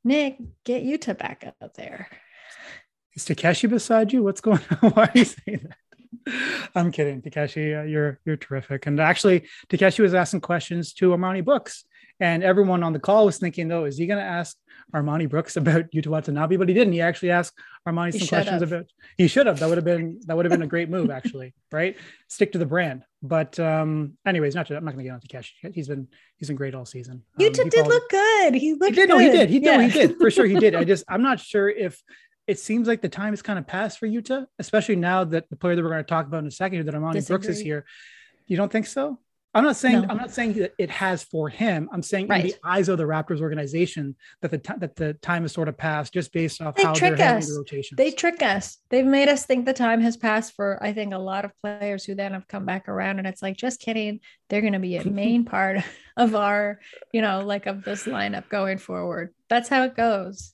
Nick, 0.05 0.39
get 0.65 0.85
Yuta 0.85 1.17
back 1.17 1.45
up 1.61 1.75
there. 1.75 2.09
Is 3.15 3.25
Takeshi 3.25 3.67
beside 3.67 4.13
you? 4.13 4.23
What's 4.23 4.43
going 4.43 4.61
on? 4.83 4.91
Why 4.91 5.05
are 5.05 5.13
you 5.15 5.25
saying 5.25 5.69
that? 5.69 5.79
I'm 6.75 6.93
kidding, 6.93 7.23
Takeshi. 7.23 7.63
You're 7.63 8.19
you're 8.25 8.37
terrific. 8.37 8.87
And 8.87 9.01
actually, 9.01 9.49
Takeshi 9.69 10.03
was 10.03 10.15
asking 10.15 10.41
questions 10.41 10.93
to 10.95 11.11
Armoni 11.11 11.45
Brooks, 11.45 11.85
and 12.19 12.43
everyone 12.43 12.83
on 12.83 12.93
the 12.93 12.99
call 12.99 13.27
was 13.27 13.39
thinking, 13.39 13.69
though, 13.69 13.85
is 13.85 13.99
he 13.99 14.07
going 14.07 14.19
to 14.19 14.25
ask 14.25 14.57
Armoni 14.95 15.29
Brooks 15.29 15.57
about 15.57 15.91
Yuta 15.95 16.07
Watanabe? 16.07 16.57
But 16.57 16.69
he 16.69 16.75
didn't. 16.75 16.95
He 16.95 17.01
actually 17.01 17.31
asked 17.31 17.55
Armoni 17.87 18.13
he 18.13 18.21
some 18.21 18.29
questions 18.29 18.61
have. 18.61 18.73
about. 18.73 18.87
He 19.19 19.29
should 19.29 19.47
have. 19.47 19.59
That 19.61 19.69
would 19.69 19.79
have 19.79 19.85
been 19.85 20.21
that 20.27 20.37
would 20.37 20.47
have 20.47 20.53
been 20.53 20.63
a 20.63 20.67
great 20.67 20.89
move, 20.89 21.11
actually. 21.11 21.55
right? 21.73 21.97
Stick 22.29 22.53
to 22.53 22.59
the 22.59 22.67
brand. 22.67 23.05
But 23.23 23.59
um, 23.59 24.15
anyways, 24.27 24.55
not 24.55 24.67
to, 24.69 24.77
I'm 24.77 24.85
not 24.85 24.93
going 24.93 25.05
to 25.05 25.09
get 25.11 25.15
on 25.15 25.21
Takeshi. 25.21 25.55
He's 25.75 25.89
been 25.89 26.09
he's 26.37 26.49
been 26.49 26.57
great 26.57 26.75
all 26.75 26.87
season. 26.87 27.23
Um, 27.39 27.47
Yuta 27.47 27.69
did 27.69 27.87
look 27.87 28.09
good. 28.09 28.55
He 28.55 28.73
looked. 28.73 28.91
He 28.91 28.91
did. 28.93 28.97
Good. 28.97 29.09
No, 29.09 29.19
he 29.19 29.31
did. 29.31 29.51
He 29.51 29.59
did. 29.59 29.67
Yeah. 29.67 29.77
No, 29.77 29.89
he 29.89 29.91
did 29.91 30.17
for 30.19 30.31
sure. 30.31 30.47
He 30.47 30.57
did. 30.57 30.75
I 30.75 30.85
just 30.85 31.05
I'm 31.09 31.23
not 31.23 31.41
sure 31.41 31.69
if 31.69 32.03
it 32.47 32.59
seems 32.59 32.87
like 32.89 33.03
the 33.03 33.09
time 33.09 33.33
has 33.33 33.43
kind 33.43 33.59
of 33.59 33.67
passed 33.67 33.99
for 33.99 34.07
Yuta, 34.07 34.47
especially 34.59 34.97
now 34.97 35.25
that 35.25 35.49
the 35.51 35.57
player 35.57 35.75
that 35.77 35.83
we're 35.83 35.91
going 35.91 36.05
to 36.05 36.09
talk 36.09 36.27
about 36.27 36.39
in 36.41 36.47
a 36.47 36.51
second, 36.51 36.85
that 36.87 36.95
Armoni 36.95 37.27
Brooks 37.27 37.47
is 37.49 37.61
here. 37.61 37.85
You 38.47 38.57
don't 38.57 38.71
think 38.71 38.87
so? 38.87 39.19
I'm 39.55 39.65
not 39.65 39.77
saying 39.77 40.03
No. 40.03 40.09
I'm 40.11 40.19
not 40.19 40.31
saying 40.31 40.53
that 40.55 40.75
it 40.79 40.91
has 40.91 41.23
for 41.23 41.49
him. 41.49 41.89
I'm 41.91 42.03
saying 42.03 42.29
Right. 42.29 42.45
in 42.45 42.51
the 42.51 42.57
eyes 42.63 42.91
of 42.91 42.99
the 42.99 43.05
Raptors 43.05 43.41
organization 43.41 44.15
that 44.43 44.51
the 44.51 44.59
ti- 44.59 44.75
that 44.81 44.97
the 44.97 45.15
time 45.15 45.43
has 45.43 45.53
sort 45.53 45.69
of 45.69 45.79
passed 45.79 46.13
just 46.13 46.31
based 46.31 46.61
off 46.61 46.75
They 46.75 46.83
how 46.83 46.93
they're 46.93 47.09
trick 47.11 47.19
handling 47.19 47.39
us. 47.43 47.49
the 47.49 47.57
rotations. 47.59 47.97
They 47.97 48.11
trick 48.11 48.43
us. 48.43 48.79
They've 48.91 49.07
made 49.07 49.31
us 49.31 49.47
think 49.47 49.65
the 49.65 49.73
time 49.73 50.03
has 50.03 50.15
passed 50.19 50.53
for, 50.55 50.79
I 50.83 50.93
think, 50.93 51.15
a 51.15 51.19
lot 51.19 51.47
of 51.47 51.53
players 51.63 52.05
who 52.05 52.15
then 52.15 52.33
have 52.35 52.47
come 52.47 52.67
back 52.67 52.87
around. 52.87 53.19
And 53.19 53.27
it's 53.27 53.41
like, 53.41 53.57
just 53.57 53.81
kidding. 53.81 54.21
They're 54.51 54.61
going 54.61 54.75
to 54.75 54.79
be 54.79 54.97
a 54.99 55.05
main 55.09 55.47
part 55.47 55.79
of 56.19 56.35
our, 56.35 56.79
you 57.13 57.23
know, 57.23 57.41
like 57.43 57.65
of 57.65 57.83
this 57.83 58.05
lineup 58.05 58.51
going 58.51 58.77
forward. 58.77 59.33
That's 59.49 59.71
how 59.71 59.85
it 59.85 59.97
goes. 59.97 60.53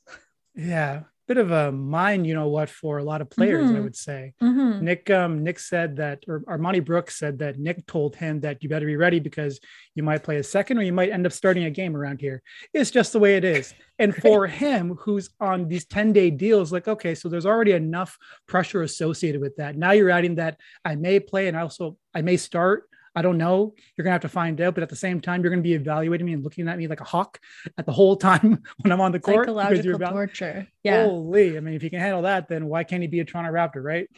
yeah, 0.54 1.00
bit 1.34 1.38
of 1.42 1.50
a 1.50 1.72
mind, 1.72 2.26
you 2.26 2.34
know 2.34 2.48
what, 2.48 2.68
for 2.68 2.98
a 2.98 3.04
lot 3.04 3.20
of 3.22 3.30
players, 3.30 3.70
I 3.70 3.74
Mhm. 3.74 3.82
would 3.84 3.96
say. 3.96 4.34
Mhm. 4.42 4.82
Nick 4.82 5.08
um 5.10 5.42
Nick 5.42 5.58
said 5.58 5.96
that 5.96 6.18
or 6.28 6.40
Armoni 6.54 6.84
Brooks 6.84 7.18
said 7.18 7.38
that 7.38 7.58
Nick 7.58 7.86
told 7.86 8.16
him 8.16 8.40
that 8.40 8.62
you 8.62 8.68
better 8.68 8.84
be 8.86 8.96
ready 8.96 9.18
because 9.18 9.58
you 9.94 10.02
might 10.02 10.22
play 10.22 10.36
a 10.36 10.42
second 10.42 10.76
or 10.78 10.82
you 10.82 10.92
might 10.92 11.10
end 11.10 11.24
up 11.26 11.32
starting 11.32 11.64
a 11.64 11.70
game 11.70 11.96
around 11.96 12.20
here. 12.20 12.42
It's 12.74 12.90
just 12.90 13.12
the 13.14 13.18
way 13.18 13.36
it 13.36 13.44
is. 13.44 13.72
And 13.98 14.14
for 14.24 14.46
him 14.46 14.84
who's 15.02 15.30
on 15.40 15.68
these 15.68 15.86
10-day 15.86 16.28
deals 16.32 16.70
like 16.70 16.86
okay, 16.86 17.14
so 17.14 17.28
there's 17.30 17.46
already 17.46 17.72
enough 17.72 18.18
pressure 18.46 18.82
associated 18.82 19.40
with 19.40 19.56
that. 19.56 19.76
Now 19.76 19.92
you're 19.92 20.10
adding 20.18 20.34
that 20.36 20.58
I 20.84 20.96
may 20.96 21.18
play 21.20 21.48
and 21.48 21.56
also 21.56 21.96
I 22.14 22.20
may 22.20 22.36
start 22.36 22.84
I 23.14 23.22
don't 23.22 23.36
know. 23.38 23.74
You're 23.96 24.04
gonna 24.04 24.12
have 24.12 24.22
to 24.22 24.28
find 24.28 24.60
out, 24.60 24.74
but 24.74 24.82
at 24.82 24.88
the 24.88 24.96
same 24.96 25.20
time, 25.20 25.42
you're 25.42 25.50
gonna 25.50 25.62
be 25.62 25.74
evaluating 25.74 26.26
me 26.26 26.32
and 26.32 26.42
looking 26.42 26.66
at 26.68 26.78
me 26.78 26.86
like 26.88 27.00
a 27.00 27.04
hawk 27.04 27.38
at 27.76 27.84
the 27.86 27.92
whole 27.92 28.16
time 28.28 28.62
when 28.80 28.92
I'm 28.92 29.00
on 29.00 29.12
the 29.12 29.20
court. 29.20 29.46
Psychological 29.46 29.84
you're 29.84 29.94
eval- 29.96 30.12
torture. 30.12 30.66
Yeah. 30.82 31.04
Holy, 31.04 31.56
I 31.56 31.60
mean, 31.60 31.74
if 31.74 31.82
he 31.82 31.90
can 31.90 32.00
handle 32.00 32.22
that, 32.22 32.48
then 32.48 32.66
why 32.66 32.84
can't 32.84 33.02
he 33.02 33.08
be 33.08 33.20
a 33.20 33.24
Toronto 33.24 33.52
Raptor, 33.52 33.82
right? 33.84 34.08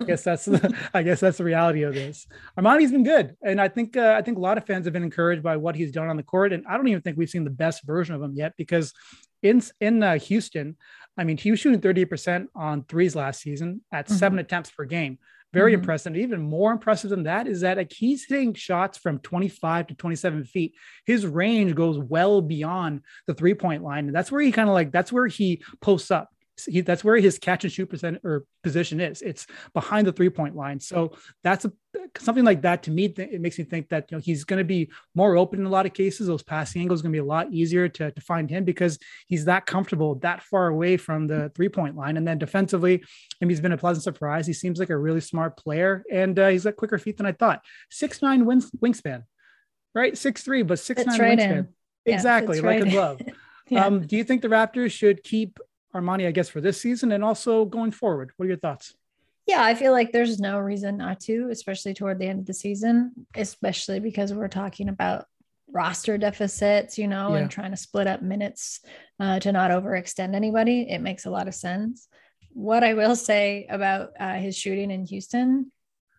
I 0.00 0.04
guess 0.04 0.22
that's 0.22 0.44
the, 0.44 0.72
I 0.94 1.02
guess 1.02 1.18
that's 1.20 1.38
the 1.38 1.44
reality 1.44 1.82
of 1.82 1.94
this. 1.94 2.26
Armoni's 2.56 2.92
been 2.92 3.02
good, 3.02 3.36
and 3.42 3.60
I 3.60 3.66
think 3.68 3.96
uh, 3.96 4.14
I 4.16 4.22
think 4.22 4.38
a 4.38 4.40
lot 4.40 4.56
of 4.56 4.64
fans 4.66 4.86
have 4.86 4.92
been 4.92 5.02
encouraged 5.02 5.42
by 5.42 5.56
what 5.56 5.74
he's 5.74 5.90
done 5.90 6.08
on 6.08 6.16
the 6.16 6.22
court. 6.22 6.52
And 6.52 6.64
I 6.68 6.76
don't 6.76 6.86
even 6.88 7.02
think 7.02 7.16
we've 7.18 7.28
seen 7.30 7.44
the 7.44 7.50
best 7.50 7.84
version 7.84 8.14
of 8.14 8.22
him 8.22 8.34
yet, 8.36 8.52
because 8.56 8.92
in 9.42 9.60
in 9.80 10.02
uh, 10.04 10.18
Houston, 10.20 10.76
I 11.18 11.24
mean, 11.24 11.36
he 11.36 11.50
was 11.50 11.58
shooting 11.58 11.80
thirty 11.80 12.04
percent 12.04 12.48
on 12.54 12.84
threes 12.84 13.16
last 13.16 13.40
season 13.40 13.80
at 13.92 14.06
Mhm. 14.06 14.12
seven 14.12 14.38
attempts 14.38 14.70
per 14.70 14.84
game. 14.84 15.18
Very 15.52 15.72
Mhm. 15.72 15.78
impressive. 15.80 16.16
Even 16.16 16.40
more 16.40 16.72
impressive 16.72 17.10
than 17.10 17.24
that 17.24 17.46
is 17.46 17.60
that 17.60 17.76
like 17.76 17.92
he's 17.92 18.24
hitting 18.24 18.54
shots 18.54 18.96
from 18.98 19.18
25 19.20 19.86
to 19.88 19.94
27 19.94 20.44
feet. 20.44 20.74
His 21.04 21.26
range 21.26 21.74
goes 21.74 21.98
well 21.98 22.40
beyond 22.40 23.02
the 23.26 23.34
three 23.34 23.54
point 23.54 23.82
line. 23.82 24.06
And 24.06 24.14
that's 24.14 24.32
where 24.32 24.40
he 24.40 24.50
kind 24.52 24.68
of 24.68 24.74
like, 24.74 24.92
that's 24.92 25.12
where 25.12 25.26
he 25.26 25.62
posts 25.80 26.10
up. 26.10 26.30
He, 26.66 26.80
that's 26.80 27.04
where 27.04 27.16
his 27.16 27.38
catch 27.38 27.64
and 27.64 27.72
shoot 27.72 27.86
percent 27.90 28.18
or 28.24 28.44
position 28.62 29.00
is. 29.00 29.22
It's 29.22 29.46
behind 29.74 30.06
the 30.06 30.12
three 30.12 30.30
point 30.30 30.56
line. 30.56 30.80
So 30.80 31.12
that's 31.42 31.64
a, 31.64 31.72
something 32.18 32.44
like 32.44 32.62
that 32.62 32.82
to 32.84 32.90
me. 32.90 33.08
th- 33.08 33.30
It 33.30 33.40
makes 33.40 33.58
me 33.58 33.64
think 33.64 33.88
that 33.90 34.10
you 34.10 34.16
know 34.16 34.20
he's 34.24 34.44
going 34.44 34.58
to 34.58 34.64
be 34.64 34.90
more 35.14 35.36
open 35.36 35.60
in 35.60 35.66
a 35.66 35.70
lot 35.70 35.86
of 35.86 35.92
cases. 35.94 36.26
Those 36.26 36.42
passing 36.42 36.82
angles 36.82 37.02
going 37.02 37.12
to 37.12 37.16
be 37.16 37.20
a 37.20 37.24
lot 37.24 37.52
easier 37.52 37.88
to, 37.88 38.10
to 38.10 38.20
find 38.20 38.48
him 38.48 38.64
because 38.64 38.98
he's 39.26 39.44
that 39.46 39.66
comfortable, 39.66 40.14
that 40.16 40.42
far 40.42 40.68
away 40.68 40.96
from 40.96 41.26
the 41.26 41.50
three 41.54 41.68
point 41.68 41.96
line. 41.96 42.16
And 42.16 42.26
then 42.26 42.38
defensively, 42.38 42.94
I 43.02 43.44
mean, 43.44 43.50
he's 43.50 43.60
been 43.60 43.72
a 43.72 43.78
pleasant 43.78 44.04
surprise. 44.04 44.46
He 44.46 44.52
seems 44.52 44.78
like 44.78 44.90
a 44.90 44.96
really 44.96 45.20
smart 45.20 45.56
player, 45.56 46.02
and 46.10 46.38
uh, 46.38 46.48
he's 46.48 46.64
got 46.64 46.76
quicker 46.76 46.98
feet 46.98 47.16
than 47.16 47.26
I 47.26 47.32
thought. 47.32 47.62
Six 47.90 48.22
nine 48.22 48.46
wings, 48.46 48.70
wingspan, 48.72 49.24
right? 49.94 50.16
Six 50.16 50.42
three, 50.42 50.62
but 50.62 50.78
six 50.78 51.02
Fits 51.02 51.18
nine 51.18 51.20
right 51.20 51.38
wingspan. 51.38 51.58
in. 51.58 51.68
Exactly, 52.06 52.56
fits 52.56 52.64
like 52.64 52.80
right 52.80 52.86
a 52.88 52.90
glove. 52.90 53.20
Yeah. 53.68 53.86
Um, 53.86 54.04
do 54.06 54.16
you 54.16 54.24
think 54.24 54.42
the 54.42 54.48
Raptors 54.48 54.90
should 54.90 55.22
keep 55.22 55.58
Armoni, 55.94 56.26
I 56.26 56.30
guess, 56.30 56.48
for 56.48 56.60
this 56.60 56.80
season 56.80 57.12
and 57.12 57.22
also 57.24 57.64
going 57.64 57.90
forward? 57.90 58.32
What 58.36 58.46
are 58.46 58.48
your 58.48 58.58
thoughts? 58.58 58.94
Yeah, 59.46 59.62
I 59.62 59.74
feel 59.74 59.92
like 59.92 60.12
there's 60.12 60.38
no 60.38 60.58
reason 60.58 60.96
not 60.98 61.20
to, 61.20 61.48
especially 61.50 61.94
toward 61.94 62.18
the 62.18 62.26
end 62.26 62.40
of 62.40 62.46
the 62.46 62.54
season, 62.54 63.12
especially 63.34 63.98
because 63.98 64.32
we're 64.32 64.48
talking 64.48 64.88
about 64.88 65.26
roster 65.68 66.16
deficits, 66.18 66.96
you 66.98 67.08
know, 67.08 67.34
Yeah. 67.34 67.40
and 67.42 67.50
trying 67.50 67.72
to 67.72 67.76
split 67.76 68.06
up 68.06 68.22
minutes 68.22 68.80
uh, 69.18 69.40
to 69.40 69.50
not 69.52 69.70
overextend 69.70 70.34
anybody. 70.34 70.82
It 70.88 71.00
makes 71.00 71.26
a 71.26 71.30
lot 71.30 71.48
of 71.48 71.54
sense. 71.54 72.08
What 72.52 72.84
I 72.84 72.94
will 72.94 73.16
say 73.16 73.66
about 73.68 74.10
uh, 74.20 74.34
his 74.34 74.56
shooting 74.56 74.90
in 74.90 75.06
Houston, 75.06 75.72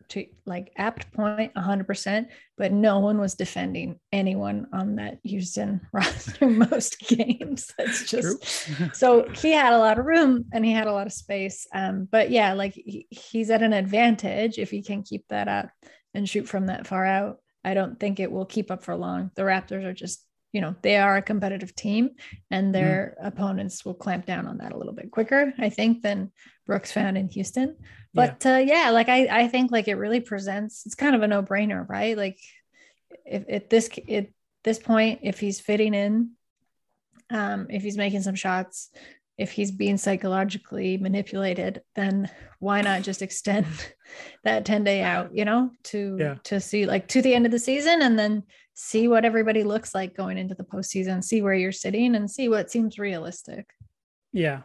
to 0.10 0.26
like 0.46 0.72
apt 0.78 1.12
point 1.14 1.54
100%, 1.56 2.28
but 2.58 2.72
no 2.72 3.00
one 3.00 3.20
was 3.20 3.36
defending 3.36 4.00
anyone 4.12 4.68
on 4.74 4.96
that 4.96 5.20
Houston 5.24 5.82
roster 5.94 6.48
most 6.50 7.00
games. 7.00 7.72
That's 7.78 8.10
just 8.10 8.70
so 8.96 9.28
he 9.30 9.52
had 9.52 9.74
a 9.74 9.80
lot 9.80 10.00
of 10.00 10.06
room 10.06 10.46
and 10.54 10.66
he 10.66 10.72
had 10.72 10.88
a 10.88 10.94
lot 10.94 11.08
of 11.08 11.14
space. 11.14 11.68
Um, 11.74 12.08
but 12.10 12.30
yeah, 12.30 12.54
like 12.54 12.74
he, 12.74 13.08
he's 13.10 13.50
at 13.50 13.64
an 13.64 13.74
advantage 13.74 14.58
if 14.58 14.72
he 14.72 14.82
can 14.82 15.04
keep 15.04 15.26
that 15.30 15.48
up 15.48 15.70
and 16.14 16.28
shoot 16.28 16.48
from 16.48 16.68
that 16.68 16.88
far 16.88 17.06
out. 17.06 17.38
I 17.64 17.74
don't 17.74 18.00
think 18.00 18.20
it 18.20 18.32
will 18.32 18.46
keep 18.46 18.72
up 18.72 18.84
for 18.84 18.96
long. 18.96 19.32
The 19.36 19.44
Raptors 19.44 19.86
are 19.86 19.94
just, 19.94 20.26
you 20.54 20.62
know, 20.62 20.76
they 20.84 20.96
are 20.98 21.18
a 21.18 21.22
competitive 21.22 21.76
team 21.76 22.12
and 22.52 22.74
their 22.74 23.18
opponents 23.22 23.84
will 23.84 23.96
clamp 23.96 24.26
down 24.26 24.48
on 24.48 24.60
that 24.60 24.72
a 24.72 24.78
little 24.78 24.94
bit 24.94 25.12
quicker, 25.12 25.52
I 25.58 25.70
think, 25.70 26.04
than 26.04 26.32
Brooks 26.68 26.92
found 26.92 27.18
in 27.18 27.28
Houston. 27.30 27.76
But 28.14 28.46
uh, 28.46 28.62
yeah, 28.64 28.92
like 28.92 29.10
I, 29.10 29.28
I 29.44 29.48
think 29.48 29.72
like 29.72 29.88
it 29.88 29.96
really 29.96 30.20
presents, 30.22 30.86
it's 30.86 30.94
kind 30.96 31.16
of 31.16 31.24
a 31.24 31.28
no 31.28 31.42
brainer, 31.42 31.88
right? 31.90 32.16
Like 32.16 32.38
if 33.26 33.44
at 33.50 33.70
this, 33.72 33.90
at 34.08 34.28
this 34.64 34.78
point, 34.80 35.22
if 35.24 35.40
he's 35.40 35.60
fitting 35.60 35.96
in, 35.96 36.30
um, 37.32 37.68
if 37.72 37.82
he's 37.82 37.98
making 37.98 38.22
some 38.22 38.36
shots, 38.36 38.92
if 39.40 39.52
he's 39.52 39.72
being 39.72 39.98
psychologically 39.98 40.98
manipulated, 40.98 41.82
then 41.96 42.30
why 42.60 42.82
not 42.82 43.02
just 43.02 43.24
extend 43.24 43.66
that 44.44 44.66
10 44.66 44.84
day 44.84 45.02
out, 45.02 45.36
you 45.36 45.46
know, 45.46 45.72
to 45.86 46.16
Yeah. 46.20 46.36
to 46.44 46.60
see 46.60 46.86
like 46.86 47.08
to 47.08 47.24
the 47.24 47.34
end 47.34 47.48
of 47.48 47.52
the 47.52 47.58
season 47.58 48.04
and 48.04 48.20
then 48.20 48.44
see 48.74 49.08
what 49.08 49.26
everybody 49.26 49.64
looks 49.64 49.94
like 49.94 50.16
going 50.16 50.38
into 50.38 50.56
the 50.56 50.64
postseason, 50.64 51.24
see 51.24 51.42
where 51.42 51.54
you're 51.54 51.72
sitting 51.72 52.16
and 52.16 52.30
see 52.30 52.50
what 52.50 52.72
seems 52.72 52.98
realistic. 52.98 53.70
Yeah. 54.32 54.62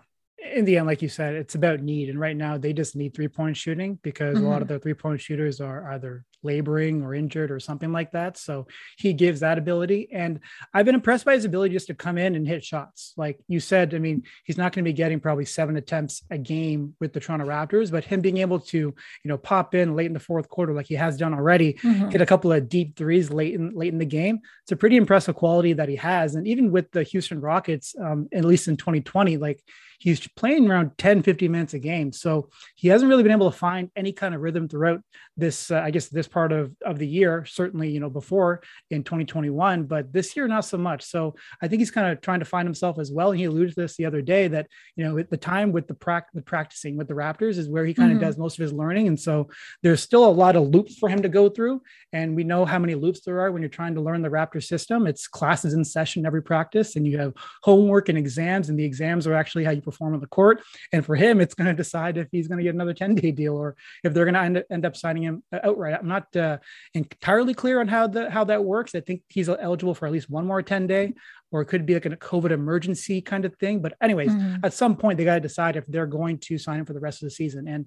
In 0.55 0.65
the 0.65 0.79
end, 0.79 0.87
like 0.87 1.03
you 1.03 1.09
said, 1.09 1.35
it's 1.35 1.57
about 1.57 1.81
need. 1.81 2.09
And 2.09 2.19
right 2.19 2.37
now, 2.37 2.59
they 2.59 2.73
just 2.73 2.97
need 2.97 3.15
three 3.15 3.29
point 3.29 3.57
shooting 3.57 3.99
because 4.03 4.39
a 4.39 4.41
lot 4.41 4.55
mm-hmm. 4.55 4.63
of 4.63 4.69
the 4.69 4.79
three 4.79 4.95
point 4.95 5.21
shooters 5.21 5.61
are 5.61 5.93
either 5.93 6.25
laboring 6.43 7.03
or 7.03 7.15
injured 7.15 7.51
or 7.51 7.61
something 7.61 7.93
like 7.93 8.13
that. 8.13 8.37
So 8.37 8.67
he 8.97 9.13
gives 9.13 9.41
that 9.41 9.59
ability. 9.59 10.09
And 10.13 10.41
I've 10.73 10.87
been 10.87 10.95
impressed 10.95 11.25
by 11.25 11.35
his 11.35 11.45
ability 11.45 11.75
just 11.75 11.89
to 11.89 11.95
come 11.95 12.19
in 12.19 12.35
and 12.35 12.47
hit 12.47 12.65
shots. 12.65 13.13
Like 13.17 13.39
you 13.49 13.61
said, 13.61 13.95
I 13.95 13.99
mean, 13.99 14.23
he's 14.45 14.57
not 14.59 14.73
going 14.73 14.85
to 14.85 14.89
be 14.89 14.93
getting 14.95 15.21
probably 15.21 15.45
seven 15.45 15.77
attempts 15.77 16.23
a 16.31 16.39
game 16.39 16.95
with 17.01 17.13
the 17.13 17.21
Toronto 17.21 17.47
Raptors, 17.47 17.91
but 17.91 18.05
him 18.05 18.21
being 18.21 18.39
able 18.39 18.61
to, 18.61 18.79
you 18.79 18.95
know, 19.25 19.39
pop 19.39 19.75
in 19.75 19.97
late 19.97 20.07
in 20.07 20.13
the 20.13 20.21
fourth 20.21 20.49
quarter, 20.49 20.73
like 20.73 20.87
he 20.87 20.95
has 20.95 21.17
done 21.17 21.35
already, 21.35 21.75
Mhm. 21.75 22.13
hit 22.13 22.21
a 22.21 22.27
couple 22.27 22.53
of 22.53 22.69
deep 22.69 22.97
threes 22.97 23.31
late 23.31 23.55
in 23.55 23.71
late 23.75 23.93
in 23.93 23.99
the 23.99 24.05
game. 24.07 24.41
It's 24.63 24.73
a 24.73 24.77
pretty 24.77 24.97
impressive 24.97 25.35
quality 25.35 25.73
that 25.75 25.89
he 25.89 25.97
has. 25.97 26.35
And 26.35 26.47
even 26.47 26.71
with 26.71 26.91
the 26.93 27.03
Houston 27.03 27.41
Rockets, 27.41 27.95
um, 28.01 28.29
at 28.33 28.45
least 28.45 28.69
in 28.69 28.77
2020, 28.77 29.37
like 29.37 29.61
he's 30.01 30.27
playing 30.29 30.71
around 30.71 30.93
10, 30.97 31.25
15 31.25 31.51
minutes 31.51 31.75
a 31.75 31.79
game. 31.81 32.13
So 32.13 32.51
he 32.77 32.87
hasn't 32.87 33.09
really 33.09 33.25
been 33.25 33.33
able 33.33 33.51
to 33.51 33.57
find 33.57 33.91
any 33.97 34.13
kind 34.13 34.33
of 34.33 34.41
rhythm 34.41 34.69
throughout 34.69 35.01
this, 35.37 35.73
uh, 35.73 35.81
I 35.81 35.91
guess, 35.91 36.09
this 36.09 36.28
part 36.29 36.53
of, 36.53 36.75
of 36.85 36.99
the 36.99 37.07
year, 37.07 37.45
certainly, 37.45 37.89
you 37.91 38.01
know, 38.01 38.11
before 38.11 38.63
in 38.91 39.03
2021, 39.03 39.85
but 39.85 40.13
this 40.13 40.37
year, 40.37 40.47
not 40.47 40.65
so 40.65 40.79
much. 40.79 41.03
So 41.05 41.35
I 41.63 41.69
think 41.69 41.81
he's 41.81 41.91
kind 41.91 42.07
of 42.13 42.21
trying 42.21 42.39
to 42.41 42.45
find 42.45 42.67
himself 42.67 42.99
as 42.99 43.11
well. 43.11 43.31
And 43.31 43.39
he 43.41 43.47
alluded 43.47 43.75
to 43.75 43.81
this 43.81 43.97
the 43.97 44.05
other 44.07 44.23
day 44.23 44.49
that, 44.49 44.69
you 44.97 45.05
know, 45.05 45.19
at 45.19 45.31
the 45.31 45.37
time 45.37 45.73
with 45.73 45.89
the 45.89 45.95
prac- 45.95 46.33
the 46.33 46.43
practicing 46.43 46.97
with 46.97 47.09
the 47.09 47.15
Raptors 47.15 47.59
is 47.59 47.69
where 47.69 47.85
he 47.85 47.95
kind 47.95 48.13
of 48.13 48.19
Mhm. 48.19 48.23
does 48.23 48.39
most 48.39 48.59
of 48.59 48.63
his 48.63 48.73
learning. 48.73 49.09
And 49.09 49.19
so 49.19 49.49
there's 49.83 50.03
still 50.03 50.25
a 50.25 50.31
lot 50.31 50.57
of 50.57 50.69
loops 50.69 50.99
for 50.99 51.09
him 51.09 51.23
to 51.23 51.29
go 51.29 51.49
through. 51.49 51.83
And 52.13 52.37
we 52.37 52.45
know 52.45 52.65
how 52.65 52.79
many 52.79 52.95
loops 52.95 53.21
there 53.21 53.41
are 53.41 53.53
when 53.53 53.63
you're 53.63 53.69
trying 53.69 53.95
to 53.95 54.01
learn 54.01 54.23
the 54.23 54.29
Raptor 54.29 54.63
system. 54.63 55.07
It's 55.07 55.27
classes 55.27 55.75
in 55.75 55.85
session 55.85 56.27
every 56.27 56.43
practice, 56.43 56.97
and 56.97 57.07
you 57.07 57.19
have 57.19 57.33
homework 57.63 58.09
and 58.09 58.19
exams, 58.19 58.69
and 58.69 58.79
the 58.79 58.85
exams 58.85 59.27
are 59.27 59.35
actually 59.35 59.65
how 59.65 59.71
you 59.71 59.83
perform 59.83 60.15
on 60.15 60.21
the 60.21 60.27
court. 60.27 60.63
And 60.93 61.05
for 61.05 61.15
him, 61.17 61.41
it's 61.41 61.55
going 61.55 61.69
to 61.69 61.75
decide 61.75 62.17
if 62.19 62.29
he's 62.33 62.49
going 62.49 62.59
to 62.59 62.65
get 62.65 62.75
another 62.75 62.95
10 62.95 63.15
day 63.15 63.31
deal 63.31 63.57
or 63.57 63.77
if 64.03 64.13
they're 64.15 64.25
going 64.25 64.35
to 64.35 64.41
end, 64.41 64.65
end 64.71 64.85
up 64.87 64.97
signing 64.97 65.23
him 65.23 65.43
outright. 65.53 65.95
I'm 65.99 66.09
not 66.09 66.18
uh, 66.37 66.59
entirely 66.95 67.55
clear 67.55 67.81
on 67.81 67.89
how 67.89 68.07
the 68.07 68.31
how 68.31 68.45
that 68.45 68.65
works. 68.65 68.95
I 68.95 69.01
think 69.01 69.23
he's 69.29 69.49
eligible 69.49 69.95
for 69.95 70.07
at 70.07 70.13
least 70.13 70.31
one 70.31 70.47
more 70.47 70.63
10 70.63 70.87
day, 70.87 71.15
or 71.51 71.61
it 71.63 71.67
could 71.67 71.87
be 71.87 71.95
like 71.95 72.07
a 72.07 72.11
COVID 72.11 72.51
emergency 72.51 73.21
kind 73.21 73.45
of 73.45 73.55
thing. 73.57 73.81
But 73.81 73.95
anyways, 74.01 74.31
Mhm. 74.33 74.61
at 74.65 74.73
some 74.73 74.97
point 74.97 75.19
they 75.19 75.25
got 75.25 75.35
to 75.35 75.41
decide 75.41 75.77
if 75.77 75.87
they're 75.87 76.07
going 76.07 76.39
to 76.39 76.59
sign 76.59 76.81
him 76.81 76.87
for 76.87 76.93
the 76.93 77.01
rest 77.01 77.23
of 77.23 77.27
the 77.27 77.31
season. 77.31 77.67
And 77.69 77.87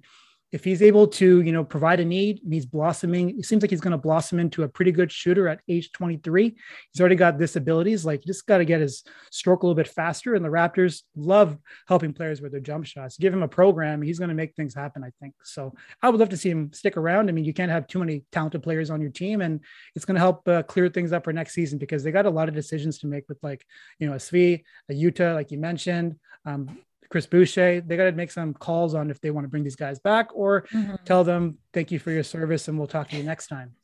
if 0.52 0.64
he's 0.64 0.82
able 0.82 1.06
to, 1.06 1.40
you 1.40 1.50
know, 1.50 1.64
provide 1.64 1.98
a 1.98 2.04
need, 2.04 2.40
he's 2.48 2.66
blossoming. 2.66 3.38
It 3.38 3.46
seems 3.46 3.62
like 3.62 3.70
he's 3.70 3.80
going 3.80 3.92
to 3.92 3.98
blossom 3.98 4.38
into 4.38 4.64
a 4.64 4.68
pretty 4.68 4.92
good 4.92 5.10
shooter 5.10 5.48
at 5.48 5.60
age 5.66 5.90
23. 5.92 6.54
He's 6.92 7.00
already 7.00 7.16
got 7.16 7.38
this. 7.38 7.56
Like, 7.56 8.20
you 8.20 8.26
just 8.26 8.46
got 8.46 8.58
to 8.58 8.66
get 8.66 8.82
his 8.82 9.02
stroke 9.30 9.62
a 9.62 9.66
little 9.66 9.74
bit 9.74 9.88
faster. 9.88 10.34
And 10.34 10.44
the 10.44 10.50
Raptors 10.50 11.02
love 11.16 11.56
helping 11.88 12.12
players 12.12 12.42
with 12.42 12.52
their 12.52 12.60
jump 12.60 12.84
shots. 12.84 13.16
Give 13.16 13.32
him 13.32 13.42
a 13.42 13.48
program, 13.48 14.02
he's 14.02 14.18
going 14.18 14.28
to 14.28 14.34
make 14.34 14.54
things 14.54 14.74
happen. 14.74 15.02
I 15.02 15.10
think 15.20 15.34
so. 15.42 15.74
I 16.02 16.10
would 16.10 16.20
love 16.20 16.28
to 16.28 16.36
see 16.36 16.50
him 16.50 16.70
stick 16.72 16.98
around. 16.98 17.30
I 17.30 17.32
mean, 17.32 17.46
you 17.46 17.54
can't 17.54 17.70
have 17.70 17.86
too 17.86 17.98
many 17.98 18.24
talented 18.30 18.62
players 18.62 18.90
on 18.90 19.00
your 19.00 19.10
team, 19.10 19.40
and 19.40 19.60
it's 19.94 20.04
going 20.04 20.16
to 20.16 20.20
help 20.20 20.46
uh, 20.46 20.62
clear 20.64 20.88
things 20.90 21.12
up 21.12 21.24
for 21.24 21.32
next 21.32 21.54
season 21.54 21.78
because 21.78 22.02
they 22.02 22.12
got 22.12 22.26
a 22.26 22.30
lot 22.30 22.48
of 22.48 22.54
decisions 22.54 22.98
to 22.98 23.06
make 23.06 23.24
with 23.28 23.38
like, 23.42 23.64
you 23.98 24.06
know, 24.06 24.12
a 24.12 24.16
Svi, 24.16 24.62
a 24.90 24.92
Yuta, 24.92 25.34
like 25.34 25.50
you 25.50 25.58
mentioned. 25.58 26.16
Um, 26.44 26.78
Chris 27.12 27.26
Boucher, 27.26 27.82
they 27.82 27.96
got 27.98 28.04
to 28.04 28.12
make 28.12 28.30
some 28.30 28.54
calls 28.54 28.94
on 28.94 29.10
if 29.10 29.20
they 29.20 29.30
want 29.30 29.44
to 29.44 29.48
bring 29.48 29.62
these 29.64 29.76
guys 29.76 29.98
back 29.98 30.30
or 30.34 30.62
Mhm. 30.72 31.04
tell 31.04 31.24
them 31.24 31.58
thank 31.74 31.90
you 31.90 31.98
for 31.98 32.10
your 32.10 32.22
service 32.22 32.68
and 32.68 32.78
we'll 32.78 32.86
talk 32.88 33.10
to 33.10 33.16
you 33.16 33.22
next 33.22 33.48
time. 33.48 33.74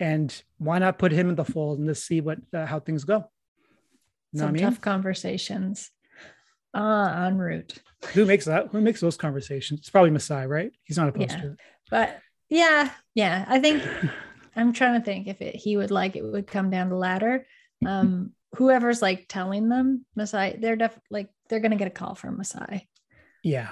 and 0.00 0.44
why 0.58 0.78
not 0.78 0.96
put 0.96 1.10
him 1.10 1.28
in 1.28 1.34
the 1.34 1.44
fold 1.44 1.78
and 1.78 1.88
let's 1.88 2.04
see 2.04 2.20
what 2.20 2.38
uh, 2.54 2.64
how 2.64 2.78
things 2.78 3.02
go. 3.04 3.28
You 4.32 4.38
Some 4.38 4.54
tough 4.54 4.80
conversations 4.80 5.90
uh, 6.72 7.26
en 7.26 7.36
route. 7.36 7.82
Who 8.14 8.24
makes 8.24 8.44
that? 8.44 8.68
Who 8.68 8.80
makes 8.80 9.00
those 9.00 9.16
conversations? 9.16 9.80
It's 9.80 9.90
probably 9.90 10.12
Masai, 10.12 10.46
right? 10.46 10.70
He's 10.84 10.96
not 10.96 11.08
opposed 11.08 11.32
yeah. 11.32 11.40
to 11.40 11.46
it. 11.50 11.58
But 11.90 12.20
yeah, 12.48 12.92
yeah. 13.14 13.44
I 13.48 13.58
think 13.58 13.82
I'm 14.54 14.72
trying 14.72 15.00
to 15.00 15.04
think 15.04 15.26
if 15.26 15.42
it, 15.42 15.56
he 15.56 15.76
would 15.76 15.90
like 15.90 16.14
it 16.14 16.22
would 16.22 16.46
come 16.46 16.70
down 16.70 16.88
the 16.88 16.96
ladder. 16.96 17.44
Um, 17.86 18.32
whoever's 18.56 19.02
like 19.02 19.26
telling 19.28 19.68
them 19.68 20.04
Masai, 20.16 20.56
they're 20.60 20.74
definitely 20.74 21.06
like 21.10 21.28
they're 21.48 21.60
gonna 21.60 21.76
get 21.76 21.88
a 21.88 21.90
call 21.90 22.14
from 22.14 22.36
Masai. 22.36 22.88
Yeah, 23.42 23.70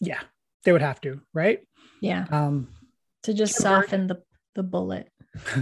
yeah, 0.00 0.20
they 0.64 0.72
would 0.72 0.82
have 0.82 1.00
to, 1.02 1.20
right? 1.32 1.60
Yeah. 2.00 2.26
Um, 2.30 2.68
to 3.24 3.34
just 3.34 3.56
soften 3.56 4.06
the 4.06 4.22
the 4.54 4.62
bullet. 4.62 5.10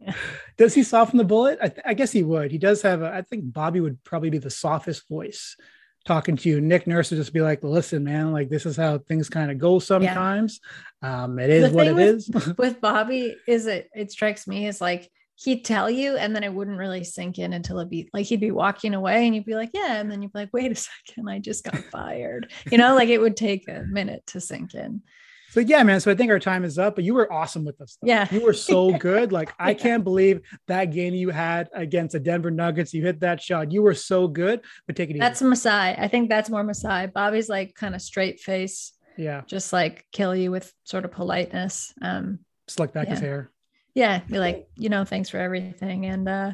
yeah. 0.00 0.14
Does 0.56 0.74
he 0.74 0.82
soften 0.82 1.18
the 1.18 1.24
bullet? 1.24 1.58
I, 1.62 1.68
th- 1.68 1.82
I, 1.86 1.94
guess 1.94 2.12
he 2.12 2.22
would. 2.22 2.50
He 2.50 2.58
does 2.58 2.82
have. 2.82 3.02
A, 3.02 3.12
I 3.12 3.22
think 3.22 3.52
Bobby 3.52 3.80
would 3.80 4.02
probably 4.04 4.30
be 4.30 4.38
the 4.38 4.50
softest 4.50 5.08
voice 5.08 5.56
talking 6.04 6.36
to 6.36 6.48
you. 6.48 6.60
Nick 6.60 6.86
Nurse 6.86 7.10
would 7.10 7.18
just 7.18 7.32
be 7.32 7.40
like, 7.40 7.62
"Listen, 7.62 8.04
man, 8.04 8.32
like 8.32 8.48
this 8.48 8.66
is 8.66 8.76
how 8.76 8.98
things 8.98 9.28
kind 9.28 9.50
of 9.50 9.58
go 9.58 9.78
sometimes. 9.78 10.60
Yeah. 11.02 11.24
Um, 11.24 11.38
it 11.38 11.50
is 11.50 11.72
what 11.72 11.86
it 11.86 11.94
with, 11.94 12.06
is." 12.06 12.54
with 12.58 12.80
Bobby, 12.80 13.36
is 13.46 13.66
it? 13.66 13.88
It 13.94 14.10
strikes 14.10 14.46
me 14.46 14.66
as 14.66 14.80
like 14.80 15.10
he'd 15.38 15.64
tell 15.64 15.88
you, 15.88 16.16
and 16.16 16.34
then 16.34 16.42
it 16.42 16.52
wouldn't 16.52 16.78
really 16.78 17.04
sink 17.04 17.38
in 17.38 17.52
until 17.52 17.78
it'd 17.78 17.90
be 17.90 18.10
like 18.12 18.26
he'd 18.26 18.40
be 18.40 18.50
walking 18.50 18.94
away, 18.94 19.26
and 19.26 19.34
you'd 19.34 19.44
be 19.44 19.54
like, 19.54 19.70
"Yeah," 19.72 19.96
and 19.96 20.10
then 20.10 20.22
you'd 20.22 20.32
be 20.32 20.40
like, 20.40 20.52
"Wait 20.52 20.72
a 20.72 20.74
second, 21.06 21.28
I 21.28 21.38
just 21.38 21.64
got 21.64 21.76
fired." 21.76 22.50
You 22.70 22.78
know, 22.78 22.94
like 22.94 23.08
it 23.08 23.20
would 23.20 23.36
take 23.36 23.68
a 23.68 23.84
minute 23.88 24.26
to 24.28 24.40
sink 24.40 24.74
in. 24.74 25.02
So 25.50 25.60
yeah, 25.60 25.82
man. 25.82 25.98
So 26.00 26.10
I 26.10 26.14
think 26.14 26.30
our 26.30 26.38
time 26.38 26.62
is 26.62 26.78
up, 26.78 26.94
but 26.94 27.04
you 27.04 27.14
were 27.14 27.32
awesome 27.32 27.64
with 27.64 27.80
us. 27.80 27.96
Yeah. 28.02 28.28
You 28.30 28.44
were 28.44 28.52
so 28.52 28.92
good. 28.98 29.32
Like 29.32 29.52
I 29.58 29.72
can't 29.72 30.04
believe 30.04 30.42
that 30.66 30.86
game 30.86 31.14
you 31.14 31.30
had 31.30 31.70
against 31.72 32.12
the 32.12 32.20
Denver 32.20 32.50
Nuggets. 32.50 32.92
You 32.92 33.02
hit 33.02 33.20
that 33.20 33.40
shot. 33.40 33.72
You 33.72 33.82
were 33.82 33.94
so 33.94 34.28
good, 34.28 34.60
but 34.86 34.94
take 34.94 35.08
it 35.08 35.14
easy. 35.14 35.20
That's 35.20 35.40
Masai. 35.40 35.94
I 35.96 36.06
think 36.08 36.28
that's 36.28 36.50
more 36.50 36.62
Masai. 36.62 37.06
Bobby's 37.06 37.48
like 37.48 37.74
kind 37.74 37.94
of 37.94 38.02
straight 38.02 38.40
face. 38.40 38.92
Yeah. 39.16 39.40
Just 39.46 39.72
like 39.72 40.04
kill 40.12 40.36
you 40.36 40.50
with 40.50 40.70
sort 40.84 41.06
of 41.06 41.12
politeness. 41.12 41.94
Um 42.02 42.40
slick 42.66 42.92
back 42.92 43.06
yeah. 43.06 43.14
his 43.14 43.20
hair. 43.20 43.50
Yeah. 43.98 44.20
Be 44.28 44.38
like, 44.38 44.68
you 44.76 44.90
know, 44.90 45.04
thanks 45.04 45.28
for 45.28 45.38
everything. 45.38 46.06
And 46.06 46.28
uh 46.28 46.52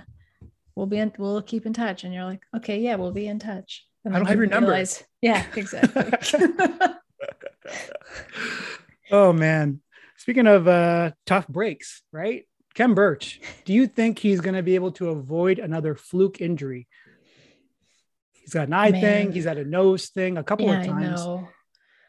we'll 0.74 0.86
be 0.86 0.96
in 0.96 1.12
we'll 1.18 1.42
keep 1.42 1.66
in 1.66 1.74
touch. 1.74 2.02
And 2.02 2.14
you're 2.14 2.24
like, 2.24 2.40
okay, 2.56 2.80
yeah, 2.80 2.96
we'll 2.96 3.12
be 3.12 3.26
in 3.26 3.38
touch. 3.38 3.86
And 4.02 4.14
I 4.14 4.18
don't 4.18 4.26
have 4.26 4.38
your 4.38 4.48
realize, 4.48 5.00
number. 5.00 5.08
Yeah, 5.22 5.44
exactly. 5.54 6.12
Oh 9.10 9.34
man. 9.34 9.82
Speaking 10.16 10.46
of 10.46 10.66
uh 10.66 11.10
tough 11.26 11.46
breaks, 11.46 12.02
right? 12.10 12.48
Khem 12.74 12.94
Birch, 12.94 13.40
do 13.66 13.74
you 13.74 13.86
think 13.86 14.18
he's 14.18 14.40
going 14.40 14.56
to 14.56 14.62
be 14.62 14.74
able 14.74 14.90
to 14.92 15.10
avoid 15.10 15.60
another 15.60 15.94
fluke 15.94 16.40
injury? 16.40 16.88
He's 18.32 18.54
got 18.54 18.66
an 18.66 18.72
eye 18.72 18.90
man. 18.90 19.00
thing, 19.00 19.32
he's 19.32 19.44
had 19.44 19.58
a 19.58 19.64
nose 19.64 20.08
thing 20.08 20.38
a 20.38 20.42
couple 20.42 20.66
yeah, 20.66 20.80
of 20.80 20.86
times. 20.86 21.20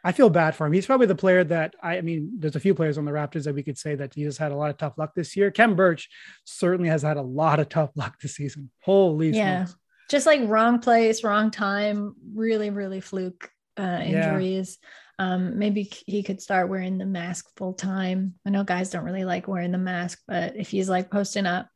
I, 0.06 0.12
feel 0.12 0.30
bad 0.30 0.56
for 0.56 0.66
him. 0.66 0.74
He's 0.74 0.86
probably 0.86 1.08
the 1.08 1.16
player 1.16 1.44
that 1.46 1.76
I, 1.82 1.98
I, 1.98 2.02
mean, 2.02 2.32
there's 2.38 2.56
a 2.56 2.60
few 2.60 2.74
players 2.74 2.98
on 2.98 3.06
the 3.06 3.12
Raptors 3.12 3.44
that 3.44 3.56
we 3.56 3.64
could 3.64 3.78
say 3.78 3.96
that 3.96 4.14
he 4.14 4.24
has 4.24 4.38
had 4.38 4.52
a 4.52 4.56
lot 4.56 4.70
of 4.70 4.78
tough 4.78 4.98
luck 4.98 5.14
this 5.16 5.36
year. 5.36 5.52
Khem 5.52 5.76
Birch 5.76 6.10
certainly 6.44 6.90
has 6.90 7.02
had 7.02 7.18
a 7.18 7.22
lot 7.22 7.60
of 7.60 7.70
tough 7.70 7.92
luck 7.96 8.20
this 8.20 8.36
season. 8.36 8.70
Holy 8.82 9.32
yeah. 9.32 9.66
Smokes. 9.66 9.80
Just 10.10 10.26
like 10.26 10.42
wrong 10.44 10.80
place, 10.80 11.24
wrong 11.24 11.50
time, 11.50 12.16
really, 12.34 12.70
really 12.70 13.02
fluke 13.02 13.50
uh, 13.78 14.02
injuries. 14.04 14.78
Yeah. 14.82 14.90
Um, 15.18 15.58
maybe 15.58 15.90
he 16.06 16.24
could 16.24 16.42
start 16.42 16.70
wearing 16.70 16.98
the 16.98 17.06
mask 17.06 17.48
full 17.56 17.74
time. 17.74 18.36
I 18.46 18.50
know 18.50 18.64
guys 18.64 18.90
don't 18.90 19.06
really 19.06 19.24
like 19.24 19.48
wearing 19.48 19.72
the 19.72 19.78
mask, 19.78 20.20
but 20.28 20.58
if 20.58 20.70
he's 20.70 20.90
like 20.90 21.10
posting 21.10 21.46
up 21.46 21.70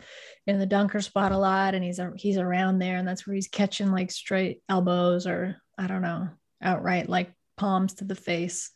in 0.45 0.59
the 0.59 0.65
dunker 0.65 0.99
spot 1.01 1.31
a 1.31 1.37
lot 1.37 1.73
and 1.73 1.83
he's 1.83 1.99
he's 2.17 2.37
around 2.37 2.79
there 2.79 2.97
and 2.97 3.07
that's 3.07 3.25
where 3.25 3.35
he's 3.35 3.47
catching 3.47 3.91
like 3.91 4.11
straight 4.11 4.61
elbows 4.67 5.25
or 5.25 5.55
I 5.77 5.87
don't 5.87 6.01
know, 6.01 6.29
outright 6.61 7.07
like 7.07 7.31
palms 7.59 7.95
to 7.95 8.05
the 8.05 8.15
face, 8.15 8.71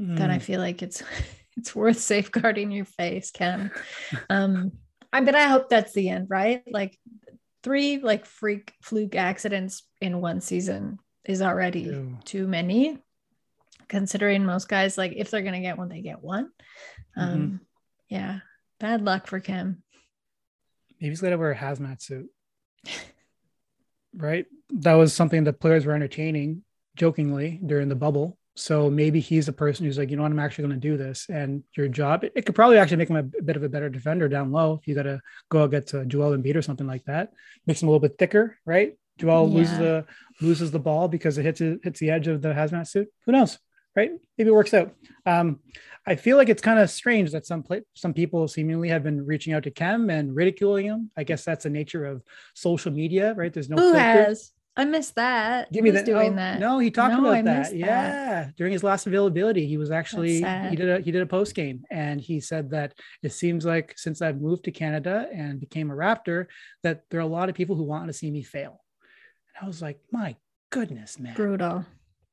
mm. 0.00 0.16
then 0.16 0.30
I 0.30 0.38
feel 0.38 0.60
like 0.60 0.80
it's 0.80 1.02
it's 1.56 1.74
worth 1.74 1.98
safeguarding 1.98 2.70
your 2.70 2.86
face, 2.86 3.30
Khem. 3.30 3.70
Um, 4.30 4.72
I 5.12 5.20
but 5.20 5.34
I 5.34 5.48
hope 5.48 5.68
that's 5.68 5.92
the 5.92 6.08
end, 6.08 6.28
right? 6.30 6.62
Like 6.70 6.96
three 7.62 7.98
like 7.98 8.24
freak 8.24 8.72
fluke 8.80 9.16
accidents 9.16 9.82
in 10.00 10.20
one 10.20 10.40
season 10.40 10.98
is 11.24 11.42
already 11.42 11.80
Ew. 11.80 12.18
too 12.24 12.46
many 12.46 12.98
considering 13.88 14.44
most 14.44 14.68
guys 14.68 14.96
like 14.96 15.14
if 15.16 15.30
they're 15.30 15.42
gonna 15.42 15.60
get 15.60 15.76
one, 15.78 15.88
they 15.88 16.00
get 16.00 16.22
one. 16.22 16.50
Um, 17.16 17.38
mm-hmm. 17.38 17.56
yeah, 18.08 18.38
bad 18.78 19.02
luck 19.02 19.26
for 19.26 19.40
Khem. 19.40 19.82
Maybe 21.00 21.10
he's 21.10 21.20
gonna 21.20 21.38
wear 21.38 21.52
a 21.52 21.56
hazmat 21.56 22.00
suit. 22.00 22.28
right? 24.14 24.46
That 24.70 24.94
was 24.94 25.12
something 25.12 25.44
that 25.44 25.60
players 25.60 25.86
were 25.86 25.94
entertaining 25.94 26.62
jokingly 26.98 27.60
during 27.64 27.88
the 27.88 27.94
bubble. 27.94 28.36
So 28.56 28.90
maybe 28.90 29.20
he's 29.20 29.46
a 29.46 29.52
person 29.52 29.86
who's 29.86 29.98
like, 29.98 30.10
you 30.10 30.16
know 30.16 30.24
what, 30.24 30.32
I'm 30.32 30.38
actually 30.40 30.66
going 30.66 30.80
to 30.80 30.88
do 30.88 30.96
this. 30.96 31.26
And 31.28 31.62
your 31.76 31.86
job, 31.86 32.24
it, 32.24 32.32
it, 32.34 32.44
could 32.44 32.56
probably 32.56 32.76
actually 32.76 32.96
make 32.96 33.08
him 33.08 33.16
a, 33.16 33.22
bit 33.22 33.56
of 33.56 33.62
a 33.62 33.68
better 33.68 33.88
defender 33.88 34.28
down 34.28 34.50
low. 34.50 34.80
If 34.80 34.88
you 34.88 34.96
got 34.96 35.04
to 35.04 35.20
go 35.48 35.62
against 35.62 35.94
uh, 35.94 36.04
Joel 36.04 36.36
Embiid 36.36 36.56
or 36.56 36.62
something 36.62 36.86
like 36.86 37.04
that, 37.04 37.32
makes 37.66 37.80
him 37.80 37.88
a 37.88 37.92
little 37.92 38.06
bit 38.06 38.18
thicker, 38.18 38.58
right? 38.66 38.98
Joel 39.16 39.48
yeah. 39.48 39.54
loses 39.54 39.78
the 39.78 40.06
loses 40.40 40.70
the 40.72 40.78
ball 40.78 41.08
because 41.08 41.38
it 41.38 41.44
hits 41.44 41.60
it 41.60 41.80
hits 41.82 42.00
the 42.00 42.10
edge 42.10 42.26
of 42.26 42.42
the 42.42 42.48
hazmat 42.48 42.88
suit. 42.88 43.08
Who 43.26 43.32
knows? 43.32 43.58
right? 43.98 44.12
Maybe 44.36 44.50
it 44.50 44.54
works 44.54 44.72
out. 44.74 44.94
Um, 45.26 45.58
I 46.06 46.14
feel 46.14 46.36
like 46.36 46.48
it's 46.48 46.62
kind 46.62 46.78
of 46.78 46.88
strange 46.88 47.32
that 47.32 47.44
some 47.44 47.64
play, 47.64 47.82
some 47.94 48.14
people 48.14 48.46
seemingly 48.46 48.88
have 48.90 49.02
been 49.02 49.26
reaching 49.26 49.52
out 49.52 49.64
to 49.64 49.72
Khem 49.72 50.08
and 50.08 50.34
ridiculing 50.34 50.86
him. 50.86 51.10
I 51.16 51.24
guess 51.24 51.44
that's 51.44 51.64
the 51.64 51.70
nature 51.70 52.06
of 52.06 52.22
social 52.54 52.92
media, 52.92 53.34
right? 53.34 53.52
There's 53.52 53.68
no 53.68 53.76
who 53.76 53.92
has. 53.94 54.52
I 54.78 54.84
missed 54.84 55.16
that. 55.16 55.70
Give 55.72 55.82
me 55.82 55.90
that. 55.90 56.06
Doing 56.06 56.34
oh, 56.34 56.36
that. 56.36 56.60
No, 56.60 56.78
he 56.78 56.90
talked 56.90 57.12
no, 57.12 57.26
about 57.26 57.44
that. 57.44 57.76
Yeah, 57.76 58.50
during 58.56 58.72
his 58.72 58.84
last 58.84 59.06
availability, 59.06 59.66
he 59.66 59.76
was 59.76 59.90
actually 59.90 60.36
he 60.70 60.76
did 60.76 60.88
a 60.88 61.00
he 61.00 61.10
did 61.10 61.20
a 61.20 61.26
post 61.26 61.54
game, 61.54 61.84
and 61.90 62.20
he 62.20 62.40
said 62.40 62.70
that 62.70 62.94
it 63.22 63.32
seems 63.32 63.64
like 63.64 63.94
since 63.98 64.22
I've 64.22 64.40
moved 64.40 64.64
to 64.64 64.70
Canada 64.70 65.28
and 65.34 65.60
became 65.60 65.90
a 65.90 65.94
Raptor, 65.94 66.46
that 66.84 67.02
there 67.10 67.20
are 67.20 67.24
a 67.24 67.26
lot 67.26 67.48
of 67.48 67.54
people 67.54 67.76
who 67.76 67.82
want 67.82 68.06
to 68.06 68.12
see 68.12 68.30
me 68.30 68.42
fail. 68.42 68.80
And 69.56 69.64
I 69.64 69.66
was 69.66 69.82
like, 69.82 69.98
my 70.12 70.36
goodness, 70.70 71.18
man, 71.18 71.34
brutal 71.34 71.84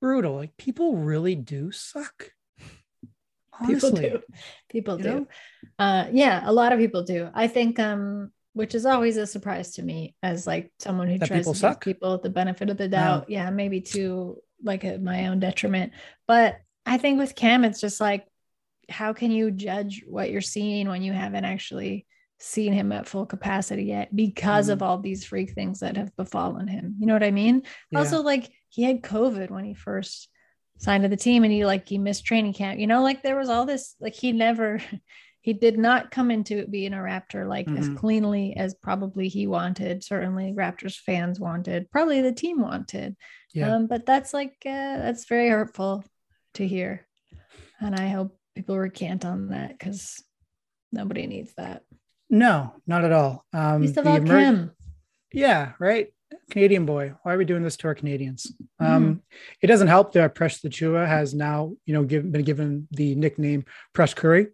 brutal. 0.05 0.35
Like 0.35 0.55
people 0.57 0.97
really 0.97 1.33
do 1.33 1.71
suck. 1.71 2.31
Honestly. 3.59 3.73
People 3.73 3.91
do. 3.91 4.19
People 4.69 4.97
do. 4.97 5.27
Uh, 5.79 6.05
yeah, 6.11 6.43
a 6.45 6.53
lot 6.53 6.73
of 6.73 6.79
people 6.79 7.03
do. 7.03 7.29
I 7.33 7.47
think, 7.47 7.79
um, 7.79 8.31
which 8.55 8.73
is 8.73 8.85
always 8.85 9.17
a 9.17 9.27
surprise 9.27 9.73
to 9.73 9.83
me 9.83 10.15
as 10.23 10.47
like 10.47 10.71
someone 10.79 11.09
who 11.09 11.17
that 11.19 11.27
tries 11.27 11.45
to 11.45 11.53
suck? 11.53 11.83
give 11.83 11.93
people 11.93 12.17
the 12.17 12.29
benefit 12.29 12.69
of 12.69 12.77
the 12.77 12.87
doubt. 12.87 13.25
Yeah, 13.27 13.43
yeah 13.43 13.49
maybe 13.49 13.81
to 13.81 14.37
like 14.63 14.85
a, 14.85 14.97
my 14.97 15.27
own 15.27 15.41
detriment. 15.41 15.91
But 16.25 16.61
I 16.85 16.97
think 16.97 17.19
with 17.19 17.35
Khem, 17.35 17.65
it's 17.65 17.81
just 17.81 17.99
like, 17.99 18.25
how 18.87 19.11
can 19.11 19.29
you 19.29 19.51
judge 19.51 20.05
what 20.07 20.31
you're 20.31 20.39
seeing 20.39 20.87
when 20.87 21.01
you 21.01 21.11
haven't 21.11 21.43
actually 21.43 22.07
seen 22.39 22.71
him 22.71 22.93
at 22.93 23.07
full 23.07 23.25
capacity 23.25 23.83
yet 23.83 24.15
because 24.15 24.69
mm. 24.69 24.73
of 24.73 24.81
all 24.81 24.99
these 24.99 25.25
freak 25.25 25.51
things 25.51 25.81
that 25.81 25.97
have 25.97 26.15
befallen 26.15 26.69
him? 26.69 26.95
You 26.97 27.07
know 27.07 27.13
what 27.13 27.23
I 27.23 27.31
mean? 27.31 27.63
Yeah. 27.91 27.99
Also, 27.99 28.21
like 28.21 28.49
he 28.69 28.83
had 28.83 29.01
COVID 29.01 29.49
when 29.49 29.65
he 29.65 29.73
first 29.73 30.29
signed 30.77 31.03
to 31.03 31.09
the 31.09 31.17
team 31.17 31.43
and 31.43 31.51
he 31.51 31.65
like 31.65 31.89
he 31.89 31.97
missed 31.97 32.25
training 32.25 32.53
camp. 32.53 32.79
You 32.79 32.87
know, 32.87 33.03
like 33.03 33.21
there 33.21 33.37
was 33.37 33.49
all 33.49 33.65
this, 33.65 33.95
like 33.99 34.15
he 34.15 34.31
never 34.31 34.79
he 35.45 35.53
did 35.53 35.77
not 35.77 36.09
come 36.09 36.31
into 36.31 36.57
it 36.57 36.71
being 36.71 36.91
a 36.91 36.97
Raptor 36.97 37.47
like 37.47 37.67
mm-hmm. 37.67 37.77
as 37.77 37.89
cleanly 37.89 38.57
as 38.57 38.73
probably 38.73 39.27
he 39.27 39.45
wanted. 39.45 40.03
Certainly 40.03 40.55
Raptors 40.57 40.97
fans 40.97 41.39
wanted, 41.39 41.91
probably 41.91 42.21
the 42.21 42.31
team 42.31 42.59
wanted. 42.59 43.15
Yeah. 43.53 43.75
Um, 43.75 43.85
but 43.85 44.07
that's 44.07 44.33
like 44.33 44.55
uh, 44.65 44.97
that's 44.97 45.27
very 45.27 45.49
hurtful 45.49 46.03
to 46.55 46.67
hear. 46.67 47.05
And 47.79 47.93
I 47.93 48.07
hope 48.07 48.35
people 48.55 48.75
recant 48.75 49.23
on 49.23 49.49
that 49.49 49.77
because 49.77 50.19
nobody 50.91 51.27
needs 51.27 51.53
that. 51.57 51.83
No, 52.27 52.73
not 52.87 53.05
at 53.05 53.11
all. 53.11 53.45
Um, 53.53 53.83
all 54.03 54.17
emer-. 54.17 54.73
Yeah, 55.31 55.73
right. 55.77 56.07
Canadian 56.49 56.87
boy. 56.87 57.13
Why 57.21 57.35
are 57.35 57.37
we 57.37 57.45
doing 57.45 57.61
this 57.61 57.77
to 57.77 57.87
our 57.87 57.93
Canadians? 57.93 58.51
Mm. 58.81 58.85
Um, 58.87 59.21
it 59.61 59.67
doesn't 59.67 59.89
help 59.89 60.13
that 60.13 60.33
Precious 60.33 60.63
Achiuwa 60.63 61.07
has 61.07 61.35
now, 61.35 61.73
you 61.85 61.93
know, 61.93 62.03
give, 62.03 62.31
been 62.31 62.43
given 62.43 62.87
the 62.89 63.13
nickname 63.13 63.65
Press 63.93 64.15
Curry 64.15 64.47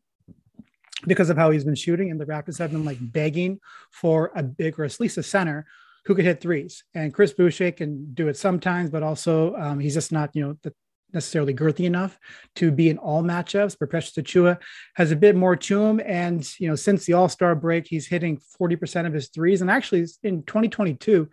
because 1.07 1.29
of 1.29 1.37
how 1.37 1.51
he's 1.51 1.63
been 1.63 1.75
shooting, 1.75 2.11
and 2.11 2.19
the 2.19 2.25
Raptors 2.25 2.57
have 2.59 2.71
been 2.71 2.85
like 2.85 2.97
begging 2.99 3.59
for 3.91 4.31
a 4.35 4.43
big 4.43 4.79
or 4.79 4.83
at 4.83 4.99
least 4.99 5.17
a 5.17 5.23
center 5.23 5.65
who 6.05 6.15
could 6.15 6.25
hit 6.25 6.41
threes. 6.41 6.83
And 6.93 7.13
Chris 7.13 7.33
Boucher 7.33 7.71
can 7.71 8.13
do 8.13 8.27
it 8.27 8.37
sometimes, 8.37 8.89
but 8.89 9.03
also 9.03 9.55
um, 9.55 9.79
he's 9.79 9.93
just 9.93 10.11
not, 10.11 10.31
you 10.33 10.43
know, 10.43 10.57
the, 10.63 10.73
necessarily 11.13 11.53
girthy 11.53 11.85
enough 11.85 12.17
to 12.55 12.71
be 12.71 12.89
in 12.89 12.97
all 12.97 13.21
matchups. 13.21 13.75
But 13.79 13.89
Precious 13.89 14.13
Achiuwa 14.13 14.57
has 14.95 15.11
a 15.11 15.15
bit 15.15 15.35
more 15.35 15.55
to 15.55 15.83
him. 15.83 16.01
And, 16.05 16.47
you 16.59 16.67
know, 16.67 16.75
since 16.75 17.05
the 17.05 17.13
All 17.13 17.29
Star 17.29 17.55
break, 17.55 17.87
he's 17.87 18.07
hitting 18.07 18.39
40% 18.59 19.05
of 19.05 19.13
his 19.13 19.29
threes. 19.29 19.61
And 19.61 19.69
actually, 19.69 20.07
in 20.23 20.43
2022, 20.43 21.29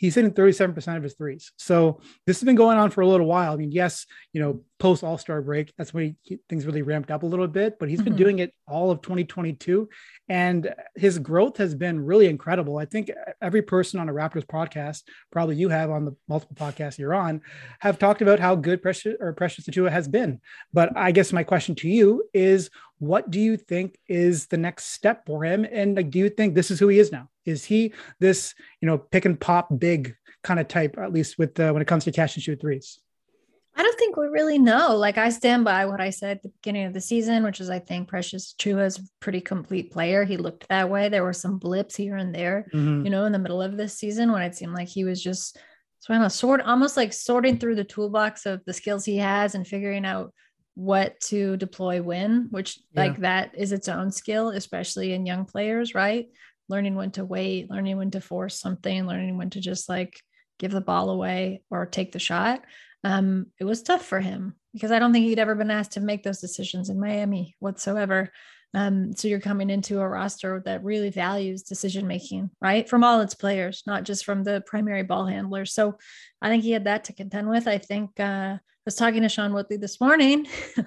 he's 0.00 0.14
hitting 0.14 0.32
37% 0.32 0.96
of 0.96 1.02
his 1.02 1.14
threes. 1.14 1.52
So 1.58 2.00
this 2.26 2.40
has 2.40 2.46
been 2.46 2.56
going 2.56 2.78
on 2.78 2.90
for 2.90 3.02
a 3.02 3.06
little 3.06 3.26
while. 3.26 3.52
I 3.52 3.56
mean, 3.56 3.70
yes, 3.70 4.06
you 4.32 4.40
know, 4.40 4.62
post 4.78 5.04
All 5.04 5.18
Star 5.18 5.42
break, 5.42 5.74
that's 5.76 5.92
when 5.92 6.16
he, 6.22 6.38
things 6.48 6.64
really 6.64 6.80
ramped 6.80 7.10
up 7.10 7.22
a 7.22 7.26
little 7.26 7.46
bit, 7.46 7.78
but 7.78 7.90
he's 7.90 8.00
been 8.00 8.14
mm-hmm. 8.14 8.22
doing 8.22 8.38
it 8.38 8.54
all 8.66 8.90
of 8.90 9.02
2022. 9.02 9.90
And 10.30 10.74
his 10.96 11.18
growth 11.18 11.58
has 11.58 11.74
been 11.74 12.00
really 12.00 12.28
incredible. 12.28 12.78
I 12.78 12.86
think 12.86 13.10
every 13.42 13.60
person 13.60 14.00
on 14.00 14.08
a 14.08 14.12
Raptors 14.12 14.46
podcast, 14.46 15.02
probably 15.30 15.56
you 15.56 15.68
have 15.68 15.90
on 15.90 16.06
the 16.06 16.16
multiple 16.28 16.56
podcasts 16.56 16.98
you're 16.98 17.14
on, 17.14 17.42
have 17.80 17.98
talked 17.98 18.22
about 18.22 18.40
how 18.40 18.54
good 18.54 18.80
Precious 18.80 19.16
or 19.20 19.34
Precious 19.34 19.66
Achiuwa 19.66 19.90
has 19.90 20.08
been. 20.08 20.40
But 20.72 20.96
I 20.96 21.12
guess 21.12 21.30
my 21.30 21.44
question 21.44 21.74
to 21.74 21.88
you 21.88 22.24
is 22.32 22.70
what 23.00 23.30
do 23.30 23.40
you 23.40 23.56
think 23.56 23.98
is 24.06 24.46
the 24.46 24.56
next 24.56 24.86
step 24.86 25.26
for 25.26 25.44
him? 25.44 25.66
And 25.70 25.96
like, 25.96 26.10
do 26.10 26.18
you 26.18 26.28
think 26.28 26.54
this 26.54 26.70
is 26.70 26.78
who 26.78 26.88
he 26.88 26.98
is 26.98 27.10
now? 27.10 27.28
Is 27.44 27.64
he 27.64 27.94
this, 28.20 28.54
you 28.80 28.86
know, 28.86 28.98
pick 28.98 29.24
and 29.24 29.40
pop 29.40 29.68
big 29.78 30.14
kind 30.44 30.60
of 30.60 30.68
type, 30.68 30.96
at 30.98 31.12
least 31.12 31.38
with 31.38 31.58
uh, 31.58 31.72
when 31.72 31.82
it 31.82 31.88
comes 31.88 32.04
to 32.04 32.12
catch 32.12 32.36
and 32.36 32.42
shoot 32.44 32.60
threes? 32.60 33.00
I 33.74 33.82
don't 33.82 33.98
think 33.98 34.16
we 34.16 34.26
really 34.26 34.58
know. 34.58 34.96
Like 34.96 35.16
I 35.16 35.30
stand 35.30 35.64
by 35.64 35.86
what 35.86 36.00
I 36.00 36.10
said 36.10 36.36
at 36.36 36.42
the 36.42 36.50
beginning 36.50 36.86
of 36.86 36.92
the 36.92 37.00
season, 37.00 37.42
which 37.42 37.60
is 37.60 37.70
I 37.70 37.78
think 37.78 38.08
Precious 38.08 38.54
Achiuwa 38.58 38.84
is 38.84 38.98
a 38.98 39.02
pretty 39.20 39.40
complete 39.40 39.90
player. 39.90 40.24
He 40.24 40.36
looked 40.36 40.68
that 40.68 40.90
way. 40.90 41.08
There 41.08 41.24
were 41.24 41.32
some 41.32 41.58
blips 41.58 41.96
here 41.96 42.16
and 42.16 42.34
there, 42.34 42.66
mm-hmm. 42.74 43.04
you 43.04 43.10
know, 43.10 43.24
in 43.24 43.32
the 43.32 43.38
middle 43.38 43.62
of 43.62 43.76
this 43.76 43.96
season 43.96 44.32
when 44.32 44.42
it 44.42 44.54
seemed 44.54 44.74
like 44.74 44.88
he 44.88 45.04
was 45.04 45.22
just 45.22 45.58
trying 46.04 46.22
to 46.22 46.30
sort 46.30 46.60
almost 46.62 46.96
like 46.96 47.12
sorting 47.12 47.58
through 47.58 47.76
the 47.76 47.84
toolbox 47.84 48.44
of 48.44 48.62
the 48.66 48.72
skills 48.72 49.04
he 49.04 49.16
has 49.18 49.54
and 49.54 49.66
figuring 49.66 50.04
out 50.04 50.34
what 50.80 51.20
to 51.20 51.58
deploy 51.58 52.00
when, 52.00 52.48
which 52.50 52.80
yeah. 52.92 53.02
like 53.02 53.18
that 53.18 53.50
is 53.54 53.70
its 53.70 53.86
own 53.86 54.10
skill, 54.10 54.48
especially 54.48 55.12
in 55.12 55.26
young 55.26 55.44
players, 55.44 55.94
right? 55.94 56.28
Learning 56.70 56.94
when 56.94 57.10
to 57.12 57.24
wait, 57.24 57.70
learning 57.70 57.98
when 57.98 58.10
to 58.12 58.20
force 58.22 58.58
something, 58.58 59.06
learning 59.06 59.36
when 59.36 59.50
to 59.50 59.60
just 59.60 59.90
like 59.90 60.18
give 60.58 60.72
the 60.72 60.80
ball 60.80 61.10
away 61.10 61.62
or 61.68 61.84
take 61.84 62.12
the 62.12 62.18
shot. 62.18 62.62
Um, 63.04 63.48
it 63.60 63.64
was 63.64 63.82
tough 63.82 64.02
for 64.02 64.20
him 64.20 64.54
because 64.72 64.90
I 64.90 64.98
don't 64.98 65.12
think 65.12 65.26
he'd 65.26 65.38
ever 65.38 65.54
been 65.54 65.70
asked 65.70 65.92
to 65.92 66.00
make 66.00 66.22
those 66.22 66.40
decisions 66.40 66.88
in 66.88 66.98
Miami 66.98 67.56
whatsoever. 67.58 68.32
Um, 68.72 69.14
so 69.14 69.28
you're 69.28 69.38
coming 69.38 69.68
into 69.68 70.00
a 70.00 70.08
roster 70.08 70.62
that 70.64 70.82
really 70.82 71.10
values 71.10 71.62
decision 71.62 72.06
making, 72.06 72.48
right? 72.62 72.88
From 72.88 73.04
all 73.04 73.20
its 73.20 73.34
players, 73.34 73.82
not 73.86 74.04
just 74.04 74.24
from 74.24 74.44
the 74.44 74.62
primary 74.64 75.02
ball 75.02 75.26
handlers. 75.26 75.74
So 75.74 75.98
I 76.40 76.48
think 76.48 76.62
he 76.62 76.70
had 76.70 76.84
that 76.84 77.04
to 77.04 77.12
contend 77.12 77.50
with. 77.50 77.68
I 77.68 77.76
think 77.76 78.18
uh, 78.18 78.58
was 78.90 78.96
talking 78.96 79.22
to 79.22 79.28
Sean 79.28 79.52
Woodley 79.52 79.76
this 79.76 80.00
morning 80.00 80.48
uh, 80.78 80.84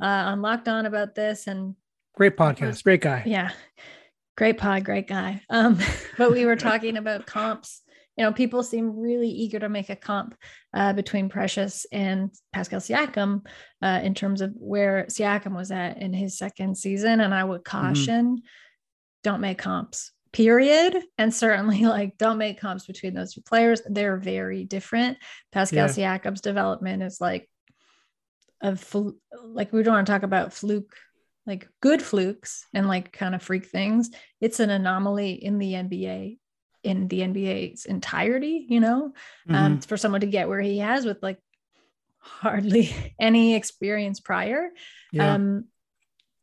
on 0.00 0.42
Locked 0.42 0.66
On 0.66 0.84
about 0.84 1.14
this, 1.14 1.46
and 1.46 1.76
great 2.16 2.36
podcast, 2.36 2.66
was, 2.66 2.82
great 2.82 3.00
guy. 3.00 3.22
Yeah, 3.24 3.52
great 4.36 4.58
pod, 4.58 4.84
great 4.84 5.06
guy. 5.06 5.42
Um, 5.48 5.78
but 6.18 6.32
we 6.32 6.44
were 6.44 6.56
talking 6.56 6.96
about 6.96 7.24
comps 7.24 7.82
you 8.16 8.24
know, 8.24 8.32
people 8.32 8.62
seem 8.62 8.98
really 8.98 9.28
eager 9.28 9.58
to 9.58 9.68
make 9.68 9.90
a 9.90 9.96
comp 9.96 10.34
uh, 10.74 10.94
between 10.94 11.28
Precious 11.28 11.86
and 11.92 12.30
Pascal 12.52 12.80
Siakam 12.80 13.46
uh, 13.82 14.00
in 14.02 14.14
terms 14.14 14.40
of 14.40 14.54
where 14.56 15.04
Siakam 15.04 15.54
was 15.54 15.70
at 15.70 16.00
in 16.00 16.14
his 16.14 16.38
second 16.38 16.78
season. 16.78 17.20
And 17.20 17.34
I 17.34 17.44
would 17.44 17.62
mm-hmm. 17.62 17.88
caution 17.88 18.38
mm-hmm. 18.38 18.46
don't 19.22 19.42
make 19.42 19.58
comps, 19.58 20.12
period. 20.36 21.02
And 21.16 21.32
certainly, 21.32 21.80
like, 21.86 22.18
don't 22.18 22.38
make 22.38 22.60
comps 22.60 22.86
between 22.86 23.14
those 23.14 23.34
two 23.34 23.40
players. 23.40 23.80
They're 23.86 24.18
very 24.18 24.64
different. 24.64 25.18
Pascal 25.50 25.88
yeah. 25.88 26.18
Siakam's 26.18 26.42
development 26.42 27.02
is 27.02 27.20
like, 27.20 27.48
a 28.62 28.74
fl- 28.74 29.10
like 29.42 29.70
we 29.72 29.82
don't 29.82 29.94
want 29.94 30.06
to 30.06 30.12
talk 30.12 30.22
about 30.22 30.50
fluke 30.50 30.96
like 31.46 31.68
good 31.80 32.02
flukes 32.02 32.66
and 32.74 32.88
like 32.88 33.12
kind 33.12 33.34
of 33.34 33.42
freak 33.42 33.66
things. 33.66 34.10
It's 34.40 34.60
an 34.60 34.70
anomaly 34.70 35.32
in 35.32 35.58
the 35.58 35.74
NBA 35.74 36.38
in 36.82 37.08
the 37.08 37.20
NBA's 37.20 37.84
entirety, 37.84 38.66
you 38.68 38.80
know, 38.80 39.04
um, 39.04 39.12
mm-hmm. 39.48 39.54
um, 39.54 39.80
for 39.80 39.96
someone 39.96 40.20
to 40.20 40.26
get 40.26 40.48
where 40.48 40.60
he 40.60 40.78
has 40.78 41.04
with 41.04 41.22
like 41.22 41.38
hardly 42.18 42.94
any 43.20 43.54
experience 43.54 44.20
prior. 44.20 44.70
Yeah. 45.12 45.34
Um, 45.34 45.66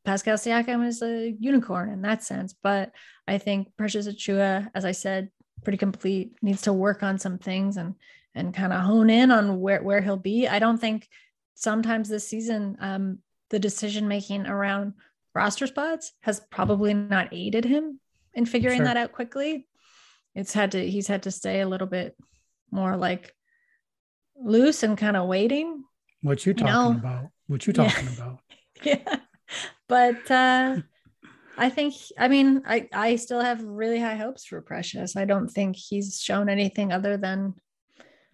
Pascal 0.06 0.36
Siakam 0.36 0.86
is 0.86 1.02
a 1.02 1.36
unicorn 1.39 1.89
in 1.89 2.02
that 2.02 2.24
sense, 2.24 2.54
but 2.62 2.92
I 3.28 3.38
think 3.38 3.76
Precious 3.78 4.08
Achiuwa, 4.08 4.70
as 4.76 4.86
I 4.86 4.92
said, 4.92 5.30
pretty 5.63 5.78
complete, 5.78 6.34
needs 6.42 6.63
to 6.63 6.74
work 6.74 7.04
on 7.04 7.20
some 7.20 7.38
things 7.38 7.78
and 7.78 7.96
and 8.36 8.54
kind 8.54 8.74
of 8.74 8.82
hone 8.82 9.10
in 9.10 9.32
on 9.32 9.62
where 9.62 9.82
where 9.82 10.02
he'll 10.02 10.18
be. 10.18 10.48
I 10.48 10.60
don't 10.60 10.80
think 10.80 11.08
sometimes 11.56 12.10
this 12.10 12.28
season 12.28 12.78
um, 12.80 13.20
the 13.50 13.60
decision 13.60 14.08
making 14.08 14.48
around 14.48 14.94
roster 15.36 15.68
spots 15.68 16.13
has 16.22 16.42
probably 16.52 16.94
not 16.94 17.30
aided 17.32 17.66
him 17.66 18.00
in 18.34 18.46
figuring 18.46 18.78
sure. 18.78 18.86
that 18.86 18.98
out 18.98 19.12
quickly 19.12 19.68
it's 20.36 20.54
had 20.54 20.72
to 20.72 20.89
he's 20.89 21.08
had 21.08 21.24
to 21.24 21.32
stay 21.32 21.62
a 21.62 21.68
little 21.68 21.88
bit 21.88 22.16
more 22.72 22.98
like 22.98 23.34
loose 24.36 24.84
and 24.84 24.98
kind 24.98 25.16
of 25.16 25.28
waiting 25.28 25.84
what 26.22 26.46
you 26.46 26.54
talking 26.54 26.68
you 26.68 26.74
know? 26.74 26.92
about 26.92 27.26
what 27.48 27.68
you 27.68 27.74
talking 27.74 28.08
yeah. 28.84 28.94
about 28.94 29.08
yeah 29.08 29.20
but 29.88 30.30
uh 30.32 30.78
i 31.58 31.69
think 31.69 31.93
i 32.17 32.28
mean 32.28 32.62
i 32.65 32.88
i 32.93 33.15
still 33.15 33.41
have 33.41 33.63
really 33.63 34.00
high 34.00 34.15
hopes 34.15 34.46
for 34.46 34.62
precious 34.62 35.15
i 35.15 35.26
don't 35.26 35.50
think 35.50 35.76
he's 35.76 36.19
shown 36.19 36.50
anything 36.50 36.91
other 36.91 37.17
than 37.17 37.54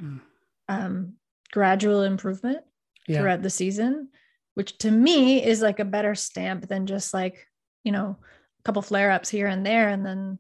mm. 0.02 0.20
um 0.68 1.14
gradual 1.52 2.04
improvement 2.04 2.60
yeah. 3.08 3.20
throughout 3.20 3.42
the 3.42 3.50
season 3.50 4.10
which 4.54 4.78
to 4.78 4.92
me 4.92 5.44
is 5.44 5.62
like 5.62 5.80
a 5.80 5.86
better 5.86 6.16
stamp 6.16 6.68
than 6.68 6.86
just 6.86 7.14
like 7.14 7.48
you 7.84 7.92
know 7.92 8.18
a 8.20 8.64
couple 8.64 8.82
flare 8.82 9.12
ups 9.12 9.30
here 9.30 9.48
and 9.48 9.66
there 9.66 9.90
and 9.90 10.06
then 10.06 10.38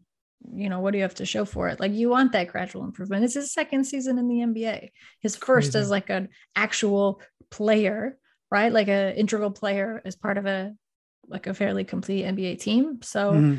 you 0.53 0.69
know 0.69 0.79
what 0.79 0.91
do 0.91 0.97
you 0.97 1.03
have 1.03 1.15
to 1.15 1.25
show 1.25 1.45
for 1.45 1.67
it 1.67 1.79
like 1.79 1.91
you 1.91 2.09
want 2.09 2.31
that 2.31 2.47
gradual 2.47 2.83
improvement 2.83 3.23
it's 3.23 3.33
his 3.33 3.53
second 3.53 3.83
season 3.83 4.17
in 4.17 4.27
the 4.27 4.35
nba 4.35 4.89
his 5.21 5.35
first 5.35 5.71
Crazy. 5.71 5.79
as 5.79 5.89
like 5.89 6.09
an 6.09 6.29
actual 6.55 7.21
player 7.49 8.17
right 8.49 8.71
like 8.71 8.87
a 8.87 9.17
integral 9.17 9.51
player 9.51 10.01
as 10.05 10.15
part 10.15 10.37
of 10.37 10.45
a 10.45 10.73
like 11.29 11.47
a 11.47 11.53
fairly 11.53 11.83
complete 11.83 12.25
nba 12.25 12.59
team 12.59 12.99
so 13.01 13.33
mm-hmm. 13.33 13.57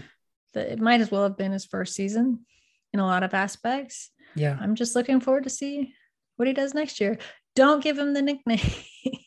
the, 0.54 0.72
it 0.72 0.80
might 0.80 1.00
as 1.00 1.10
well 1.10 1.22
have 1.22 1.36
been 1.36 1.52
his 1.52 1.64
first 1.64 1.94
season 1.94 2.44
in 2.92 3.00
a 3.00 3.06
lot 3.06 3.22
of 3.22 3.34
aspects 3.34 4.10
yeah 4.34 4.56
i'm 4.60 4.74
just 4.74 4.94
looking 4.94 5.20
forward 5.20 5.44
to 5.44 5.50
see 5.50 5.94
what 6.36 6.48
he 6.48 6.54
does 6.54 6.74
next 6.74 7.00
year 7.00 7.18
don't 7.54 7.82
give 7.82 7.98
him 7.98 8.14
the 8.14 8.22
nickname 8.22 8.60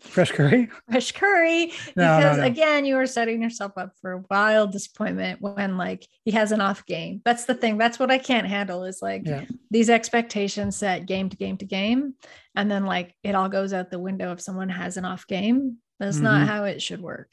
Fresh 0.00 0.32
curry? 0.32 0.68
Fresh 0.90 1.12
curry. 1.12 1.66
No, 1.94 2.16
because 2.16 2.36
no, 2.36 2.42
no. 2.42 2.44
again, 2.44 2.84
you 2.84 2.96
are 2.96 3.06
setting 3.06 3.42
yourself 3.42 3.72
up 3.76 3.92
for 4.00 4.12
a 4.12 4.24
wild 4.30 4.72
disappointment 4.72 5.40
when 5.40 5.76
like 5.76 6.06
he 6.24 6.30
has 6.32 6.52
an 6.52 6.60
off 6.60 6.86
game. 6.86 7.20
That's 7.24 7.44
the 7.44 7.54
thing. 7.54 7.76
That's 7.76 7.98
what 7.98 8.10
I 8.10 8.18
can't 8.18 8.46
handle 8.46 8.84
is 8.84 9.02
like 9.02 9.22
yeah. 9.26 9.44
these 9.70 9.90
expectations 9.90 10.76
set 10.76 11.06
game 11.06 11.28
to 11.28 11.36
game 11.36 11.58
to 11.58 11.66
game. 11.66 12.14
And 12.56 12.70
then 12.70 12.86
like 12.86 13.14
it 13.22 13.34
all 13.34 13.48
goes 13.48 13.72
out 13.72 13.90
the 13.90 13.98
window 13.98 14.32
if 14.32 14.40
someone 14.40 14.70
has 14.70 14.96
an 14.96 15.04
off 15.04 15.26
game. 15.26 15.76
That's 16.00 16.16
mm-hmm. 16.16 16.24
not 16.24 16.48
how 16.48 16.64
it 16.64 16.82
should 16.82 17.02
work. 17.02 17.30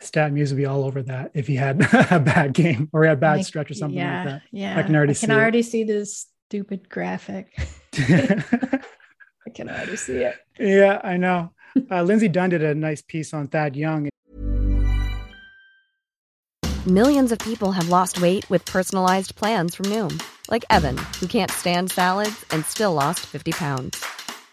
StatMuse 0.00 0.50
would 0.50 0.56
be 0.56 0.64
all 0.64 0.84
over 0.84 1.02
that 1.02 1.32
if 1.34 1.48
he 1.48 1.56
had 1.56 1.80
a 2.10 2.20
bad 2.20 2.54
game 2.54 2.88
or 2.92 3.02
he 3.02 3.08
had 3.08 3.18
a 3.18 3.20
bad 3.20 3.38
like, 3.38 3.46
stretch 3.46 3.70
or 3.70 3.74
something 3.74 3.98
yeah, 3.98 4.16
like 4.16 4.26
that. 4.26 4.42
Yeah. 4.52 4.78
I 4.78 4.82
can 4.84 4.94
already 4.94 5.10
I 5.10 5.14
can 5.14 5.28
see 5.28 5.34
already 5.34 5.58
it. 5.58 5.64
see 5.64 5.84
this 5.84 6.28
stupid 6.46 6.88
graphic. 6.88 7.52
I 7.98 9.50
can 9.52 9.68
already 9.68 9.96
see 9.96 10.18
it. 10.18 10.36
Yeah, 10.58 11.00
I 11.02 11.16
know. 11.16 11.50
Uh, 11.90 12.02
Lindsay 12.02 12.28
Dunn 12.28 12.50
did 12.50 12.62
a 12.62 12.74
nice 12.74 13.02
piece 13.02 13.34
on 13.34 13.48
Thad 13.48 13.74
Young. 13.74 14.08
Millions 16.86 17.32
of 17.32 17.38
people 17.40 17.72
have 17.72 17.88
lost 17.88 18.20
weight 18.22 18.48
with 18.48 18.64
personalized 18.64 19.34
plans 19.34 19.74
from 19.74 19.86
Noom, 19.86 20.22
like 20.48 20.64
Evan, 20.70 20.96
who 21.20 21.26
can't 21.26 21.50
stand 21.50 21.90
salads 21.90 22.44
and 22.50 22.64
still 22.64 22.94
lost 22.94 23.20
50 23.26 23.50
pounds. 23.52 24.02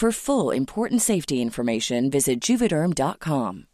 For 0.00 0.12
full 0.12 0.50
important 0.50 1.02
safety 1.02 1.42
information, 1.42 2.10
visit 2.10 2.40
juvederm.com. 2.40 3.66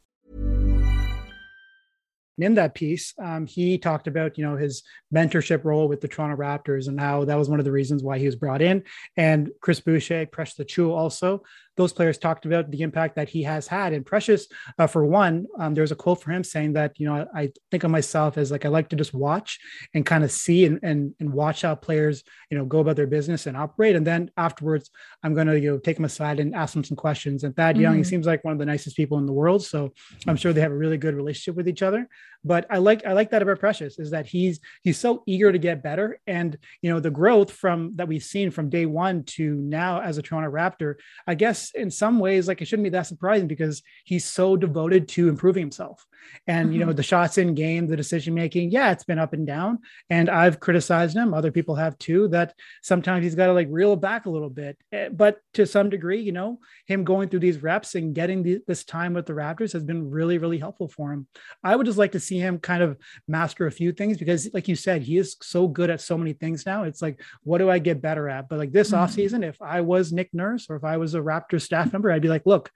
in 2.38 2.54
that 2.54 2.74
piece, 2.74 3.14
um, 3.18 3.46
he 3.46 3.78
talked 3.78 4.06
about 4.08 4.36
you 4.36 4.44
know 4.44 4.56
his 4.56 4.82
mentorship 5.14 5.64
role 5.64 5.88
with 5.88 6.00
the 6.00 6.08
Toronto 6.08 6.36
Raptors 6.36 6.88
and 6.88 6.98
how 7.00 7.24
that 7.24 7.38
was 7.38 7.48
one 7.48 7.58
of 7.58 7.64
the 7.64 7.72
reasons 7.72 8.02
why 8.02 8.18
he 8.18 8.26
was 8.26 8.36
brought 8.36 8.60
in. 8.60 8.82
And 9.16 9.50
Chris 9.60 9.80
Boucher, 9.80 10.26
Precious 10.26 10.58
Achiuwa 10.58 10.96
also 10.96 11.44
those 11.76 11.92
players 11.92 12.18
talked 12.18 12.46
about 12.46 12.70
the 12.70 12.82
impact 12.82 13.16
that 13.16 13.28
he 13.28 13.42
has 13.42 13.66
had. 13.66 13.92
And 13.92 14.04
Precious, 14.04 14.46
uh, 14.78 14.86
for 14.86 15.04
one, 15.04 15.46
um, 15.58 15.74
there's 15.74 15.92
a 15.92 15.96
quote 15.96 16.22
for 16.22 16.30
him 16.30 16.42
saying 16.42 16.72
that, 16.74 16.98
you 16.98 17.06
know, 17.06 17.26
I 17.34 17.52
think 17.70 17.84
of 17.84 17.90
myself 17.90 18.38
as 18.38 18.50
like, 18.50 18.64
I 18.64 18.68
like 18.68 18.88
to 18.90 18.96
just 18.96 19.14
watch 19.14 19.58
and 19.94 20.04
kind 20.04 20.24
of 20.24 20.30
see 20.30 20.64
and, 20.64 20.80
and, 20.82 21.14
and 21.20 21.32
watch 21.32 21.62
how 21.62 21.74
players, 21.74 22.24
you 22.50 22.56
know, 22.56 22.64
go 22.64 22.80
about 22.80 22.96
their 22.96 23.06
business 23.06 23.46
and 23.46 23.56
operate. 23.56 23.96
And 23.96 24.06
then 24.06 24.30
afterwards, 24.36 24.90
I'm 25.22 25.34
going 25.34 25.46
to, 25.48 25.58
you 25.58 25.70
know, 25.72 25.78
take 25.78 25.96
them 25.96 26.04
aside 26.04 26.40
and 26.40 26.54
ask 26.54 26.74
them 26.74 26.84
some 26.84 26.96
questions. 26.96 27.44
And 27.44 27.54
Thad 27.54 27.74
mm-hmm. 27.74 27.82
Young, 27.82 27.94
he 27.94 28.00
mm-hmm. 28.00 28.08
seems 28.08 28.26
like 28.26 28.44
one 28.44 28.52
of 28.52 28.58
the 28.58 28.66
nicest 28.66 28.96
people 28.96 29.18
in 29.18 29.26
the 29.26 29.32
world. 29.32 29.64
So 29.64 29.92
I'm 30.26 30.36
sure 30.36 30.52
they 30.52 30.62
have 30.62 30.72
a 30.72 30.76
really 30.76 30.98
good 30.98 31.14
relationship 31.14 31.56
with 31.56 31.68
each 31.68 31.82
other. 31.82 32.08
But 32.46 32.66
I 32.70 32.78
like, 32.78 33.04
I 33.04 33.12
like 33.12 33.30
that 33.30 33.42
about 33.42 33.59
Precious 33.59 33.98
is 33.98 34.12
that 34.12 34.26
he's, 34.26 34.61
he's 34.82 34.98
so 34.98 35.24
eager 35.26 35.50
to 35.50 35.59
get 35.59 35.82
better. 35.82 36.20
And, 36.26 36.56
you 36.80 36.90
know, 36.90 37.00
the 37.00 37.11
growth 37.11 37.50
from 37.50 37.92
that 37.96 38.06
we've 38.06 38.22
seen 38.22 38.52
from 38.52 38.70
day 38.70 38.87
one 38.87 39.24
to 39.24 39.56
now 39.56 40.00
as 40.00 40.16
a 40.16 40.22
Toronto 40.22 40.50
Raptor, 40.50 40.94
I 41.26 41.35
guess 41.35 41.72
in 41.74 41.90
some 41.90 42.20
ways, 42.20 42.46
like 42.46 42.62
it 42.62 42.66
shouldn't 42.66 42.85
be 42.85 42.90
that 42.90 43.09
surprising 43.09 43.48
because 43.48 43.82
he's 44.04 44.24
so 44.24 44.56
devoted 44.56 45.09
to 45.09 45.28
improving 45.28 45.62
himself. 45.62 46.06
And, 46.46 46.66
mm-hmm. 46.66 46.72
you 46.72 46.78
know, 46.80 46.87
mm-hmm. 46.87 46.96
the 46.96 47.02
shots 47.02 47.38
in 47.38 47.54
game, 47.54 47.87
the 47.87 47.96
decision 47.96 48.35
making, 48.35 48.70
yeah, 48.70 48.92
it's 48.92 49.04
been 49.04 49.18
up 49.18 49.32
and 49.32 49.46
down. 49.46 49.80
And 50.11 50.30
I've 50.30 50.61
criticized 50.61 51.16
him. 51.16 51.35
Other 51.35 51.50
people 51.50 51.74
have 51.74 51.98
too, 51.98 52.28
that 52.28 52.54
sometimes 52.82 53.24
he's 53.24 53.35
got 53.35 53.46
to 53.46 53.52
like 53.52 53.68
reel 53.70 53.96
back 53.96 54.26
a 54.26 54.30
little 54.30 54.50
bit. 54.50 54.76
Eh, 54.92 55.09
but 55.09 55.38
to 55.54 55.66
some 55.66 55.90
degree, 55.90 56.20
you 56.20 56.32
know, 56.32 56.61
him 56.87 57.04
going 57.04 57.28
through 57.28 57.40
these 57.40 57.62
reps 57.62 57.94
and 57.94 58.14
getting 58.14 58.42
the, 58.42 58.61
this 58.66 58.85
time 58.85 59.14
with 59.14 59.26
the 59.26 59.32
Raptors 59.32 59.72
has 59.72 59.85
been 59.85 60.11
really, 60.11 60.38
really 60.38 60.59
helpful 60.59 60.88
for 60.88 61.12
him. 61.12 61.26
I 61.62 61.74
would 61.74 61.87
just 61.87 61.98
like 61.98 62.12
to 62.12 62.20
see 62.20 62.36
him 62.38 62.59
kind 62.59 62.83
of 62.83 62.99
master 63.29 63.66
a 63.66 63.72
few 63.72 63.92
things 63.92 64.18
because, 64.18 64.49
like 64.53 64.68
you 64.68 64.77
said, 64.77 65.03
he 65.03 65.16
is 65.16 65.37
so 65.42 65.68
good 65.68 65.90
at 65.90 66.01
so 66.01 66.16
many 66.16 66.33
things 66.33 66.66
now. 66.66 66.85
It's 66.85 67.03
like, 67.03 67.20
what 67.42 67.59
do 67.59 67.70
I 67.70 67.79
get 67.79 68.03
better 68.03 68.29
at? 68.29 68.49
But 68.49 68.59
like 68.59 68.72
this 68.72 68.90
mm-hmm. 68.90 69.05
offseason, 69.05 69.44
if 69.46 69.61
I 69.61 69.81
was 69.81 70.12
Nick 70.12 70.33
Nurse 70.33 70.66
or 70.68 70.77
if 70.77 70.85
I 70.85 70.96
was 70.96 71.14
a 71.14 71.20
Raptor 71.20 71.61
staff 71.61 71.92
member, 71.92 72.11
I'd 72.11 72.22
be 72.22 72.29
like, 72.29 72.46
look, 72.46 72.70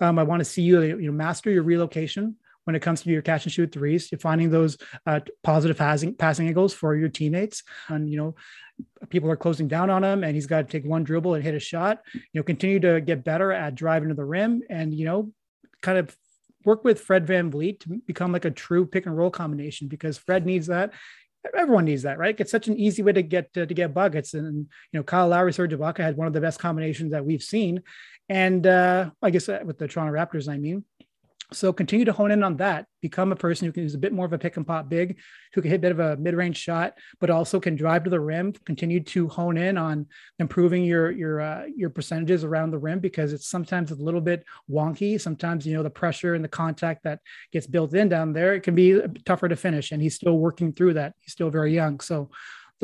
um, 0.00 0.18
I 0.18 0.22
want 0.24 0.40
to 0.40 0.44
see 0.44 0.62
you, 0.62 0.82
you 0.82 1.06
know, 1.06 1.12
master 1.12 1.50
your 1.50 1.62
relocation 1.62 2.36
when 2.64 2.74
it 2.74 2.80
comes 2.80 3.02
to 3.02 3.10
your 3.10 3.22
catch 3.22 3.44
and 3.44 3.52
shoot 3.52 3.72
threes. 3.72 4.10
You're 4.10 4.18
finding 4.18 4.50
those 4.50 4.76
uh, 5.06 5.20
positive 5.42 5.76
passing 5.76 6.14
passing 6.14 6.48
angles 6.48 6.74
for 6.74 6.96
your 6.96 7.08
teammates, 7.08 7.62
and 7.88 8.10
you 8.10 8.16
know, 8.16 8.34
people 9.08 9.30
are 9.30 9.36
closing 9.36 9.68
down 9.68 9.90
on 9.90 10.02
him, 10.02 10.24
and 10.24 10.34
he's 10.34 10.46
got 10.46 10.66
to 10.66 10.72
take 10.72 10.88
one 10.88 11.04
dribble 11.04 11.34
and 11.34 11.44
hit 11.44 11.54
a 11.54 11.60
shot. 11.60 12.00
You 12.12 12.20
know, 12.34 12.42
continue 12.42 12.80
to 12.80 13.00
get 13.00 13.24
better 13.24 13.52
at 13.52 13.74
driving 13.74 14.08
to 14.08 14.14
the 14.14 14.24
rim, 14.24 14.62
and 14.68 14.92
you 14.92 15.04
know, 15.04 15.32
kind 15.82 15.98
of 15.98 16.16
work 16.64 16.84
with 16.84 17.00
Fred 17.00 17.26
VanVleet 17.26 17.80
to 17.80 18.00
become 18.06 18.32
like 18.32 18.44
a 18.44 18.50
true 18.50 18.86
pick 18.86 19.06
and 19.06 19.16
roll 19.16 19.30
combination 19.30 19.88
because 19.88 20.18
Fred 20.18 20.46
needs 20.46 20.66
that 20.68 20.92
everyone 21.56 21.84
needs 21.84 22.02
that, 22.02 22.18
right? 22.18 22.38
It's 22.38 22.50
such 22.50 22.68
an 22.68 22.78
easy 22.78 23.02
way 23.02 23.12
to 23.12 23.22
get 23.22 23.52
to, 23.54 23.66
to 23.66 23.74
get 23.74 23.94
buckets. 23.94 24.34
And 24.34 24.66
you 24.92 24.98
know, 24.98 25.02
Kyle 25.02 25.28
Lowry, 25.28 25.52
Serge 25.52 25.72
Ibaka 25.72 25.98
had 25.98 26.16
one 26.16 26.26
of 26.26 26.32
the 26.32 26.40
best 26.40 26.58
combinations 26.58 27.12
that 27.12 27.24
we've 27.24 27.42
seen. 27.42 27.82
And 28.28 28.66
uh, 28.66 29.10
I 29.22 29.30
guess 29.30 29.48
uh, 29.48 29.60
with 29.64 29.78
the 29.78 29.88
Toronto 29.88 30.12
Raptors, 30.12 30.48
I 30.48 30.56
mean, 30.56 30.84
so 31.54 31.72
continue 31.72 32.04
to 32.04 32.12
hone 32.12 32.30
in 32.30 32.42
on 32.42 32.56
that. 32.58 32.86
Become 33.00 33.32
a 33.32 33.36
person 33.36 33.66
who 33.66 33.72
can 33.72 33.82
use 33.82 33.94
a 33.94 33.98
bit 33.98 34.12
more 34.12 34.26
of 34.26 34.32
a 34.32 34.38
pick 34.38 34.56
and 34.56 34.66
pop 34.66 34.88
big, 34.88 35.18
who 35.52 35.62
can 35.62 35.70
hit 35.70 35.76
a 35.76 35.80
bit 35.80 35.92
of 35.92 36.00
a 36.00 36.16
mid-range 36.16 36.56
shot, 36.56 36.94
but 37.20 37.30
also 37.30 37.60
can 37.60 37.76
drive 37.76 38.04
to 38.04 38.10
the 38.10 38.20
rim. 38.20 38.52
Continue 38.64 39.00
to 39.04 39.28
hone 39.28 39.56
in 39.56 39.78
on 39.78 40.06
improving 40.38 40.84
your 40.84 41.10
your 41.10 41.40
uh, 41.40 41.64
your 41.74 41.90
percentages 41.90 42.44
around 42.44 42.70
the 42.70 42.78
rim 42.78 43.00
because 43.00 43.32
it's 43.32 43.48
sometimes 43.48 43.90
a 43.90 43.94
little 43.94 44.20
bit 44.20 44.44
wonky. 44.70 45.20
Sometimes 45.20 45.66
you 45.66 45.74
know 45.74 45.82
the 45.82 45.90
pressure 45.90 46.34
and 46.34 46.44
the 46.44 46.48
contact 46.48 47.04
that 47.04 47.20
gets 47.52 47.66
built 47.66 47.94
in 47.94 48.08
down 48.08 48.32
there 48.32 48.54
it 48.54 48.62
can 48.62 48.74
be 48.74 49.00
tougher 49.24 49.48
to 49.48 49.56
finish, 49.56 49.92
and 49.92 50.02
he's 50.02 50.14
still 50.14 50.38
working 50.38 50.72
through 50.72 50.94
that. 50.94 51.14
He's 51.20 51.32
still 51.32 51.50
very 51.50 51.72
young, 51.74 52.00
so 52.00 52.30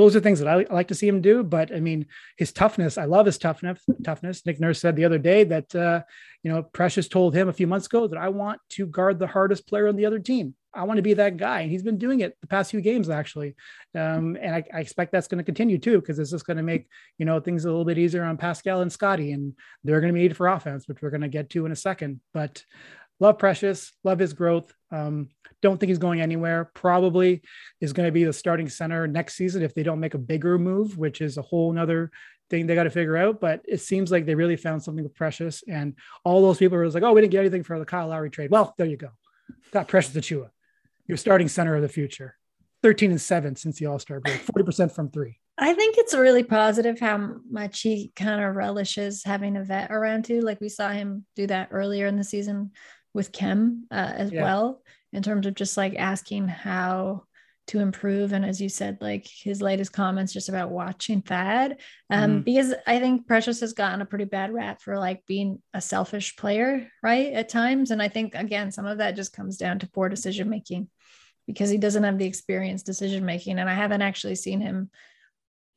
those 0.00 0.16
are 0.16 0.20
things 0.20 0.38
that 0.40 0.48
I 0.48 0.64
like 0.72 0.88
to 0.88 0.94
see 0.94 1.06
him 1.06 1.20
do. 1.20 1.42
But 1.42 1.74
I 1.74 1.80
mean, 1.80 2.06
his 2.36 2.52
toughness, 2.52 2.96
I 2.96 3.04
love 3.04 3.26
his 3.26 3.38
toughness. 3.38 3.84
Toughness. 4.02 4.44
Nick 4.46 4.58
Nurse 4.58 4.80
said 4.80 4.96
the 4.96 5.04
other 5.04 5.18
day 5.18 5.44
that 5.44 5.74
uh, 5.74 6.02
you 6.42 6.50
know 6.50 6.62
Precious 6.62 7.08
told 7.08 7.34
him 7.34 7.48
a 7.48 7.52
few 7.52 7.66
months 7.66 7.86
ago 7.86 8.06
that 8.06 8.18
I 8.18 8.28
want 8.28 8.60
to 8.70 8.86
guard 8.86 9.18
the 9.18 9.26
hardest 9.26 9.68
player 9.68 9.88
on 9.88 9.96
the 9.96 10.06
other 10.06 10.18
team. 10.18 10.54
I 10.72 10.84
want 10.84 10.98
to 10.98 11.02
be 11.02 11.14
that 11.14 11.36
guy, 11.36 11.60
and 11.60 11.70
he's 11.70 11.82
been 11.82 11.98
doing 11.98 12.20
it 12.20 12.36
the 12.40 12.46
past 12.46 12.70
few 12.70 12.80
games 12.80 13.10
actually, 13.10 13.56
um, 13.94 14.36
and 14.40 14.54
I, 14.54 14.64
I, 14.72 14.78
expect 14.78 15.10
that's 15.10 15.26
going 15.26 15.38
to 15.38 15.44
continue 15.44 15.78
too 15.78 16.00
because 16.00 16.16
it's 16.20 16.30
just 16.30 16.46
going 16.46 16.58
to 16.58 16.62
make 16.62 16.86
you 17.18 17.26
know 17.26 17.40
things 17.40 17.64
a 17.64 17.68
little 17.68 17.84
bit 17.84 17.98
easier 17.98 18.22
on 18.22 18.36
Pascal 18.36 18.80
and 18.80 18.92
Scotty, 18.92 19.32
and 19.32 19.52
they're 19.82 20.00
going 20.00 20.12
to 20.12 20.14
be 20.14 20.22
needed 20.22 20.36
for 20.36 20.46
offense, 20.46 20.86
which 20.86 21.02
we're 21.02 21.10
going 21.10 21.22
to 21.22 21.28
get 21.28 21.50
to 21.50 21.66
in 21.66 21.72
a 21.72 21.76
second. 21.76 22.20
But 22.32 22.64
love 23.20 23.38
Precious, 23.38 23.92
love 24.02 24.18
his 24.18 24.32
growth. 24.32 24.72
Um, 24.90 25.28
don't 25.62 25.78
think 25.78 25.88
he's 25.88 25.98
going 25.98 26.20
anywhere. 26.20 26.70
Probably 26.74 27.42
is 27.80 27.92
going 27.92 28.06
to 28.06 28.12
be 28.12 28.24
the 28.24 28.32
starting 28.32 28.68
center 28.68 29.06
next 29.06 29.36
season 29.36 29.62
if 29.62 29.74
they 29.74 29.82
don't 29.82 30.00
make 30.00 30.14
a 30.14 30.18
bigger 30.18 30.58
move, 30.58 30.96
which 30.98 31.20
is 31.20 31.36
a 31.36 31.42
whole 31.42 31.72
nother 31.72 32.10
thing 32.48 32.66
they 32.66 32.74
got 32.74 32.84
to 32.84 32.90
figure 32.90 33.16
out. 33.16 33.40
But 33.40 33.60
it 33.68 33.80
seems 33.80 34.10
like 34.10 34.26
they 34.26 34.34
really 34.34 34.56
found 34.56 34.82
something 34.82 35.04
with 35.04 35.14
Precious, 35.14 35.62
and 35.68 35.94
all 36.24 36.42
those 36.42 36.58
people 36.58 36.78
were 36.78 36.88
like, 36.88 37.02
"Oh, 37.02 37.12
we 37.12 37.20
didn't 37.20 37.32
get 37.32 37.40
anything 37.40 37.62
for 37.62 37.78
the 37.78 37.84
Kyle 37.84 38.08
Lowry 38.08 38.30
trade." 38.30 38.50
Well, 38.50 38.74
there 38.78 38.86
you 38.86 38.96
go. 38.96 39.10
Got 39.70 39.88
Precious 39.88 40.14
Achiuwa, 40.14 40.50
your 41.06 41.18
starting 41.18 41.48
center 41.48 41.76
of 41.76 41.82
the 41.82 41.88
future. 41.88 42.36
13 42.82 43.10
and 43.10 43.20
7 43.20 43.56
since 43.56 43.78
the 43.78 43.84
All-Star 43.84 44.20
break, 44.20 44.40
40% 44.40 44.90
from 44.90 45.10
3. 45.10 45.36
I 45.58 45.74
think 45.74 45.98
it's 45.98 46.14
really 46.14 46.42
positive 46.42 46.98
how 46.98 47.36
much 47.50 47.82
he 47.82 48.10
kind 48.16 48.42
of 48.42 48.56
relishes 48.56 49.22
having 49.22 49.58
a 49.58 49.64
vet 49.64 49.90
around 49.90 50.24
too. 50.24 50.40
Like 50.40 50.62
we 50.62 50.70
saw 50.70 50.88
him 50.88 51.26
do 51.36 51.46
that 51.48 51.68
earlier 51.70 52.06
in 52.06 52.16
the 52.16 52.24
season 52.24 52.70
with 53.14 53.32
Khem 53.32 53.86
uh, 53.90 54.12
as 54.14 54.32
yeah. 54.32 54.42
well, 54.42 54.82
in 55.12 55.22
terms 55.22 55.46
of 55.46 55.54
just 55.54 55.76
like 55.76 55.96
asking 55.96 56.48
how 56.48 57.24
to 57.70 57.78
improve. 57.78 58.32
And 58.32 58.44
as 58.44 58.60
you 58.60 58.68
said, 58.68 58.98
like 59.00 59.28
his 59.28 59.62
latest 59.62 59.92
comments 59.92 60.32
just 60.32 60.48
about 60.48 60.70
watching 60.70 61.22
Thad, 61.22 61.76
um, 62.10 62.30
mm-hmm. 62.30 62.40
because 62.40 62.74
I 62.86 62.98
think 62.98 63.28
Precious 63.28 63.60
has 63.60 63.74
gotten 63.74 64.00
a 64.00 64.06
pretty 64.06 64.24
bad 64.24 64.52
rap 64.52 64.82
for 64.82 64.98
like 64.98 65.24
being 65.26 65.62
a 65.72 65.80
selfish 65.80 66.34
player, 66.36 66.88
right? 67.02 67.32
At 67.32 67.48
times. 67.48 67.92
And 67.92 68.02
I 68.02 68.08
think, 68.08 68.34
again, 68.34 68.72
some 68.72 68.86
of 68.86 68.98
that 68.98 69.14
just 69.14 69.32
comes 69.32 69.56
down 69.56 69.78
to 69.80 69.90
poor 69.90 70.08
decision 70.08 70.50
making 70.50 70.88
because 71.46 71.70
he 71.70 71.78
doesn't 71.78 72.02
have 72.02 72.18
the 72.18 72.26
experience 72.26 72.82
decision 72.82 73.24
making. 73.24 73.58
And 73.58 73.70
I 73.70 73.74
haven't 73.74 74.02
actually 74.02 74.36
seen 74.36 74.60
him 74.60 74.90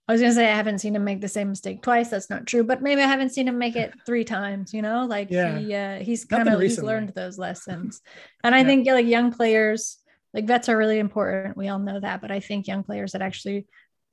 I 0.08 0.12
was 0.12 0.22
gonna 0.22 0.34
say 0.34 0.52
I 0.52 0.56
haven't 0.56 0.80
seen 0.80 0.96
him 0.96 1.06
make 1.06 1.22
the 1.22 1.30
same 1.30 1.50
mistake 1.50 1.82
twice. 1.82 2.10
That's 2.10 2.30
not 2.30 2.46
true, 2.46 2.64
but 2.64 2.82
maybe 2.82 3.02
I 3.02 3.08
haven't 3.08 3.30
seen 3.30 3.48
him 3.48 3.58
make 3.58 3.78
it 3.78 3.94
three 4.06 4.26
times. 4.26 4.74
You 4.74 4.82
know, 4.82 5.06
like 5.06 5.30
yeah. 5.32 5.58
he 5.58 5.74
uh, 5.74 6.00
he's 6.00 6.26
kind 6.26 6.50
of 6.50 6.60
he's 6.60 6.82
learned 6.82 7.14
those 7.16 7.38
lessons, 7.38 8.02
and 8.44 8.54
I 8.54 8.60
yeah. 8.60 8.66
think 8.66 8.88
like 8.88 9.06
young 9.06 9.32
players, 9.32 9.98
like 10.34 10.46
vets 10.46 10.68
are 10.68 10.78
really 10.78 11.00
important. 11.00 11.56
We 11.56 11.70
all 11.70 11.80
know 11.80 12.00
that, 12.00 12.20
but 12.20 12.32
I 12.32 12.42
think 12.42 12.68
young 12.68 12.84
players 12.84 13.14
that 13.14 13.22
actually 13.22 13.66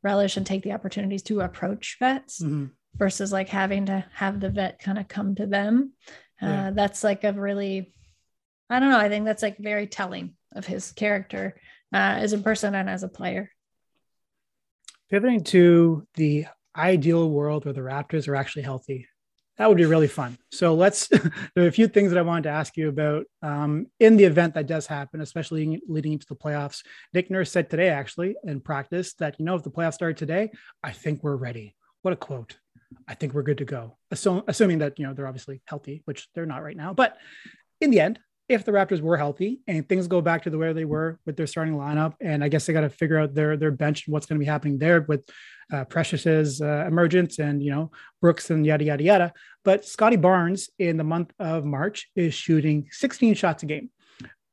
relish 0.03 0.37
and 0.37 0.47
take 0.47 0.63
the 0.63 0.73
opportunities 0.73 1.23
to 1.25 1.41
approach 1.41 1.97
vets 1.99 2.41
mm-hmm. 2.41 2.67
versus 2.97 3.33
like 3.33 3.49
having 3.49 3.87
to 3.87 4.05
have 4.15 4.41
the 4.41 4.49
vet 4.49 4.79
kind 4.79 4.99
of 4.99 5.09
come 5.09 5.35
to 5.35 5.47
them. 5.47 5.93
Uh, 6.41 6.47
yeah. 6.47 6.71
That's 6.73 7.05
like 7.05 7.25
a 7.25 7.33
really, 7.33 7.93
I 8.71 8.81
don't 8.81 8.91
know. 8.91 8.99
I 8.99 9.09
think 9.09 9.27
that's 9.27 9.43
like 9.43 9.59
very 9.59 9.87
telling 9.87 10.35
of 10.55 10.67
his 10.67 10.93
character 10.93 11.61
uh, 11.93 12.17
as 12.19 12.33
a 12.33 12.39
person 12.39 12.75
and 12.75 12.89
as 12.89 13.03
a 13.03 13.09
player 13.09 13.51
pivoting 15.11 15.43
to 15.43 16.07
the 16.15 16.47
ideal 16.77 17.29
world 17.31 17.65
where 17.65 17.75
the 17.75 17.81
Raptors 17.81 18.29
are 18.29 18.37
actually 18.37 18.63
healthy. 18.63 19.07
That 19.59 19.69
would 19.69 19.77
be 19.77 19.85
really 19.85 20.09
fun. 20.09 20.39
So 20.53 20.75
let's. 20.75 21.09
there 21.09 21.65
are 21.65 21.69
a 21.69 21.73
few 21.73 21.87
things 21.87 22.11
that 22.11 22.19
I 22.19 22.23
wanted 22.23 22.45
to 22.45 22.51
ask 22.51 22.79
you 22.79 22.89
about 22.89 23.27
um, 23.43 23.89
in 23.99 24.17
the 24.17 24.25
event 24.25 24.55
that 24.55 24.67
does 24.67 24.87
happen, 24.87 25.21
especially 25.21 25.83
leading 25.87 26.15
into 26.15 26.27
the 26.27 26.37
playoffs. 26.37 26.83
Nick 27.13 27.31
Nurse 27.31 27.53
said 27.53 27.69
today, 27.69 27.91
actually, 27.91 28.37
in 28.45 28.61
practice, 28.61 29.13
that 29.15 29.37
you 29.39 29.45
know 29.45 29.57
if 29.57 29.63
the 29.63 29.71
playoffs 29.71 29.95
start 29.95 30.17
today, 30.17 30.51
I 30.83 30.93
think 30.93 31.23
we're 31.23 31.37
ready. 31.37 31.77
What 32.01 32.15
a 32.15 32.17
quote! 32.17 32.57
I 33.07 33.15
think 33.15 33.35
we're 33.35 33.43
good 33.43 33.59
to 33.59 33.67
go. 33.67 33.99
Assum- 34.15 34.45
assuming 34.49 34.79
that 34.79 34.99
you 34.99 35.07
know 35.07 35.13
they're 35.13 35.29
obviously 35.29 35.61
healthy, 35.67 36.01
which 36.07 36.29
they're 36.35 36.47
not 36.47 36.63
right 36.63 36.77
now. 36.77 36.95
But 36.95 37.19
in 37.83 37.91
the 37.91 38.01
end, 38.01 38.19
if 38.51 38.65
the 38.65 38.73
Raptors 38.73 39.01
were 39.01 39.17
healthy 39.17 39.61
and 39.69 39.89
things 39.89 40.09
go 40.09 40.21
back 40.21 40.43
to 40.43 40.51
the 40.51 40.59
way 40.59 40.73
they 40.73 40.85
were 40.85 41.19
with 41.25 41.37
their 41.37 41.47
starting 41.47 41.75
lineup, 41.75 42.15
and 42.21 42.43
I 42.43 42.49
guess 42.49 42.67
they 42.67 42.73
got 42.73 42.81
to 42.81 42.91
figure 42.91 43.19
out 43.19 43.33
their 43.33 43.57
their 43.57 43.71
bench 43.71 44.07
and 44.07 44.13
what's 44.13 44.27
going 44.27 44.39
to 44.39 44.45
be 44.45 44.51
happening 44.51 44.77
there 44.77 45.03
with 45.03 45.25
uh, 45.73 45.85
Precious's 45.85 46.61
uh, 46.61 46.85
emergence 46.87 47.39
and, 47.39 47.63
you 47.63 47.71
know, 47.71 47.93
Brooks 48.21 48.51
and 48.51 48.67
yada, 48.67 48.85
yada, 48.85 49.05
yada. 49.05 49.33
But 49.65 49.85
Scottie 49.85 50.17
Barnes 50.17 50.69
in 50.79 50.97
the 50.97 51.05
month 51.05 51.33
of 51.39 51.65
March 51.65 52.09
is 52.17 52.35
shooting 52.35 52.89
16 52.91 53.35
shots 53.35 53.63
a 53.63 53.67
game. 53.67 53.91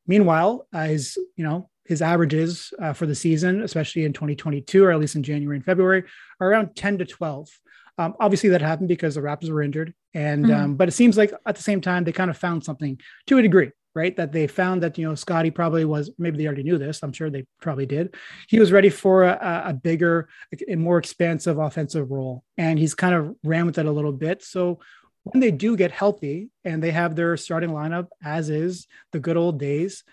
Meanwhile, 0.06 0.68
uh, 0.72 0.86
his, 0.86 1.18
you 1.36 1.44
know, 1.44 1.70
his 1.86 2.02
averages 2.02 2.74
uh, 2.80 2.94
for 2.94 3.06
the 3.06 3.16
season, 3.16 3.62
especially 3.62 4.06
in 4.06 4.14
2022, 4.14 4.84
or 4.84 4.92
at 4.92 5.00
least 5.00 5.16
in 5.16 5.24
January 5.24 5.58
and 5.58 5.66
February, 5.66 6.04
are 6.40 6.50
around 6.50 6.76
10 6.76 7.00
to 7.00 7.06
12. 7.06 7.50
Um, 7.98 8.14
obviously, 8.20 8.50
that 8.50 8.62
happened 8.62 8.90
because 8.90 9.16
the 9.16 9.22
Raptors 9.22 9.50
were 9.50 9.64
injured, 9.64 9.94
and 10.14 10.46
mm-hmm. 10.46 10.64
um, 10.64 10.76
but 10.76 10.88
it 10.88 10.92
seems 10.92 11.18
like 11.18 11.34
at 11.48 11.56
the 11.56 11.64
same 11.64 11.82
time 11.82 12.04
they 12.04 12.12
kind 12.12 12.30
of 12.30 12.38
found 12.38 12.64
something 12.64 13.00
to 13.26 13.40
a 13.40 13.42
degree, 13.42 13.72
right? 13.98 14.16
That 14.16 14.32
they 14.32 14.48
found 14.48 14.84
that 14.84 14.98
you 14.98 15.08
know 15.08 15.16
Scottie 15.16 15.52
probably 15.52 15.84
was 15.84 16.12
maybe 16.18 16.38
they 16.38 16.46
already 16.46 16.64
knew 16.64 16.78
this. 16.78 17.04
I'm 17.04 17.12
sure 17.12 17.30
they 17.30 17.46
probably 17.60 17.86
did. 17.86 18.16
He 18.48 18.60
was 18.60 18.72
ready 18.72 18.90
for 18.90 19.24
a, 19.24 19.64
a 19.66 19.74
bigger, 19.74 20.30
a 20.68 20.76
more 20.76 20.98
expansive 20.98 21.58
offensive 21.58 22.12
role, 22.12 22.44
and 22.58 22.80
he's 22.80 22.96
kind 22.96 23.16
of 23.16 23.36
ran 23.44 23.66
with 23.66 23.78
it 23.78 23.86
a 23.86 23.92
little 23.92 24.14
bit. 24.14 24.44
So 24.44 24.80
when 25.24 25.42
they 25.42 25.52
do 25.52 25.76
get 25.76 25.92
healthy 25.92 26.50
and 26.64 26.82
they 26.82 26.92
have 26.92 27.16
their 27.16 27.36
starting 27.36 27.72
lineup 27.72 28.08
as 28.24 28.50
is 28.50 28.88
the 29.12 29.20
good 29.20 29.36
old 29.36 29.60
days, 29.60 30.04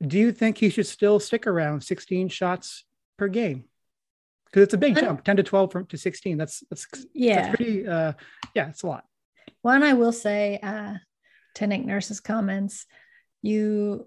do 0.00 0.18
you 0.18 0.32
think 0.32 0.56
he 0.56 0.70
should 0.70 0.86
still 0.86 1.20
stick 1.20 1.46
around 1.46 1.82
16 1.82 2.28
shots 2.28 2.84
per 3.18 3.28
game? 3.28 3.64
because 4.50 4.62
it's 4.62 4.74
a 4.74 4.78
big 4.78 4.96
jump 4.96 5.22
10 5.24 5.36
to 5.36 5.42
12 5.42 5.72
from 5.72 5.86
to 5.86 5.98
16 5.98 6.36
that's 6.36 6.62
that's 6.70 6.86
yeah 7.14 7.42
that's 7.42 7.56
pretty 7.56 7.86
uh 7.86 8.12
yeah 8.54 8.68
it's 8.68 8.82
a 8.82 8.86
lot 8.86 9.04
one 9.62 9.82
i 9.82 9.92
will 9.92 10.12
say 10.12 10.58
uh 10.62 10.94
to 11.54 11.66
nick 11.66 11.84
nurse's 11.84 12.20
comments 12.20 12.86
you 13.42 14.06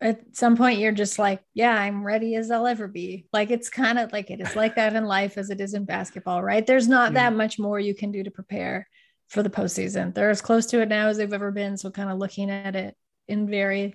at 0.00 0.20
some 0.34 0.56
point 0.56 0.78
you're 0.78 0.92
just 0.92 1.18
like 1.18 1.42
yeah 1.52 1.74
i'm 1.74 2.04
ready 2.04 2.34
as 2.34 2.50
i'll 2.50 2.66
ever 2.66 2.88
be 2.88 3.26
like 3.32 3.50
it's 3.50 3.68
kind 3.68 3.98
of 3.98 4.12
like 4.12 4.30
it 4.30 4.40
is 4.40 4.56
like 4.56 4.76
that 4.76 4.94
in 4.94 5.04
life 5.04 5.36
as 5.36 5.50
it 5.50 5.60
is 5.60 5.74
in 5.74 5.84
basketball 5.84 6.42
right 6.42 6.66
there's 6.66 6.88
not 6.88 7.12
yeah. 7.12 7.30
that 7.30 7.36
much 7.36 7.58
more 7.58 7.78
you 7.78 7.94
can 7.94 8.10
do 8.10 8.22
to 8.22 8.30
prepare 8.30 8.88
for 9.28 9.42
the 9.42 9.50
postseason 9.50 10.14
they're 10.14 10.30
as 10.30 10.40
close 10.40 10.66
to 10.66 10.80
it 10.80 10.88
now 10.88 11.08
as 11.08 11.18
they've 11.18 11.32
ever 11.32 11.50
been 11.50 11.76
so 11.76 11.90
kind 11.90 12.10
of 12.10 12.18
looking 12.18 12.50
at 12.50 12.74
it 12.74 12.96
in 13.28 13.46
very 13.46 13.94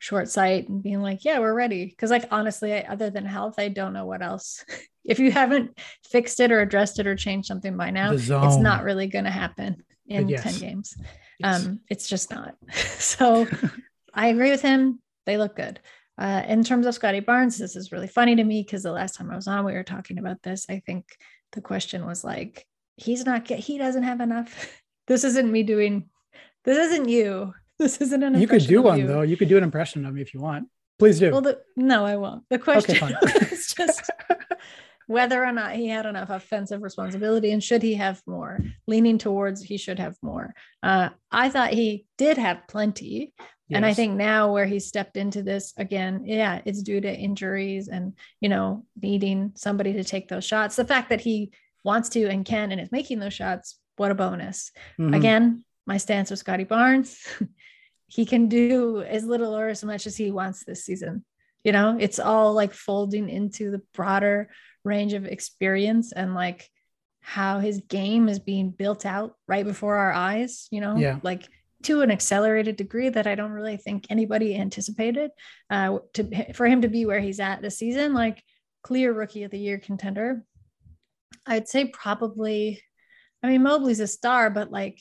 short 0.00 0.28
sight 0.28 0.68
and 0.68 0.82
being 0.82 1.00
like 1.00 1.24
yeah 1.24 1.38
we're 1.38 1.54
ready 1.54 1.86
because 1.86 2.10
like 2.10 2.26
honestly 2.30 2.84
other 2.84 3.10
than 3.10 3.24
health 3.24 3.54
i 3.58 3.68
don't 3.68 3.94
know 3.94 4.04
what 4.04 4.22
else 4.22 4.64
if 5.08 5.18
you 5.18 5.32
haven't 5.32 5.76
fixed 6.04 6.38
it 6.38 6.52
or 6.52 6.60
addressed 6.60 7.00
it 7.00 7.06
or 7.06 7.16
changed 7.16 7.48
something 7.48 7.76
by 7.76 7.90
now, 7.90 8.12
it's 8.12 8.28
not 8.28 8.84
really 8.84 9.06
going 9.06 9.24
to 9.24 9.30
happen 9.30 9.82
in 10.06 10.28
yes. 10.28 10.42
10 10.42 10.58
games. 10.60 10.96
Yes. 11.40 11.66
Um, 11.66 11.80
it's 11.88 12.06
just 12.08 12.30
not. 12.30 12.54
so 12.74 13.46
I 14.18 14.26
agree 14.28 14.50
with 14.50 14.62
him. 14.62 15.00
They 15.26 15.38
look 15.38 15.54
good. 15.54 15.78
Uh, 16.18 16.42
in 16.48 16.64
terms 16.64 16.86
of 16.86 16.94
Scotty 16.94 17.20
Barnes, 17.20 17.56
this 17.56 17.76
is 17.76 17.92
really 17.92 18.08
funny 18.08 18.34
to 18.34 18.42
me 18.42 18.64
because 18.64 18.82
the 18.82 18.90
last 18.90 19.14
time 19.14 19.30
I 19.30 19.36
was 19.36 19.46
on, 19.46 19.64
we 19.64 19.74
were 19.74 19.84
talking 19.84 20.18
about 20.18 20.42
this. 20.42 20.66
I 20.68 20.82
think 20.84 21.16
the 21.52 21.60
question 21.60 22.04
was 22.04 22.24
like, 22.24 22.66
he's 22.96 23.24
not 23.24 23.44
get, 23.44 23.60
he 23.60 23.78
doesn't 23.78 24.02
have 24.02 24.20
enough. 24.20 24.82
this 25.06 25.22
isn't 25.22 25.52
me 25.52 25.62
doing, 25.62 26.10
this 26.64 26.76
isn't 26.76 27.08
you. 27.08 27.54
This 27.78 28.00
isn't 28.00 28.24
an. 28.24 28.40
You 28.40 28.48
could 28.48 28.66
do 28.66 28.82
one 28.82 28.98
you. 28.98 29.06
though. 29.06 29.22
You 29.22 29.36
could 29.36 29.48
do 29.48 29.56
an 29.56 29.62
impression 29.62 30.04
of 30.04 30.12
me 30.12 30.20
if 30.20 30.34
you 30.34 30.40
want. 30.40 30.66
Please 30.98 31.20
do. 31.20 31.30
Well, 31.30 31.42
the, 31.42 31.60
no, 31.76 32.04
I 32.04 32.16
won't. 32.16 32.42
The 32.50 32.58
question 32.58 32.96
okay, 33.00 33.14
is 33.52 33.72
just 33.78 34.10
whether 35.06 35.44
or 35.44 35.52
not 35.52 35.76
he 35.76 35.86
had 35.86 36.04
enough 36.04 36.28
offensive 36.30 36.82
responsibility 36.82 37.52
and 37.52 37.62
should 37.62 37.82
he 37.82 37.94
have 37.94 38.20
more 38.26 38.58
leaning 38.88 39.16
towards 39.16 39.62
he 39.62 39.78
should 39.78 39.98
have 39.98 40.16
more 40.22 40.54
uh, 40.82 41.08
i 41.30 41.48
thought 41.48 41.72
he 41.72 42.04
did 42.18 42.36
have 42.36 42.68
plenty 42.68 43.32
yes. 43.68 43.76
and 43.76 43.86
i 43.86 43.92
think 43.92 44.16
now 44.16 44.52
where 44.52 44.66
he 44.66 44.78
stepped 44.78 45.16
into 45.16 45.42
this 45.42 45.72
again 45.76 46.22
yeah 46.24 46.60
it's 46.64 46.82
due 46.82 47.00
to 47.00 47.12
injuries 47.12 47.88
and 47.88 48.14
you 48.40 48.48
know 48.48 48.84
needing 49.00 49.52
somebody 49.54 49.92
to 49.92 50.04
take 50.04 50.28
those 50.28 50.44
shots 50.44 50.76
the 50.76 50.84
fact 50.84 51.08
that 51.08 51.20
he 51.20 51.50
wants 51.84 52.08
to 52.08 52.26
and 52.26 52.44
can 52.44 52.72
and 52.72 52.80
is 52.80 52.92
making 52.92 53.18
those 53.18 53.34
shots 53.34 53.78
what 53.96 54.10
a 54.10 54.14
bonus 54.14 54.70
mm-hmm. 54.98 55.14
again 55.14 55.64
my 55.86 55.96
stance 55.96 56.30
with 56.30 56.38
Scotty 56.38 56.64
barnes 56.64 57.26
he 58.06 58.26
can 58.26 58.48
do 58.48 59.02
as 59.02 59.24
little 59.24 59.56
or 59.56 59.68
as 59.68 59.84
much 59.84 60.06
as 60.06 60.16
he 60.16 60.30
wants 60.30 60.64
this 60.64 60.84
season 60.84 61.24
you 61.64 61.72
know 61.72 61.96
it's 61.98 62.18
all 62.18 62.52
like 62.52 62.72
folding 62.72 63.28
into 63.28 63.70
the 63.70 63.82
broader 63.94 64.50
range 64.84 65.12
of 65.12 65.24
experience 65.24 66.12
and 66.12 66.34
like 66.34 66.68
how 67.28 67.58
his 67.58 67.82
game 67.88 68.26
is 68.26 68.38
being 68.38 68.70
built 68.70 69.04
out 69.04 69.34
right 69.46 69.66
before 69.66 69.96
our 69.96 70.12
eyes, 70.12 70.66
you 70.70 70.80
know, 70.80 70.96
yeah. 70.96 71.18
like 71.22 71.46
to 71.84 72.02
an 72.02 72.10
accelerated 72.10 72.76
degree 72.76 73.08
that 73.08 73.26
I 73.26 73.34
don't 73.34 73.52
really 73.52 73.76
think 73.76 74.06
anybody 74.10 74.56
anticipated. 74.56 75.30
Uh, 75.70 75.98
to 76.14 76.52
for 76.52 76.66
him 76.66 76.82
to 76.82 76.88
be 76.88 77.06
where 77.06 77.20
he's 77.20 77.40
at 77.40 77.62
this 77.62 77.78
season, 77.78 78.14
like 78.14 78.42
clear 78.82 79.12
rookie 79.12 79.44
of 79.44 79.50
the 79.50 79.58
year 79.58 79.78
contender. 79.78 80.44
I'd 81.46 81.68
say 81.68 81.86
probably, 81.86 82.82
I 83.42 83.48
mean, 83.48 83.62
Mobley's 83.62 84.00
a 84.00 84.06
star, 84.06 84.50
but 84.50 84.70
like 84.70 84.98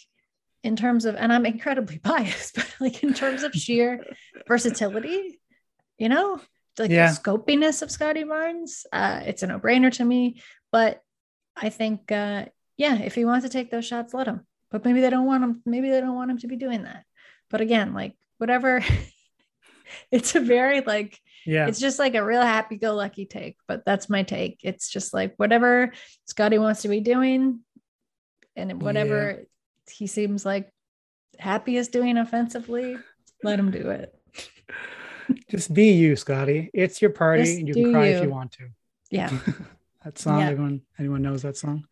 in 0.64 0.76
terms 0.76 1.06
of, 1.06 1.16
and 1.16 1.32
I'm 1.32 1.46
incredibly 1.46 1.98
biased, 2.04 2.56
but 2.56 2.76
like 2.80 3.04
in 3.04 3.14
terms 3.14 3.44
of 3.44 3.54
sheer 3.54 4.04
versatility, 4.48 5.40
you 5.98 6.10
know, 6.10 6.40
like 6.78 6.92
yeah. 6.92 7.12
the 7.12 7.20
scopiness 7.20 7.82
of 7.82 7.92
Scotty 7.92 8.24
Barnes. 8.24 8.86
Uh, 8.92 9.22
it's 9.26 9.44
a 9.44 9.48
no 9.48 9.60
brainer 9.60 9.92
to 9.94 10.06
me. 10.06 10.42
But 10.72 11.02
I 11.56 11.70
think, 11.70 12.12
uh, 12.12 12.46
yeah, 12.78 13.00
if 13.00 13.16
he 13.16 13.26
wants 13.26 13.46
to 13.46 13.52
take 13.52 13.72
those 13.72 13.86
shots, 13.86 14.14
let 14.14 14.28
him. 14.28 14.46
But 14.70 14.84
maybe 14.84 15.02
they 15.02 15.10
don't 15.10 15.26
want 15.26 15.44
him. 15.44 15.62
Maybe 15.66 15.90
they 15.90 16.02
don't 16.02 16.16
want 16.16 16.32
him 16.32 16.38
to 16.40 16.48
be 16.48 16.58
doing 16.58 16.84
that. 16.84 17.04
But 17.50 17.62
again, 17.62 17.94
like 17.94 18.16
whatever. 18.38 18.84
it's 20.12 20.36
a 20.36 20.40
very 20.42 20.82
like 20.82 21.18
yeah 21.46 21.66
it's 21.66 21.80
just 21.80 21.98
like 21.98 22.14
a 22.14 22.24
real 22.24 22.42
happy-go-lucky 22.42 23.26
take 23.26 23.56
but 23.70 23.86
that's 23.86 24.10
my 24.10 24.22
take 24.22 24.60
it's 24.62 24.90
just 24.90 25.14
like 25.14 25.34
whatever 25.38 25.94
scotty 26.26 26.58
wants 26.58 26.82
to 26.82 26.90
be 26.90 27.00
doing 27.00 27.62
and 28.58 28.82
whatever 28.82 29.38
yeah. 29.38 29.94
he 29.94 30.06
seems 30.06 30.46
like 30.46 30.70
happiest 31.40 31.94
doing 31.94 32.18
offensively 32.18 32.98
let 33.44 33.58
him 33.58 33.72
do 33.72 33.92
it 33.92 34.14
just 35.50 35.74
be 35.74 35.92
you, 35.92 36.16
scotty 36.16 36.70
It's 36.74 37.02
your 37.02 37.12
party, 37.12 37.44
just 37.44 37.58
and 37.60 37.68
you 37.68 37.74
can 37.74 37.94
cry 37.94 38.10
you. 38.10 38.16
if 38.18 38.24
you 38.24 38.30
want 38.30 38.52
to. 38.54 38.70
Yeah. 39.10 39.30
that 40.04 40.18
song. 40.18 40.40
Yeah. 40.40 40.48
Anyone 40.48 40.82
anyone 40.98 41.22
knows 41.22 41.42
that 41.44 41.58
song? 41.58 41.86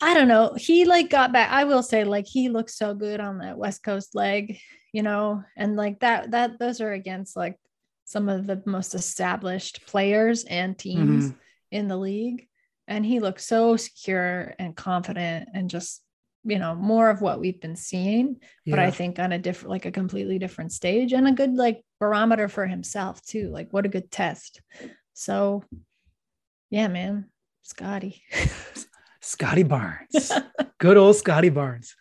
I 0.00 0.14
don't 0.14 0.28
know. 0.28 0.54
He 0.56 0.84
like 0.84 1.10
got 1.10 1.32
back. 1.32 1.50
I 1.50 1.64
will 1.64 1.82
say, 1.82 2.04
like, 2.04 2.26
he 2.26 2.48
looks 2.48 2.76
so 2.76 2.94
good 2.94 3.20
on 3.20 3.38
that 3.38 3.58
West 3.58 3.82
Coast 3.82 4.14
leg, 4.14 4.58
you 4.92 5.02
know, 5.02 5.42
and 5.56 5.76
like 5.76 6.00
that, 6.00 6.30
that 6.30 6.58
those 6.58 6.80
are 6.80 6.92
against 6.92 7.36
like 7.36 7.56
some 8.04 8.28
of 8.28 8.46
the 8.46 8.62
most 8.64 8.94
established 8.94 9.86
players 9.86 10.44
and 10.44 10.78
teams 10.78 11.26
mm-hmm. 11.26 11.38
in 11.72 11.88
the 11.88 11.96
league. 11.96 12.46
And 12.86 13.04
he 13.04 13.20
looks 13.20 13.44
so 13.44 13.76
secure 13.76 14.54
and 14.58 14.76
confident 14.76 15.48
and 15.52 15.68
just 15.68 16.02
you 16.44 16.58
know 16.58 16.74
more 16.74 17.10
of 17.10 17.20
what 17.20 17.40
we've 17.40 17.60
been 17.60 17.76
seeing 17.76 18.36
yeah. 18.64 18.76
but 18.76 18.78
i 18.78 18.90
think 18.92 19.18
on 19.18 19.32
a 19.32 19.38
different 19.38 19.70
like 19.70 19.86
a 19.86 19.90
completely 19.90 20.38
different 20.38 20.72
stage 20.72 21.12
and 21.12 21.26
a 21.26 21.32
good 21.32 21.54
like 21.54 21.82
barometer 21.98 22.48
for 22.48 22.64
himself 22.64 23.20
too 23.22 23.50
like 23.50 23.68
what 23.72 23.84
a 23.84 23.88
good 23.88 24.08
test 24.08 24.62
so 25.14 25.64
yeah 26.70 26.86
man 26.86 27.28
scottie 27.62 28.22
scottie 29.28 29.62
barnes 29.62 30.32
good 30.78 30.96
old 30.96 31.16
scottie 31.16 31.50
barnes 31.50 31.94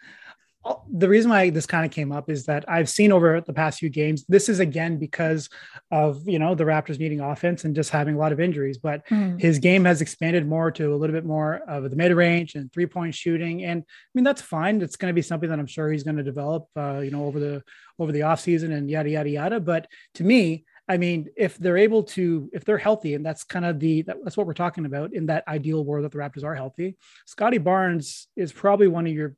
the 0.91 1.07
reason 1.07 1.29
why 1.29 1.49
this 1.49 1.65
kind 1.65 1.85
of 1.85 1.91
came 1.91 2.11
up 2.11 2.29
is 2.29 2.45
that 2.45 2.65
I've 2.67 2.89
seen 2.89 3.11
over 3.11 3.39
the 3.41 3.53
past 3.53 3.79
few 3.79 3.89
games. 3.89 4.25
This 4.27 4.49
is 4.49 4.59
again 4.59 4.97
because 4.97 5.49
of 5.91 6.27
you 6.27 6.39
know 6.39 6.55
the 6.55 6.63
Raptors 6.63 6.99
needing 6.99 7.19
offense 7.19 7.63
and 7.63 7.75
just 7.75 7.89
having 7.89 8.15
a 8.15 8.17
lot 8.17 8.31
of 8.31 8.39
injuries. 8.39 8.77
But 8.77 9.05
mm. 9.07 9.39
his 9.39 9.59
game 9.59 9.85
has 9.85 10.01
expanded 10.01 10.47
more 10.47 10.71
to 10.71 10.93
a 10.93 10.95
little 10.95 11.15
bit 11.15 11.25
more 11.25 11.61
of 11.67 11.89
the 11.89 11.95
mid 11.95 12.11
range 12.13 12.55
and 12.55 12.71
three 12.71 12.85
point 12.85 13.15
shooting. 13.15 13.63
And 13.63 13.81
I 13.81 14.09
mean 14.13 14.23
that's 14.23 14.41
fine. 14.41 14.81
It's 14.81 14.95
going 14.95 15.11
to 15.11 15.15
be 15.15 15.21
something 15.21 15.49
that 15.49 15.59
I'm 15.59 15.67
sure 15.67 15.91
he's 15.91 16.03
going 16.03 16.17
to 16.17 16.23
develop. 16.23 16.67
Uh, 16.75 16.99
you 16.99 17.11
know 17.11 17.25
over 17.25 17.39
the 17.39 17.63
over 17.99 18.11
the 18.11 18.23
off 18.23 18.39
season 18.39 18.71
and 18.71 18.89
yada 18.89 19.09
yada 19.09 19.29
yada. 19.29 19.59
But 19.59 19.87
to 20.15 20.23
me, 20.23 20.65
I 20.89 20.97
mean, 20.97 21.27
if 21.35 21.57
they're 21.57 21.77
able 21.77 22.03
to, 22.03 22.49
if 22.53 22.63
they're 22.63 22.77
healthy, 22.77 23.13
and 23.13 23.25
that's 23.25 23.43
kind 23.43 23.65
of 23.65 23.79
the 23.79 24.03
that's 24.03 24.37
what 24.37 24.47
we're 24.47 24.53
talking 24.53 24.85
about 24.85 25.13
in 25.13 25.25
that 25.25 25.47
ideal 25.47 25.83
world 25.83 26.05
that 26.05 26.11
the 26.11 26.17
Raptors 26.17 26.43
are 26.43 26.55
healthy. 26.55 26.97
Scottie 27.25 27.57
Barnes 27.57 28.27
is 28.35 28.53
probably 28.53 28.87
one 28.87 29.05
of 29.05 29.13
your 29.13 29.35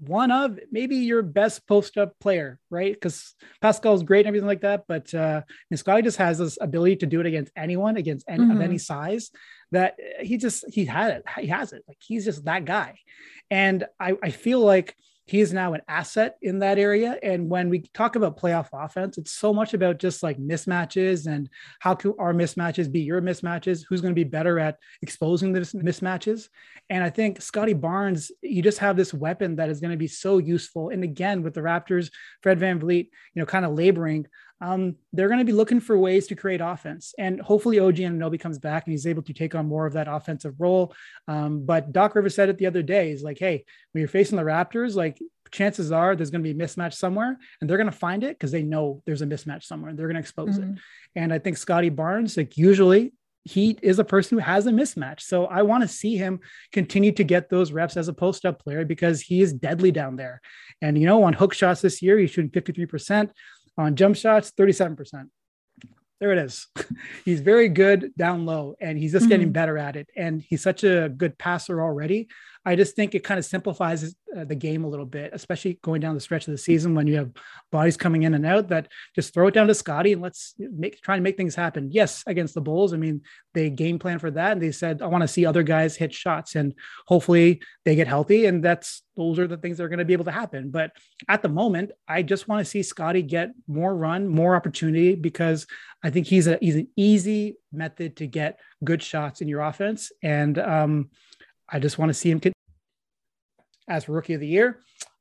one 0.00 0.30
of 0.30 0.58
maybe 0.72 0.96
your 0.96 1.22
best 1.22 1.66
post 1.68 1.96
up 1.96 2.18
player, 2.18 2.58
right? 2.68 2.92
Because 2.92 3.34
Pascal 3.60 3.94
is 3.94 4.02
great 4.02 4.20
and 4.20 4.28
everything 4.28 4.48
like 4.48 4.62
that, 4.62 4.84
but 4.88 5.14
uh, 5.14 5.42
Scottie 5.74 6.02
just 6.02 6.18
has 6.18 6.38
this 6.38 6.58
ability 6.60 6.96
to 6.96 7.06
do 7.06 7.20
it 7.20 7.26
against 7.26 7.52
anyone, 7.56 7.96
against 7.96 8.26
any 8.28 8.42
mm-hmm. 8.42 8.56
of 8.56 8.60
any 8.60 8.78
size. 8.78 9.30
That 9.72 9.96
he 10.20 10.36
just 10.36 10.64
he 10.72 10.84
had 10.84 11.12
it, 11.12 11.24
he 11.40 11.46
has 11.48 11.72
it. 11.72 11.82
Like 11.88 11.98
he's 12.00 12.24
just 12.24 12.44
that 12.44 12.64
guy, 12.64 12.98
and 13.50 13.84
I 13.98 14.14
I 14.22 14.30
feel 14.30 14.60
like 14.60 14.94
he 15.26 15.40
is 15.40 15.52
now 15.54 15.72
an 15.72 15.80
asset 15.88 16.36
in 16.42 16.58
that 16.58 16.78
area. 16.78 17.18
And 17.22 17.48
when 17.48 17.70
we 17.70 17.80
talk 17.94 18.16
about 18.16 18.38
playoff 18.38 18.68
offense, 18.72 19.16
it's 19.16 19.32
so 19.32 19.54
much 19.54 19.72
about 19.72 19.98
just 19.98 20.22
like 20.22 20.36
mismatches 20.38 21.26
and 21.26 21.48
how 21.78 21.94
can 21.94 22.12
our 22.18 22.34
mismatches 22.34 22.92
be 22.92 23.00
your 23.00 23.22
mismatches? 23.22 23.84
Who's 23.88 24.02
going 24.02 24.12
to 24.12 24.14
be 24.14 24.24
better 24.24 24.58
at 24.58 24.78
exposing 25.00 25.52
the 25.52 25.60
mismatches? 25.60 26.48
And 26.90 27.02
I 27.02 27.08
think 27.08 27.40
Scottie 27.40 27.72
Barnes, 27.72 28.30
you 28.42 28.60
just 28.60 28.78
have 28.78 28.96
this 28.96 29.14
weapon 29.14 29.56
that 29.56 29.70
is 29.70 29.80
going 29.80 29.92
to 29.92 29.96
be 29.96 30.06
so 30.06 30.36
useful. 30.36 30.90
And 30.90 31.02
again, 31.02 31.42
with 31.42 31.54
the 31.54 31.62
Raptors, 31.62 32.10
Fred 32.42 32.58
Van 32.58 32.74
VanVleet, 32.74 33.08
you 33.34 33.40
know, 33.40 33.46
kind 33.46 33.64
of 33.64 33.74
laboring 33.74 34.26
um, 34.60 34.96
they're 35.12 35.28
going 35.28 35.40
to 35.40 35.44
be 35.44 35.52
looking 35.52 35.80
for 35.80 35.98
ways 35.98 36.26
to 36.28 36.34
create 36.34 36.60
offense. 36.60 37.14
And 37.18 37.40
hopefully 37.40 37.78
OG 37.78 37.96
Anunoby 37.96 38.40
comes 38.40 38.58
back 38.58 38.86
and 38.86 38.92
he's 38.92 39.06
able 39.06 39.22
to 39.22 39.34
take 39.34 39.54
on 39.54 39.66
more 39.66 39.86
of 39.86 39.94
that 39.94 40.08
offensive 40.08 40.54
role. 40.58 40.94
Um, 41.28 41.66
but 41.66 41.92
Doc 41.92 42.14
Rivers 42.14 42.34
said 42.34 42.48
it 42.48 42.58
the 42.58 42.66
other 42.66 42.82
day, 42.82 43.10
he's 43.10 43.22
like, 43.22 43.38
hey, 43.38 43.64
when 43.92 44.00
you're 44.00 44.08
facing 44.08 44.36
the 44.36 44.44
Raptors, 44.44 44.94
like 44.94 45.18
chances 45.50 45.92
are 45.92 46.16
there's 46.16 46.30
going 46.30 46.42
to 46.42 46.54
be 46.54 46.58
a 46.58 46.66
mismatch 46.66 46.94
somewhere 46.94 47.38
and 47.60 47.68
they're 47.68 47.76
going 47.76 47.90
to 47.90 47.92
find 47.92 48.24
it 48.24 48.38
because 48.38 48.52
they 48.52 48.62
know 48.62 49.02
there's 49.06 49.22
a 49.22 49.26
mismatch 49.26 49.64
somewhere 49.64 49.90
and 49.90 49.98
they're 49.98 50.08
going 50.08 50.14
to 50.14 50.20
expose 50.20 50.58
mm-hmm. 50.58 50.74
it. 50.74 50.78
And 51.16 51.32
I 51.32 51.38
think 51.38 51.56
Scotty 51.56 51.90
Barnes, 51.90 52.36
like 52.36 52.56
usually 52.56 53.12
he 53.44 53.78
is 53.82 53.98
a 53.98 54.04
person 54.04 54.38
who 54.38 54.44
has 54.44 54.66
a 54.66 54.70
mismatch. 54.70 55.20
So 55.20 55.44
I 55.44 55.62
want 55.62 55.82
to 55.82 55.88
see 55.88 56.16
him 56.16 56.40
continue 56.72 57.12
to 57.12 57.24
get 57.24 57.50
those 57.50 57.72
reps 57.72 57.96
as 57.96 58.08
a 58.08 58.14
post 58.14 58.46
up 58.46 58.62
player 58.62 58.84
because 58.84 59.20
he 59.20 59.42
is 59.42 59.52
deadly 59.52 59.92
down 59.92 60.16
there. 60.16 60.40
And, 60.80 60.98
you 60.98 61.06
know, 61.06 61.22
on 61.24 61.34
hook 61.34 61.52
shots 61.52 61.82
this 61.82 62.00
year, 62.00 62.18
he's 62.18 62.30
shooting 62.30 62.50
53%. 62.50 63.30
On 63.76 63.96
jump 63.96 64.16
shots, 64.16 64.52
37%. 64.58 65.28
There 66.20 66.32
it 66.32 66.38
is. 66.38 66.68
he's 67.24 67.40
very 67.40 67.68
good 67.68 68.12
down 68.16 68.46
low 68.46 68.76
and 68.80 68.96
he's 68.96 69.12
just 69.12 69.24
mm-hmm. 69.24 69.30
getting 69.30 69.52
better 69.52 69.76
at 69.76 69.96
it. 69.96 70.08
And 70.16 70.40
he's 70.40 70.62
such 70.62 70.84
a 70.84 71.08
good 71.08 71.36
passer 71.38 71.82
already. 71.82 72.28
I 72.66 72.76
just 72.76 72.96
think 72.96 73.14
it 73.14 73.24
kind 73.24 73.38
of 73.38 73.44
simplifies 73.44 74.14
uh, 74.34 74.44
the 74.44 74.54
game 74.54 74.84
a 74.84 74.88
little 74.88 75.06
bit, 75.06 75.30
especially 75.34 75.78
going 75.82 76.00
down 76.00 76.14
the 76.14 76.20
stretch 76.20 76.48
of 76.48 76.52
the 76.52 76.58
season 76.58 76.94
when 76.94 77.06
you 77.06 77.16
have 77.16 77.30
bodies 77.70 77.96
coming 77.96 78.22
in 78.22 78.34
and 78.34 78.46
out. 78.46 78.68
That 78.68 78.88
just 79.14 79.34
throw 79.34 79.48
it 79.48 79.54
down 79.54 79.66
to 79.66 79.74
Scotty 79.74 80.14
and 80.14 80.22
let's 80.22 80.54
make 80.58 81.00
try 81.02 81.16
and 81.16 81.22
make 81.22 81.36
things 81.36 81.54
happen. 81.54 81.90
Yes, 81.92 82.24
against 82.26 82.54
the 82.54 82.62
Bulls, 82.62 82.94
I 82.94 82.96
mean 82.96 83.20
they 83.52 83.70
game 83.70 83.98
plan 83.98 84.18
for 84.18 84.30
that, 84.30 84.52
and 84.52 84.62
they 84.62 84.72
said 84.72 85.02
I 85.02 85.06
want 85.06 85.22
to 85.22 85.28
see 85.28 85.44
other 85.44 85.62
guys 85.62 85.96
hit 85.96 86.12
shots, 86.12 86.54
and 86.54 86.74
hopefully 87.06 87.60
they 87.84 87.94
get 87.94 88.08
healthy, 88.08 88.46
and 88.46 88.64
that's 88.64 89.02
those 89.16 89.38
are 89.38 89.46
the 89.46 89.58
things 89.58 89.76
that 89.76 89.84
are 89.84 89.88
going 89.88 89.98
to 89.98 90.04
be 90.04 90.14
able 90.14 90.24
to 90.24 90.32
happen. 90.32 90.70
But 90.70 90.92
at 91.28 91.42
the 91.42 91.48
moment, 91.48 91.92
I 92.08 92.22
just 92.22 92.48
want 92.48 92.64
to 92.64 92.70
see 92.70 92.82
Scotty 92.82 93.22
get 93.22 93.50
more 93.68 93.94
run, 93.94 94.26
more 94.26 94.56
opportunity 94.56 95.14
because 95.14 95.66
I 96.02 96.10
think 96.10 96.26
he's 96.26 96.46
a 96.46 96.58
he's 96.60 96.76
an 96.76 96.88
easy 96.96 97.56
method 97.72 98.16
to 98.16 98.26
get 98.26 98.58
good 98.82 99.02
shots 99.02 99.42
in 99.42 99.48
your 99.48 99.60
offense, 99.60 100.12
and 100.22 100.58
um, 100.58 101.10
I 101.68 101.78
just 101.78 101.98
want 101.98 102.08
to 102.10 102.14
see 102.14 102.30
him 102.30 102.40
as 103.88 104.08
rookie 104.08 104.34
of 104.34 104.40
the 104.40 104.46
year. 104.46 104.80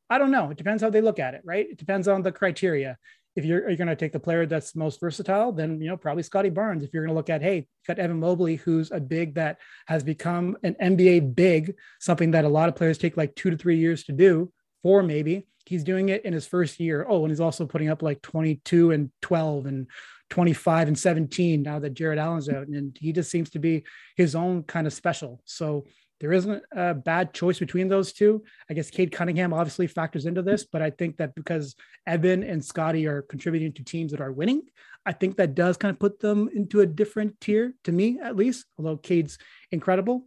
I 0.09 0.17
don't 0.17 0.31
know. 0.31 0.51
It 0.51 0.57
depends 0.57 0.83
how 0.83 0.89
they 0.89 1.01
look 1.01 1.19
at 1.19 1.33
it, 1.33 1.41
right? 1.43 1.67
It 1.69 1.77
depends 1.77 2.07
on 2.07 2.21
the 2.21 2.31
criteria. 2.31 2.97
If 3.35 3.45
you're, 3.45 3.67
you're 3.67 3.77
going 3.77 3.87
to 3.87 3.95
take 3.95 4.11
the 4.11 4.19
player 4.19 4.45
that's 4.45 4.75
most 4.75 4.99
versatile, 4.99 5.51
then 5.51 5.81
you 5.81 5.87
know 5.87 5.97
probably 5.97 6.21
Scottie 6.21 6.49
Barnes. 6.49 6.83
If 6.83 6.93
you're 6.93 7.03
going 7.03 7.13
to 7.13 7.17
look 7.17 7.31
at, 7.31 7.41
hey, 7.41 7.67
got 7.87 7.97
Evan 7.97 8.19
Mobley, 8.19 8.57
who's 8.57 8.91
a 8.91 8.99
big 8.99 9.35
that 9.35 9.57
has 9.87 10.03
become 10.03 10.55
an 10.61 10.75
NBA 10.81 11.35
big, 11.35 11.75
something 11.99 12.31
that 12.31 12.45
a 12.45 12.49
lot 12.49 12.69
of 12.69 12.75
players 12.75 12.99
take 12.99 13.17
like 13.17 13.33
two 13.35 13.49
to 13.49 13.57
three 13.57 13.77
years 13.77 14.03
to 14.03 14.11
do, 14.11 14.51
four 14.83 15.01
maybe. 15.01 15.47
He's 15.65 15.83
doing 15.83 16.09
it 16.09 16.25
in 16.25 16.33
his 16.33 16.45
first 16.45 16.79
year. 16.79 17.07
Oh, 17.09 17.23
and 17.23 17.31
he's 17.31 17.39
also 17.39 17.65
putting 17.65 17.89
up 17.89 18.03
like 18.03 18.21
22 18.21 18.91
and 18.91 19.09
12 19.21 19.65
and 19.65 19.87
25 20.29 20.87
and 20.89 20.99
17 20.99 21.61
now 21.61 21.79
that 21.79 21.93
Jarrett 21.93 22.19
Allen's 22.19 22.49
out, 22.49 22.67
and 22.67 22.97
he 22.99 23.13
just 23.13 23.29
seems 23.29 23.51
to 23.51 23.59
be 23.59 23.83
his 24.17 24.35
own 24.35 24.63
kind 24.63 24.87
of 24.87 24.93
special. 24.93 25.41
So 25.45 25.85
there 26.19 26.31
isn't 26.31 26.63
a 26.71 26.93
bad 26.93 27.33
choice 27.33 27.59
between 27.59 27.89
those 27.89 28.13
two. 28.13 28.43
I 28.69 28.73
guess 28.73 28.89
Cade 28.89 29.11
Cunningham 29.11 29.53
obviously 29.53 29.87
factors 29.87 30.25
into 30.25 30.41
this, 30.41 30.63
but 30.63 30.81
I 30.81 30.89
think 30.89 31.17
that 31.17 31.35
because 31.35 31.75
Evan 32.07 32.43
and 32.43 32.63
Scotty 32.63 33.07
are 33.07 33.23
contributing 33.23 33.73
to 33.73 33.83
teams 33.83 34.11
that 34.11 34.21
are 34.21 34.31
winning, 34.31 34.61
I 35.05 35.11
think 35.11 35.35
that 35.37 35.53
does 35.53 35.75
kind 35.75 35.91
of 35.91 35.99
put 35.99 36.19
them 36.19 36.49
into 36.53 36.79
a 36.79 36.85
different 36.85 37.41
tier 37.41 37.73
to 37.83 37.91
me, 37.91 38.19
at 38.23 38.37
least. 38.37 38.65
Although 38.77 38.97
Cade's 38.97 39.37
incredible, 39.71 40.25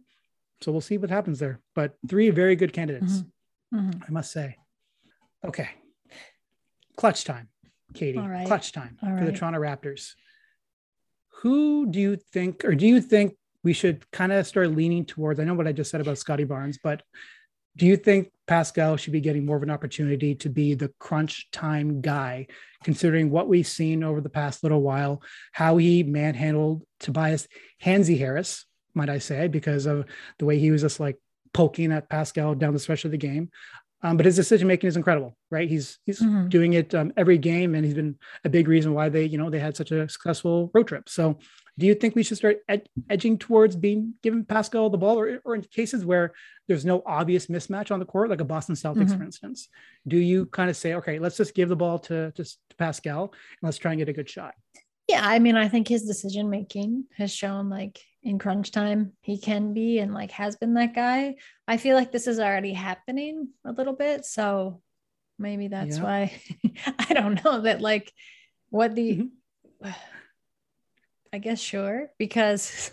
so 0.61 0.71
we'll 0.71 0.81
see 0.81 0.97
what 0.99 1.09
happens 1.09 1.39
there. 1.39 1.61
But 1.73 1.95
three 2.07 2.29
very 2.29 2.55
good 2.55 2.73
candidates, 2.73 3.23
mm-hmm. 3.73 3.79
Mm-hmm. 3.79 4.03
I 4.07 4.11
must 4.11 4.31
say. 4.31 4.57
Okay, 5.45 5.69
clutch 6.95 7.23
time, 7.23 7.49
Katie. 7.93 8.19
Right. 8.19 8.45
Clutch 8.45 8.71
time 8.71 8.97
All 9.01 9.09
for 9.09 9.15
right. 9.15 9.25
the 9.25 9.31
Toronto 9.31 9.59
Raptors. 9.59 10.11
Who 11.41 11.87
do 11.89 11.99
you 11.99 12.15
think, 12.15 12.65
or 12.65 12.75
do 12.75 12.85
you 12.85 13.01
think 13.01 13.35
we 13.67 13.73
should 13.73 14.09
kind 14.11 14.31
of 14.31 14.47
start 14.47 14.71
leaning 14.71 15.03
towards. 15.03 15.41
I 15.41 15.43
know 15.43 15.53
what 15.53 15.67
I 15.67 15.73
just 15.73 15.91
said 15.91 15.99
about 15.99 16.17
Scotty 16.17 16.45
Barnes, 16.45 16.79
but 16.81 17.03
do 17.75 17.85
you 17.85 17.97
think 17.97 18.31
Pascal 18.47 18.95
should 18.95 19.11
be 19.11 19.19
getting 19.19 19.45
more 19.45 19.57
of 19.57 19.63
an 19.63 19.69
opportunity 19.69 20.35
to 20.35 20.47
be 20.47 20.73
the 20.73 20.89
crunch 20.99 21.51
time 21.51 21.99
guy, 21.99 22.47
considering 22.85 23.29
what 23.29 23.49
we've 23.49 23.67
seen 23.67 24.05
over 24.05 24.21
the 24.21 24.29
past 24.29 24.63
little 24.63 24.81
while, 24.81 25.21
how 25.51 25.75
he 25.75 26.01
manhandled 26.01 26.83
Tobias 27.01 27.45
Handsy 27.83 28.17
Harris, 28.17 28.65
might 28.93 29.09
I 29.09 29.17
say, 29.17 29.49
because 29.49 29.85
of 29.85 30.05
the 30.39 30.45
way 30.45 30.57
he 30.59 30.71
was 30.71 30.81
just 30.81 31.01
like 31.01 31.17
poking 31.53 31.91
at 31.91 32.07
Pascal 32.07 32.55
down 32.55 32.71
the 32.71 32.79
stretch 32.79 33.03
of 33.03 33.11
the 33.11 33.17
game. 33.17 33.49
Um, 34.01 34.15
but 34.15 34.25
his 34.25 34.37
decision 34.37 34.69
making 34.69 34.87
is 34.87 34.95
incredible, 34.95 35.35
right? 35.51 35.67
He's 35.67 35.99
he's 36.05 36.21
mm-hmm. 36.21 36.47
doing 36.47 36.71
it 36.71 36.95
um, 36.95 37.11
every 37.17 37.37
game, 37.37 37.75
and 37.75 37.83
he's 37.83 37.95
been 37.95 38.15
a 38.45 38.49
big 38.49 38.69
reason 38.69 38.93
why 38.93 39.09
they, 39.09 39.25
you 39.25 39.37
know, 39.37 39.49
they 39.49 39.59
had 39.59 39.75
such 39.75 39.91
a 39.91 40.07
successful 40.07 40.71
road 40.73 40.87
trip. 40.87 41.09
So 41.09 41.37
do 41.77 41.85
you 41.85 41.93
think 41.93 42.15
we 42.15 42.23
should 42.23 42.37
start 42.37 42.59
ed- 42.67 42.89
edging 43.09 43.37
towards 43.37 43.75
being 43.75 44.15
giving 44.23 44.43
Pascal 44.43 44.89
the 44.89 44.97
ball, 44.97 45.19
or, 45.19 45.41
or 45.45 45.55
in 45.55 45.61
cases 45.61 46.03
where 46.03 46.33
there's 46.67 46.85
no 46.85 47.03
obvious 47.05 47.47
mismatch 47.47 47.91
on 47.91 47.99
the 47.99 48.05
court, 48.05 48.29
like 48.29 48.41
a 48.41 48.45
Boston 48.45 48.75
Celtics, 48.75 49.05
mm-hmm. 49.05 49.17
for 49.17 49.23
instance? 49.23 49.69
Do 50.07 50.17
you 50.17 50.47
kind 50.47 50.69
of 50.69 50.77
say, 50.77 50.95
okay, 50.95 51.19
let's 51.19 51.37
just 51.37 51.53
give 51.53 51.69
the 51.69 51.75
ball 51.75 51.99
to, 51.99 52.31
to, 52.31 52.43
to 52.43 52.75
Pascal 52.77 53.25
and 53.25 53.59
let's 53.61 53.77
try 53.77 53.91
and 53.91 53.99
get 53.99 54.09
a 54.09 54.13
good 54.13 54.29
shot? 54.29 54.55
Yeah, 55.07 55.21
I 55.23 55.39
mean, 55.39 55.55
I 55.55 55.69
think 55.69 55.87
his 55.87 56.03
decision 56.03 56.49
making 56.49 57.05
has 57.15 57.33
shown 57.33 57.69
like 57.69 58.01
in 58.23 58.39
crunch 58.39 58.71
time 58.71 59.13
he 59.21 59.37
can 59.37 59.73
be 59.73 59.99
and 59.99 60.13
like 60.13 60.31
has 60.31 60.55
been 60.55 60.73
that 60.73 60.95
guy. 60.95 61.35
I 61.67 61.77
feel 61.77 61.95
like 61.95 62.11
this 62.11 62.27
is 62.27 62.39
already 62.39 62.73
happening 62.73 63.49
a 63.63 63.71
little 63.71 63.93
bit, 63.93 64.25
so 64.25 64.81
maybe 65.37 65.67
that's 65.67 65.97
yeah. 65.97 66.03
why 66.03 66.41
I 66.99 67.13
don't 67.13 67.43
know 67.45 67.61
that 67.61 67.81
like 67.81 68.11
what 68.69 68.95
the 68.95 69.17
mm-hmm. 69.83 69.89
I 71.37 71.39
guess 71.39 71.59
sure 71.59 72.09
because 72.17 72.89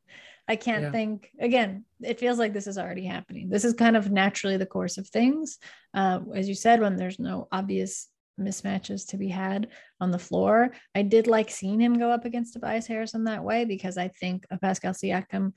I 0.48 0.54
can't 0.54 0.84
yeah. 0.84 0.90
think 0.92 1.32
again. 1.40 1.84
It 2.00 2.20
feels 2.20 2.38
like 2.38 2.52
this 2.52 2.68
is 2.68 2.78
already 2.78 3.04
happening. 3.04 3.48
This 3.48 3.64
is 3.64 3.74
kind 3.74 3.96
of 3.96 4.12
naturally 4.12 4.56
the 4.56 4.66
course 4.66 4.98
of 4.98 5.08
things. 5.08 5.58
Uh, 5.92 6.20
as 6.32 6.48
you 6.48 6.54
said, 6.54 6.80
when 6.80 6.94
there's 6.94 7.18
no 7.18 7.48
obvious 7.50 8.06
mismatches 8.40 9.08
to 9.08 9.16
be 9.16 9.26
had 9.26 9.66
on 10.00 10.12
the 10.12 10.18
floor, 10.18 10.70
I 10.94 11.02
did 11.02 11.26
like 11.26 11.50
seeing 11.50 11.80
him 11.80 11.98
go 11.98 12.08
up 12.12 12.24
against 12.24 12.52
Tobias 12.52 12.86
Harrison 12.86 13.24
that 13.24 13.42
way 13.42 13.64
because 13.64 13.98
I 13.98 14.06
think 14.06 14.46
of 14.52 14.60
Pascal 14.60 14.92
Siakam 14.92 15.52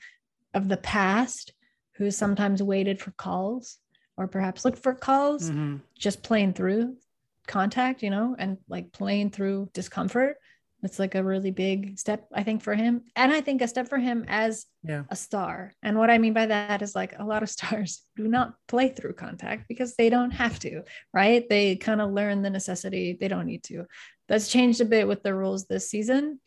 of 0.55 0.67
the 0.67 0.77
past, 0.77 1.53
who 1.97 2.09
sometimes 2.09 2.63
waited 2.63 2.99
for 2.99 3.11
calls 3.11 3.77
or 4.17 4.27
perhaps 4.27 4.65
looked 4.65 4.79
for 4.79 4.95
calls, 4.95 5.51
mm-hmm. 5.51 5.75
just 5.95 6.23
playing 6.23 6.53
through 6.53 6.97
contact, 7.45 8.01
you 8.01 8.09
know, 8.09 8.35
and 8.39 8.57
like 8.67 8.91
playing 8.91 9.29
through 9.29 9.69
discomfort 9.75 10.37
it's 10.83 10.99
like 10.99 11.15
a 11.15 11.23
really 11.23 11.51
big 11.51 11.97
step 11.97 12.27
i 12.33 12.43
think 12.43 12.61
for 12.61 12.75
him 12.75 13.03
and 13.15 13.31
i 13.31 13.41
think 13.41 13.61
a 13.61 13.67
step 13.67 13.87
for 13.87 13.97
him 13.97 14.25
as 14.27 14.65
yeah. 14.83 15.03
a 15.09 15.15
star 15.15 15.73
and 15.83 15.97
what 15.97 16.09
i 16.09 16.17
mean 16.17 16.33
by 16.33 16.45
that 16.45 16.81
is 16.81 16.95
like 16.95 17.17
a 17.19 17.25
lot 17.25 17.43
of 17.43 17.49
stars 17.57 18.03
do 18.15 18.27
not 18.27 18.55
play 18.67 18.89
through 18.89 19.13
contact 19.13 19.67
because 19.67 19.95
they 19.95 20.09
don't 20.09 20.31
have 20.31 20.57
to 20.59 20.81
right? 21.13 21.47
They 21.47 21.75
kind 21.75 22.01
of 22.01 22.11
learn 22.11 22.41
the 22.41 22.49
necessity 22.49 23.17
they 23.19 23.27
don't 23.27 23.45
need 23.45 23.63
to. 23.63 23.85
That's 24.27 24.49
changed 24.49 24.81
a 24.81 24.85
bit 24.85 25.07
with 25.07 25.23
the 25.23 25.33
rules 25.33 25.65
this 25.65 25.89
season 25.89 26.39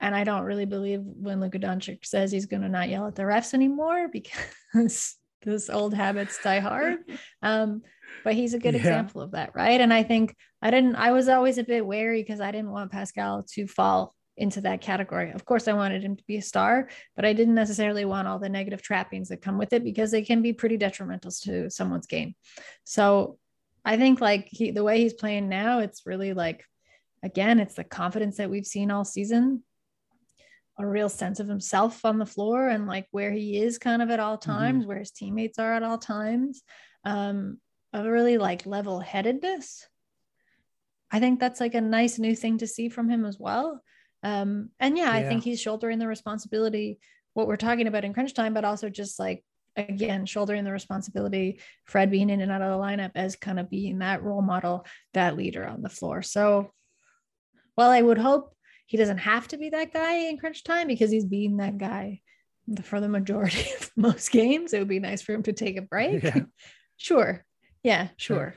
and 0.00 0.14
i 0.14 0.24
don't 0.24 0.42
really 0.42 0.64
believe 0.64 1.00
when 1.02 1.40
Luka 1.40 1.58
Doncic 1.58 2.04
says 2.04 2.32
he's 2.32 2.46
going 2.46 2.62
to 2.62 2.68
not 2.68 2.88
yell 2.88 3.06
at 3.06 3.14
the 3.14 3.22
refs 3.22 3.54
anymore 3.54 4.08
because 4.12 5.16
those 5.44 5.70
old 5.70 5.94
habits 5.94 6.38
die 6.42 6.60
hard. 6.60 6.98
Um, 7.42 7.82
but 8.22 8.34
he's 8.34 8.54
a 8.54 8.58
good 8.58 8.74
yeah. 8.74 8.80
example 8.80 9.22
of 9.22 9.32
that, 9.32 9.54
right? 9.54 9.80
And 9.80 9.92
I 9.92 10.02
think 10.02 10.36
I 10.62 10.70
didn't, 10.70 10.96
I 10.96 11.10
was 11.10 11.28
always 11.28 11.58
a 11.58 11.64
bit 11.64 11.84
wary 11.84 12.22
because 12.22 12.40
I 12.40 12.50
didn't 12.50 12.70
want 12.70 12.92
Pascal 12.92 13.42
to 13.54 13.66
fall 13.66 14.14
into 14.36 14.60
that 14.62 14.80
category. 14.80 15.30
Of 15.30 15.44
course, 15.44 15.68
I 15.68 15.74
wanted 15.74 16.02
him 16.02 16.16
to 16.16 16.24
be 16.26 16.36
a 16.36 16.42
star, 16.42 16.88
but 17.16 17.24
I 17.24 17.32
didn't 17.32 17.54
necessarily 17.54 18.04
want 18.04 18.28
all 18.28 18.38
the 18.38 18.48
negative 18.48 18.82
trappings 18.82 19.28
that 19.28 19.42
come 19.42 19.58
with 19.58 19.72
it 19.72 19.84
because 19.84 20.10
they 20.10 20.22
can 20.22 20.42
be 20.42 20.52
pretty 20.52 20.76
detrimental 20.76 21.30
to 21.42 21.70
someone's 21.70 22.06
game. 22.06 22.34
So 22.84 23.38
I 23.84 23.96
think 23.96 24.20
like 24.20 24.48
he, 24.50 24.70
the 24.70 24.84
way 24.84 25.00
he's 25.00 25.14
playing 25.14 25.48
now, 25.48 25.80
it's 25.80 26.06
really 26.06 26.32
like, 26.32 26.64
again, 27.22 27.60
it's 27.60 27.74
the 27.74 27.84
confidence 27.84 28.38
that 28.38 28.50
we've 28.50 28.66
seen 28.66 28.90
all 28.90 29.04
season, 29.04 29.62
a 30.78 30.86
real 30.86 31.08
sense 31.08 31.38
of 31.38 31.46
himself 31.46 32.04
on 32.04 32.18
the 32.18 32.26
floor 32.26 32.68
and 32.68 32.86
like 32.86 33.06
where 33.12 33.30
he 33.30 33.62
is 33.62 33.78
kind 33.78 34.02
of 34.02 34.10
at 34.10 34.20
all 34.20 34.36
mm-hmm. 34.36 34.50
times, 34.50 34.80
mm-hmm. 34.80 34.88
where 34.88 34.98
his 34.98 35.12
teammates 35.12 35.58
are 35.58 35.74
at 35.74 35.82
all 35.82 35.98
times. 35.98 36.62
Um, 37.04 37.58
a 37.94 38.10
really 38.10 38.38
like 38.38 38.66
level 38.66 39.00
headedness. 39.00 39.86
I 41.10 41.20
think 41.20 41.38
that's 41.38 41.60
like 41.60 41.74
a 41.74 41.80
nice 41.80 42.18
new 42.18 42.34
thing 42.34 42.58
to 42.58 42.66
see 42.66 42.88
from 42.88 43.08
him 43.08 43.24
as 43.24 43.38
well. 43.38 43.82
Um, 44.22 44.70
and 44.80 44.98
yeah, 44.98 45.12
yeah, 45.12 45.18
I 45.20 45.22
think 45.24 45.44
he's 45.44 45.60
shouldering 45.60 45.98
the 45.98 46.08
responsibility, 46.08 46.98
what 47.34 47.46
we're 47.46 47.56
talking 47.56 47.86
about 47.86 48.04
in 48.04 48.14
crunch 48.14 48.34
time, 48.34 48.54
but 48.54 48.64
also 48.64 48.88
just 48.88 49.18
like, 49.18 49.44
again, 49.76 50.26
shouldering 50.26 50.64
the 50.64 50.72
responsibility, 50.72 51.60
Fred 51.84 52.10
being 52.10 52.30
in 52.30 52.40
and 52.40 52.50
out 52.50 52.62
of 52.62 52.70
the 52.70 52.84
lineup 52.84 53.12
as 53.14 53.36
kind 53.36 53.60
of 53.60 53.70
being 53.70 53.98
that 53.98 54.22
role 54.22 54.42
model, 54.42 54.86
that 55.12 55.36
leader 55.36 55.64
on 55.66 55.82
the 55.82 55.88
floor. 55.88 56.22
So 56.22 56.72
well, 57.76 57.90
I 57.90 58.00
would 58.00 58.18
hope 58.18 58.54
he 58.86 58.96
doesn't 58.96 59.18
have 59.18 59.48
to 59.48 59.56
be 59.56 59.70
that 59.70 59.92
guy 59.92 60.28
in 60.28 60.38
crunch 60.38 60.64
time 60.64 60.86
because 60.86 61.10
he's 61.10 61.24
being 61.24 61.56
that 61.56 61.78
guy 61.78 62.20
for 62.82 63.00
the 63.00 63.08
majority 63.08 63.66
of 63.80 63.90
most 63.96 64.30
games, 64.30 64.72
it 64.72 64.78
would 64.78 64.88
be 64.88 65.00
nice 65.00 65.22
for 65.22 65.32
him 65.32 65.42
to 65.44 65.52
take 65.52 65.76
a 65.76 65.82
break. 65.82 66.22
Yeah. 66.34 66.40
sure. 66.96 67.44
Yeah, 67.84 68.08
sure. 68.16 68.56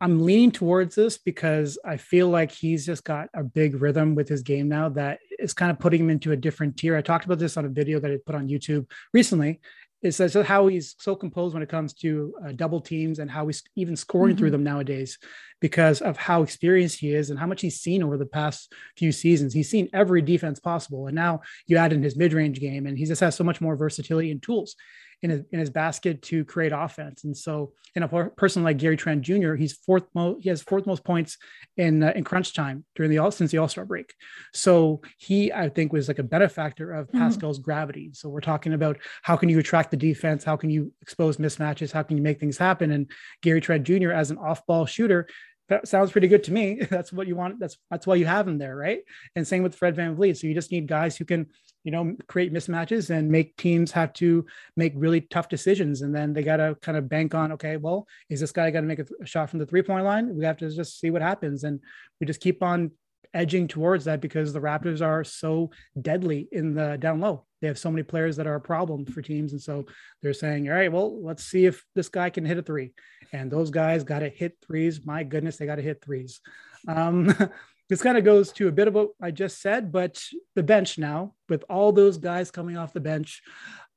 I'm 0.00 0.24
leaning 0.24 0.52
towards 0.52 0.94
this 0.94 1.18
because 1.18 1.78
I 1.84 1.96
feel 1.96 2.28
like 2.28 2.52
he's 2.52 2.86
just 2.86 3.02
got 3.02 3.28
a 3.34 3.42
big 3.42 3.80
rhythm 3.82 4.14
with 4.14 4.28
his 4.28 4.42
game 4.42 4.68
now 4.68 4.90
that 4.90 5.18
is 5.38 5.52
kind 5.52 5.72
of 5.72 5.78
putting 5.80 6.02
him 6.02 6.10
into 6.10 6.32
a 6.32 6.36
different 6.36 6.76
tier. 6.76 6.96
I 6.96 7.02
talked 7.02 7.24
about 7.24 7.40
this 7.40 7.56
on 7.56 7.64
a 7.64 7.70
video 7.70 7.98
that 7.98 8.10
I 8.10 8.18
put 8.24 8.36
on 8.36 8.48
YouTube 8.48 8.88
recently. 9.12 9.60
It 10.00 10.12
says 10.12 10.34
how 10.34 10.68
he's 10.68 10.94
so 11.00 11.16
composed 11.16 11.54
when 11.54 11.62
it 11.64 11.68
comes 11.68 11.92
to 11.94 12.32
uh, 12.46 12.52
double 12.52 12.80
teams 12.80 13.18
and 13.18 13.28
how 13.28 13.48
he's 13.48 13.64
even 13.74 13.96
scoring 13.96 14.34
mm-hmm. 14.34 14.38
through 14.38 14.50
them 14.52 14.62
nowadays 14.62 15.18
because 15.60 16.00
of 16.00 16.16
how 16.16 16.44
experienced 16.44 17.00
he 17.00 17.12
is 17.12 17.30
and 17.30 17.38
how 17.38 17.46
much 17.46 17.62
he's 17.62 17.80
seen 17.80 18.04
over 18.04 18.16
the 18.16 18.24
past 18.24 18.72
few 18.96 19.10
seasons. 19.10 19.52
He's 19.52 19.68
seen 19.68 19.88
every 19.92 20.22
defense 20.22 20.60
possible. 20.60 21.08
And 21.08 21.16
now 21.16 21.40
you 21.66 21.78
add 21.78 21.92
in 21.92 22.04
his 22.04 22.16
mid 22.16 22.32
range 22.32 22.60
game, 22.60 22.86
and 22.86 22.96
he 22.96 23.06
just 23.06 23.20
has 23.22 23.34
so 23.34 23.42
much 23.42 23.60
more 23.60 23.74
versatility 23.74 24.30
and 24.30 24.40
tools 24.40 24.76
in 25.22 25.30
his, 25.30 25.42
in 25.50 25.58
his 25.58 25.70
basket 25.70 26.22
to 26.22 26.44
create 26.44 26.72
offense. 26.72 27.24
And 27.24 27.36
so, 27.36 27.72
in 27.94 28.02
a 28.02 28.08
person 28.30 28.62
like 28.62 28.78
Gary 28.78 28.96
Trent 28.96 29.22
Jr., 29.22 29.54
he's 29.54 29.72
fourth 29.72 30.04
most. 30.14 30.42
He 30.42 30.48
has 30.50 30.62
fourth 30.62 30.86
most 30.86 31.04
points 31.04 31.36
in 31.76 32.02
uh, 32.02 32.12
in 32.14 32.22
crunch 32.22 32.54
time 32.54 32.84
during 32.94 33.10
the 33.10 33.18
all 33.18 33.30
since 33.30 33.50
the 33.50 33.58
All 33.58 33.68
Star 33.68 33.84
break. 33.84 34.14
So 34.52 35.00
he, 35.16 35.52
I 35.52 35.68
think, 35.68 35.92
was 35.92 36.06
like 36.06 36.18
a 36.18 36.22
benefactor 36.22 36.92
of 36.92 37.08
mm-hmm. 37.08 37.18
Pascal's 37.18 37.58
gravity. 37.58 38.10
So 38.12 38.28
we're 38.28 38.40
talking 38.40 38.74
about 38.74 38.98
how 39.22 39.36
can 39.36 39.48
you 39.48 39.58
attract 39.58 39.90
the 39.90 39.96
defense, 39.96 40.44
how 40.44 40.56
can 40.56 40.70
you 40.70 40.92
expose 41.02 41.38
mismatches, 41.38 41.90
how 41.90 42.02
can 42.02 42.16
you 42.16 42.22
make 42.22 42.38
things 42.38 42.58
happen. 42.58 42.92
And 42.92 43.10
Gary 43.42 43.60
Trent 43.60 43.84
Jr. 43.84 44.12
as 44.12 44.30
an 44.30 44.38
off 44.38 44.64
ball 44.66 44.86
shooter 44.86 45.26
that 45.68 45.86
sounds 45.86 46.12
pretty 46.12 46.28
good 46.28 46.44
to 46.44 46.52
me. 46.52 46.80
That's 46.90 47.12
what 47.12 47.26
you 47.26 47.36
want. 47.36 47.60
That's 47.60 47.76
that's 47.90 48.06
why 48.06 48.14
you 48.16 48.26
have 48.26 48.48
him 48.48 48.58
there, 48.58 48.76
right? 48.76 49.00
And 49.36 49.46
same 49.46 49.62
with 49.62 49.74
Fred 49.74 49.96
Van 49.96 50.16
VanVleet. 50.16 50.38
So 50.38 50.46
you 50.46 50.54
just 50.54 50.72
need 50.72 50.88
guys 50.88 51.16
who 51.16 51.24
can 51.24 51.46
you 51.84 51.92
know, 51.92 52.14
create 52.26 52.52
mismatches 52.52 53.10
and 53.10 53.30
make 53.30 53.56
teams 53.56 53.92
have 53.92 54.12
to 54.14 54.44
make 54.76 54.92
really 54.96 55.20
tough 55.20 55.48
decisions. 55.48 56.02
And 56.02 56.14
then 56.14 56.32
they 56.32 56.42
got 56.42 56.56
to 56.56 56.76
kind 56.82 56.98
of 56.98 57.08
bank 57.08 57.34
on, 57.34 57.52
okay, 57.52 57.76
well, 57.76 58.06
is 58.28 58.40
this 58.40 58.52
guy 58.52 58.70
going 58.70 58.84
to 58.84 58.88
make 58.88 58.98
a, 58.98 59.26
shot 59.26 59.50
from 59.50 59.58
the 59.58 59.66
three 59.66 59.82
point 59.82 60.04
line? 60.04 60.36
We 60.36 60.44
have 60.44 60.58
to 60.58 60.70
just 60.70 61.00
see 61.00 61.10
what 61.10 61.22
happens. 61.22 61.64
And 61.64 61.80
we 62.20 62.26
just 62.26 62.40
keep 62.40 62.62
on 62.62 62.90
edging 63.34 63.68
towards 63.68 64.06
that 64.06 64.20
because 64.20 64.52
the 64.52 64.60
Raptors 64.60 65.04
are 65.04 65.22
so 65.24 65.70
deadly 66.00 66.48
in 66.52 66.74
the 66.74 66.96
down 66.98 67.20
low. 67.20 67.44
They 67.60 67.68
have 67.68 67.78
so 67.78 67.90
many 67.90 68.02
players 68.02 68.36
that 68.36 68.46
are 68.46 68.54
a 68.54 68.60
problem 68.60 69.04
for 69.04 69.22
teams. 69.22 69.52
And 69.52 69.60
so 69.60 69.84
they're 70.22 70.32
saying, 70.32 70.68
all 70.68 70.74
right, 70.74 70.92
well, 70.92 71.22
let's 71.22 71.44
see 71.44 71.66
if 71.66 71.84
this 71.94 72.08
guy 72.08 72.30
can 72.30 72.44
hit 72.44 72.58
a 72.58 72.62
three. 72.62 72.92
And 73.32 73.50
those 73.50 73.70
guys 73.70 74.04
got 74.04 74.20
to 74.20 74.28
hit 74.28 74.56
threes. 74.64 75.04
My 75.04 75.24
goodness, 75.24 75.56
they 75.56 75.66
got 75.66 75.76
to 75.76 75.82
hit 75.82 76.02
threes. 76.02 76.40
Um, 76.86 77.34
this 77.88 78.02
kind 78.02 78.18
of 78.18 78.24
goes 78.24 78.52
to 78.52 78.68
a 78.68 78.72
bit 78.72 78.88
of 78.88 78.94
what 78.94 79.10
I 79.20 79.30
just 79.30 79.60
said, 79.62 79.90
but 79.90 80.22
the 80.54 80.62
bench 80.62 80.98
now, 80.98 81.34
with 81.48 81.64
all 81.70 81.92
those 81.92 82.18
guys 82.18 82.50
coming 82.50 82.76
off 82.76 82.92
the 82.92 83.00
bench, 83.00 83.42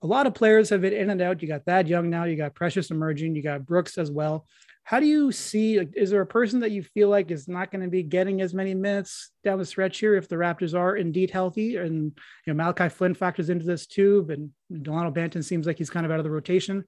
a 0.01 0.07
lot 0.07 0.27
of 0.27 0.33
players 0.33 0.69
have 0.69 0.81
been 0.81 0.93
in 0.93 1.09
and 1.09 1.21
out. 1.21 1.41
You 1.41 1.47
got 1.47 1.65
Thad 1.65 1.87
Young 1.87 2.09
now, 2.09 2.23
you 2.23 2.35
got 2.35 2.55
Precious 2.55 2.89
emerging, 2.89 3.35
you 3.35 3.43
got 3.43 3.65
Brooks 3.65 3.97
as 3.97 4.09
well. 4.09 4.47
How 4.83 4.99
do 4.99 5.05
you 5.05 5.31
see? 5.31 5.77
Is 5.77 6.09
there 6.09 6.21
a 6.21 6.25
person 6.25 6.61
that 6.61 6.71
you 6.71 6.81
feel 6.81 7.07
like 7.07 7.29
is 7.29 7.47
not 7.47 7.71
going 7.71 7.83
to 7.83 7.89
be 7.89 8.01
getting 8.01 8.41
as 8.41 8.53
many 8.53 8.73
minutes 8.73 9.31
down 9.43 9.59
the 9.59 9.65
stretch 9.65 9.99
here 9.99 10.15
if 10.15 10.27
the 10.27 10.37
Raptors 10.37 10.77
are 10.77 10.95
indeed 10.95 11.29
healthy? 11.29 11.77
And 11.77 12.17
you 12.45 12.53
know, 12.53 12.55
Malachi 12.55 12.89
Flynn 12.89 13.13
factors 13.13 13.49
into 13.49 13.65
this 13.65 13.85
too, 13.85 14.27
and 14.29 14.83
Delano 14.83 15.11
Banton 15.11 15.43
seems 15.43 15.67
like 15.67 15.77
he's 15.77 15.91
kind 15.91 16.05
of 16.05 16.11
out 16.11 16.19
of 16.19 16.23
the 16.23 16.31
rotation. 16.31 16.83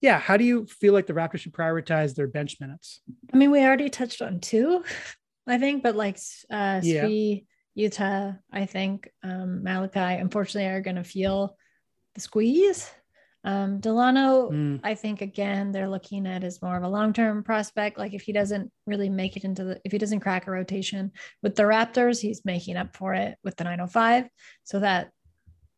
Yeah, 0.00 0.18
how 0.18 0.36
do 0.36 0.44
you 0.44 0.66
feel 0.66 0.92
like 0.92 1.06
the 1.06 1.14
Raptors 1.14 1.38
should 1.38 1.54
prioritize 1.54 2.14
their 2.14 2.26
bench 2.26 2.56
minutes? 2.60 3.00
I 3.32 3.36
mean, 3.36 3.50
we 3.50 3.64
already 3.64 3.88
touched 3.88 4.20
on 4.20 4.40
two 4.40 4.82
I 5.46 5.58
think, 5.58 5.82
but 5.82 5.96
like 5.96 6.18
uh 6.50 6.80
yeah. 6.82 7.06
Yuta, 7.78 8.38
I 8.52 8.66
think 8.66 9.10
um 9.22 9.62
Malachi 9.62 10.20
unfortunately 10.20 10.70
are 10.70 10.80
gonna 10.80 11.04
feel 11.04 11.56
the 12.14 12.20
squeeze. 12.20 12.90
Um 13.44 13.78
Delano, 13.78 14.50
mm. 14.50 14.80
I 14.82 14.94
think 14.94 15.20
again 15.20 15.72
they're 15.72 15.88
looking 15.88 16.26
at 16.26 16.42
as 16.42 16.62
more 16.62 16.76
of 16.76 16.82
a 16.82 16.88
long-term 16.88 17.44
prospect. 17.44 17.98
Like 17.98 18.14
if 18.14 18.22
he 18.22 18.32
doesn't 18.32 18.72
really 18.86 19.08
make 19.08 19.36
it 19.36 19.44
into 19.44 19.64
the 19.64 19.80
if 19.84 19.92
he 19.92 19.98
doesn't 19.98 20.20
crack 20.20 20.46
a 20.46 20.50
rotation 20.50 21.12
with 21.42 21.54
the 21.54 21.62
Raptors, 21.62 22.20
he's 22.20 22.44
making 22.44 22.76
up 22.76 22.96
for 22.96 23.14
it 23.14 23.36
with 23.44 23.56
the 23.56 23.64
905. 23.64 24.28
So 24.64 24.80
that 24.80 25.10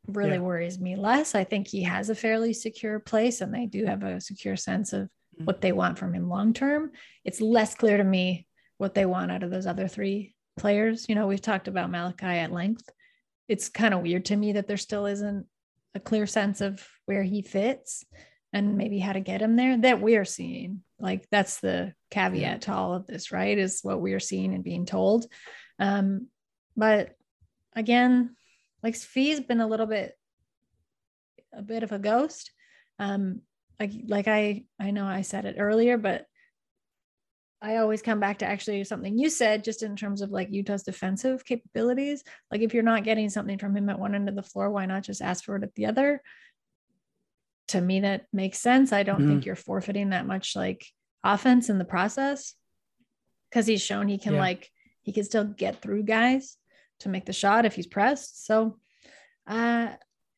really 0.06 0.32
yeah. 0.32 0.38
worries 0.38 0.80
me 0.80 0.96
less. 0.96 1.34
I 1.34 1.44
think 1.44 1.68
he 1.68 1.82
has 1.82 2.08
a 2.08 2.14
fairly 2.14 2.54
secure 2.54 2.98
place 2.98 3.40
and 3.42 3.54
they 3.54 3.66
do 3.66 3.84
have 3.84 4.02
a 4.02 4.20
secure 4.20 4.56
sense 4.56 4.94
of 4.94 5.10
mm. 5.38 5.44
what 5.44 5.60
they 5.60 5.72
want 5.72 5.98
from 5.98 6.14
him 6.14 6.28
long 6.28 6.54
term. 6.54 6.92
It's 7.24 7.40
less 7.40 7.74
clear 7.74 7.98
to 7.98 8.04
me 8.04 8.47
what 8.78 8.94
they 8.94 9.06
want 9.06 9.30
out 9.30 9.42
of 9.42 9.50
those 9.50 9.66
other 9.66 9.88
three 9.88 10.34
players. 10.58 11.08
You 11.08 11.14
know, 11.14 11.26
we've 11.26 11.42
talked 11.42 11.68
about 11.68 11.90
Malachi 11.90 12.26
at 12.26 12.52
length. 12.52 12.88
It's 13.48 13.68
kind 13.68 13.94
of 13.94 14.02
weird 14.02 14.24
to 14.26 14.36
me 14.36 14.52
that 14.52 14.66
there 14.66 14.76
still 14.76 15.06
isn't 15.06 15.46
a 15.94 16.00
clear 16.00 16.26
sense 16.26 16.60
of 16.60 16.86
where 17.06 17.22
he 17.22 17.42
fits 17.42 18.04
and 18.52 18.76
maybe 18.76 18.98
how 18.98 19.12
to 19.12 19.20
get 19.20 19.42
him 19.42 19.56
there 19.56 19.76
that 19.78 20.00
we're 20.00 20.24
seeing. 20.24 20.82
Like 20.98 21.28
that's 21.30 21.60
the 21.60 21.92
caveat 22.10 22.62
to 22.62 22.72
all 22.72 22.94
of 22.94 23.06
this, 23.06 23.30
right? 23.30 23.56
Is 23.56 23.80
what 23.82 24.00
we're 24.00 24.20
seeing 24.20 24.54
and 24.54 24.64
being 24.64 24.86
told. 24.86 25.26
Um, 25.78 26.28
but 26.76 27.14
again, 27.74 28.36
like 28.82 28.94
Svi's 28.94 29.40
been 29.40 29.60
a 29.60 29.66
little 29.66 29.86
bit 29.86 30.14
a 31.52 31.62
bit 31.62 31.82
of 31.82 31.92
a 31.92 31.98
ghost. 31.98 32.52
Um, 32.98 33.42
like 33.78 33.92
like 34.06 34.28
I 34.28 34.64
I 34.80 34.90
know 34.90 35.06
I 35.06 35.22
said 35.22 35.44
it 35.44 35.56
earlier, 35.58 35.98
but 35.98 36.26
I 37.60 37.76
always 37.76 38.02
come 38.02 38.20
back 38.20 38.38
to 38.38 38.46
actually 38.46 38.84
something 38.84 39.18
you 39.18 39.30
said, 39.30 39.64
just 39.64 39.82
in 39.82 39.96
terms 39.96 40.22
of 40.22 40.30
like 40.30 40.50
Yuta's 40.50 40.84
defensive 40.84 41.44
capabilities. 41.44 42.22
Like 42.50 42.60
if 42.60 42.72
you're 42.72 42.84
not 42.84 43.04
getting 43.04 43.28
something 43.30 43.58
from 43.58 43.76
him 43.76 43.88
at 43.88 43.98
one 43.98 44.14
end 44.14 44.28
of 44.28 44.36
the 44.36 44.42
floor, 44.42 44.70
why 44.70 44.86
not 44.86 45.02
just 45.02 45.20
ask 45.20 45.44
for 45.44 45.56
it 45.56 45.64
at 45.64 45.74
the 45.74 45.86
other? 45.86 46.22
To 47.68 47.80
me, 47.80 48.00
that 48.00 48.26
makes 48.32 48.60
sense. 48.60 48.92
I 48.92 49.02
don't 49.02 49.20
mm-hmm. 49.20 49.28
think 49.28 49.46
you're 49.46 49.56
forfeiting 49.56 50.10
that 50.10 50.26
much 50.26 50.54
like 50.54 50.86
offense 51.24 51.68
in 51.68 51.78
the 51.78 51.84
process 51.84 52.54
because 53.50 53.66
he's 53.66 53.82
shown 53.82 54.06
he 54.08 54.18
can 54.18 54.34
yeah. 54.34 54.40
like 54.40 54.70
he 55.02 55.12
can 55.12 55.24
still 55.24 55.44
get 55.44 55.82
through 55.82 56.04
guys 56.04 56.56
to 57.00 57.08
make 57.08 57.26
the 57.26 57.32
shot 57.32 57.66
if 57.66 57.74
he's 57.74 57.86
pressed. 57.86 58.46
So 58.46 58.78
uh 59.46 59.88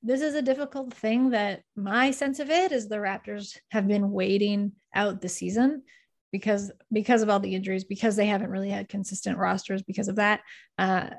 this 0.03 0.23
is 0.23 0.35
a 0.35 0.41
difficult 0.41 0.95
thing 0.95 1.31
that 1.31 1.61
my 1.77 2.11
sense 2.11 2.41
of 2.41 2.49
it 2.49 2.73
is 2.73 2.89
the 2.89 2.97
Raptors 2.97 3.59
have 3.71 3.87
been 3.87 4.11
waiting 4.11 4.73
out 4.95 5.21
the 5.21 5.29
season 5.29 5.83
because 6.33 6.70
because 6.93 7.22
of 7.22 7.31
all 7.31 7.41
the 7.41 7.55
injuries 7.55 7.85
because 7.85 8.16
they 8.16 8.26
haven't 8.26 8.51
really 8.51 8.70
had 8.70 8.89
consistent 8.89 9.39
rosters 9.39 9.83
because 9.83 10.09
of 10.09 10.16
that 10.16 10.41
uh, 10.78 11.11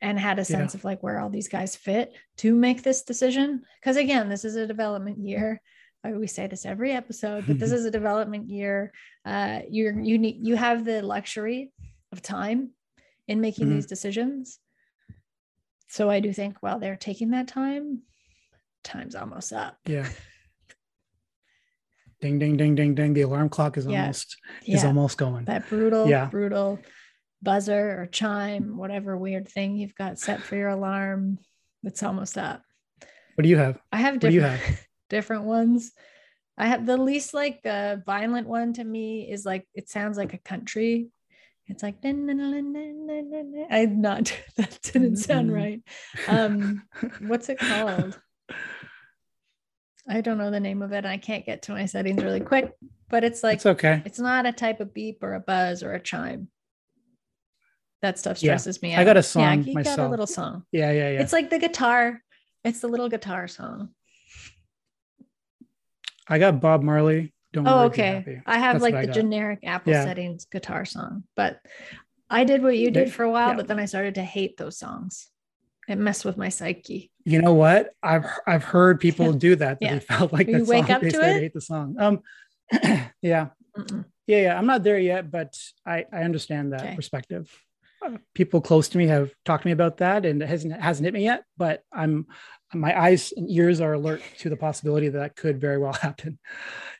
and 0.00 0.18
had 0.18 0.38
a 0.38 0.44
sense 0.44 0.74
yeah. 0.74 0.78
of 0.78 0.84
like 0.84 1.02
where 1.02 1.20
all 1.20 1.30
these 1.30 1.48
guys 1.48 1.76
fit 1.76 2.12
to 2.38 2.54
make 2.54 2.82
this 2.82 3.02
decision. 3.02 3.62
Because 3.80 3.96
again 3.96 4.28
this 4.28 4.44
is 4.44 4.56
a 4.56 4.66
development 4.66 5.18
year. 5.18 5.60
We 6.04 6.26
say 6.26 6.46
this 6.46 6.64
every 6.64 6.92
episode 6.92 7.46
but 7.46 7.58
this 7.58 7.72
is 7.78 7.84
a 7.84 7.90
development 7.90 8.48
year. 8.48 8.92
Uh, 9.24 9.60
you're 9.68 9.98
you 9.98 10.18
need 10.18 10.46
you 10.46 10.56
have 10.56 10.84
the 10.84 11.02
luxury 11.02 11.72
of 12.12 12.22
time 12.22 12.70
in 13.26 13.40
making 13.40 13.66
mm-hmm. 13.66 13.76
these 13.76 13.86
decisions. 13.86 14.58
So 15.90 16.10
i 16.10 16.20
do 16.20 16.32
think 16.32 16.58
while 16.60 16.78
they're 16.78 16.96
taking 16.96 17.30
that 17.30 17.48
time 17.48 18.02
time's 18.84 19.14
almost 19.14 19.52
up. 19.52 19.78
Yeah 19.86 20.08
ding 22.20 22.38
ding 22.38 22.56
ding 22.56 22.74
ding 22.74 22.94
ding 22.94 23.14
the 23.14 23.22
alarm 23.22 23.48
clock 23.48 23.76
is 23.76 23.86
yeah. 23.86 24.00
almost 24.00 24.36
yeah. 24.64 24.76
is 24.76 24.84
almost 24.84 25.18
going. 25.18 25.44
That 25.44 25.68
brutal 25.68 26.08
yeah. 26.08 26.26
brutal 26.26 26.78
buzzer 27.42 28.00
or 28.00 28.06
chime 28.06 28.76
whatever 28.76 29.16
weird 29.16 29.48
thing 29.48 29.76
you've 29.76 29.94
got 29.94 30.18
set 30.18 30.42
for 30.42 30.56
your 30.56 30.70
alarm 30.70 31.38
it's 31.82 32.02
almost 32.02 32.36
up. 32.36 32.62
What 33.34 33.42
do 33.42 33.48
you 33.48 33.56
have? 33.56 33.78
I 33.92 33.98
have 33.98 34.18
different, 34.18 34.34
you 34.34 34.40
have? 34.42 34.86
different 35.10 35.44
ones. 35.44 35.92
I 36.56 36.66
have 36.66 36.86
the 36.86 36.96
least 36.96 37.34
like 37.34 37.60
uh, 37.64 37.96
violent 38.04 38.48
one 38.48 38.72
to 38.74 38.84
me 38.84 39.30
is 39.30 39.46
like 39.46 39.66
it 39.74 39.88
sounds 39.88 40.18
like 40.18 40.34
a 40.34 40.38
country. 40.38 41.08
It's 41.66 41.82
like 41.82 41.96
I'm 42.02 42.26
not 44.00 44.36
that 44.56 44.78
didn't 44.82 45.16
sound 45.16 45.52
right. 45.52 45.82
Um 46.26 46.82
what's 47.20 47.48
it 47.48 47.58
called 47.58 48.18
I 50.08 50.20
don't 50.22 50.38
know 50.38 50.50
the 50.50 50.60
name 50.60 50.82
of 50.82 50.92
it. 50.92 51.04
I 51.04 51.18
can't 51.18 51.44
get 51.44 51.62
to 51.62 51.72
my 51.72 51.84
settings 51.84 52.22
really 52.22 52.40
quick, 52.40 52.72
but 53.10 53.24
it's 53.24 53.42
like 53.42 53.56
it's 53.56 53.66
okay. 53.66 54.02
It's 54.06 54.18
not 54.18 54.46
a 54.46 54.52
type 54.52 54.80
of 54.80 54.94
beep 54.94 55.22
or 55.22 55.34
a 55.34 55.40
buzz 55.40 55.82
or 55.82 55.92
a 55.92 56.00
chime. 56.00 56.48
That 58.00 58.18
stuff 58.18 58.38
stresses 58.38 58.78
yeah. 58.80 58.88
me 58.88 58.94
out. 58.94 59.00
I 59.00 59.04
got 59.04 59.16
a 59.16 59.22
song 59.22 59.42
yeah, 59.42 59.66
you 59.66 59.74
myself. 59.74 59.96
got 59.96 60.06
a 60.06 60.08
little 60.08 60.26
song. 60.26 60.64
Yeah, 60.72 60.92
yeah, 60.92 61.10
yeah. 61.10 61.20
It's 61.20 61.32
like 61.32 61.50
the 61.50 61.58
guitar. 61.58 62.22
It's 62.64 62.80
the 62.80 62.88
little 62.88 63.08
guitar 63.08 63.48
song. 63.48 63.90
I 66.26 66.38
got 66.38 66.60
Bob 66.60 66.82
Marley. 66.82 67.34
Don't 67.52 67.66
oh, 67.66 67.84
okay. 67.84 68.42
I 68.46 68.58
have 68.58 68.74
That's 68.80 68.82
like 68.82 69.06
the 69.06 69.12
generic 69.12 69.60
Apple 69.64 69.92
yeah. 69.92 70.04
settings 70.04 70.44
guitar 70.44 70.84
song, 70.84 71.24
but 71.34 71.60
I 72.30 72.44
did 72.44 72.62
what 72.62 72.76
you 72.76 72.90
did 72.90 73.12
for 73.12 73.24
a 73.24 73.30
while, 73.30 73.50
yeah. 73.50 73.56
but 73.56 73.68
then 73.68 73.78
I 73.78 73.86
started 73.86 74.16
to 74.16 74.22
hate 74.22 74.58
those 74.58 74.78
songs 74.78 75.28
it 75.88 75.96
messed 75.96 76.24
with 76.24 76.36
my 76.36 76.50
psyche. 76.50 77.10
You 77.24 77.40
know 77.40 77.54
what? 77.54 77.94
I've 78.02 78.26
I've 78.46 78.64
heard 78.64 79.00
people 79.00 79.32
do 79.48 79.56
that. 79.56 79.80
That 79.80 79.86
yeah. 79.86 79.94
they 79.94 80.00
felt 80.00 80.32
like 80.32 80.46
you 80.46 80.64
wake 80.64 80.86
song, 80.86 80.94
up 80.94 81.00
to 81.00 81.06
it. 81.08 81.40
Hate 81.40 81.54
the 81.54 81.60
song. 81.60 81.96
Um, 81.98 82.22
yeah, 83.22 83.48
Mm-mm. 83.76 84.04
yeah, 84.26 84.42
yeah. 84.42 84.58
I'm 84.58 84.66
not 84.66 84.82
there 84.82 84.98
yet, 84.98 85.30
but 85.30 85.56
I 85.86 86.04
I 86.12 86.22
understand 86.22 86.72
that 86.72 86.82
okay. 86.82 86.96
perspective. 86.96 87.50
Uh, 88.04 88.18
people 88.34 88.60
close 88.60 88.88
to 88.90 88.98
me 88.98 89.06
have 89.08 89.32
talked 89.44 89.62
to 89.62 89.68
me 89.68 89.72
about 89.72 89.96
that, 89.98 90.24
and 90.26 90.42
it 90.42 90.48
hasn't 90.48 90.80
hasn't 90.80 91.04
hit 91.04 91.14
me 91.14 91.24
yet. 91.24 91.44
But 91.56 91.82
I'm 91.92 92.26
my 92.74 92.98
eyes 92.98 93.32
and 93.36 93.50
ears 93.50 93.80
are 93.80 93.94
alert 93.94 94.20
to 94.38 94.50
the 94.50 94.56
possibility 94.56 95.08
that, 95.08 95.18
that 95.18 95.36
could 95.36 95.60
very 95.60 95.78
well 95.78 95.92
happen. 96.02 96.38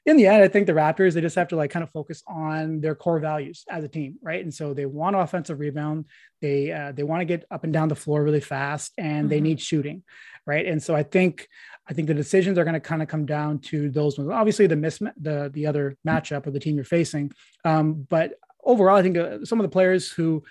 In 0.07 0.17
the 0.17 0.27
end, 0.27 0.43
I 0.43 0.49
think 0.49 0.67
the 0.67 0.73
Raptors 0.73 1.15
they 1.15 1.21
just 1.21 1.37
have 1.37 1.49
to 1.49 1.57
like 1.57 1.71
kind 1.71 1.83
of 1.83 1.91
focus 1.91 2.23
on 2.27 2.81
their 2.81 2.95
core 2.95 3.19
values 3.19 3.65
as 3.69 3.85
a 3.85 3.89
team, 3.89 4.17
right? 4.23 4.43
And 4.43 4.53
so 4.53 4.73
they 4.73 4.87
want 4.87 5.17
offensive 5.17 5.61
rebound, 5.61 6.07
they 6.41 6.73
uh, 6.73 6.93
they 6.93 7.03
want 7.03 7.21
to 7.21 7.27
get 7.27 7.45
up 7.51 7.65
and 7.65 7.73
down 7.73 7.89
the 7.89 7.97
floor 7.97 8.23
really 8.23 8.41
fast, 8.41 8.93
and 8.97 9.25
mm-hmm. 9.25 9.29
they 9.29 9.41
need 9.41 9.61
shooting, 9.61 10.03
right? 10.47 10.67
And 10.67 10.83
so 10.83 10.95
I 10.95 11.03
think 11.03 11.49
I 11.87 11.93
think 11.93 12.09
the 12.09 12.15
decisions 12.15 12.59
are 12.59 12.65
going 12.65 12.75
to 12.75 12.81
kind 12.81 13.03
of 13.03 13.09
come 13.09 13.27
down 13.27 13.59
to 13.61 13.91
those 13.91 14.19
ones. 14.19 14.31
Obviously, 14.31 14.67
the 14.67 14.77
miss 14.77 14.99
the 14.99 15.51
the 15.53 15.67
other 15.67 15.97
matchup 16.07 16.47
of 16.47 16.55
the 16.55 16.61
team 16.61 16.77
you're 16.77 16.85
facing, 16.85 17.33
um, 17.65 18.07
but 18.09 18.35
overall, 18.65 18.97
I 18.97 19.03
think 19.03 19.19
uh, 19.19 19.45
some 19.45 19.61
of 19.61 19.65
the 19.65 19.71
players 19.71 20.11
who 20.11 20.45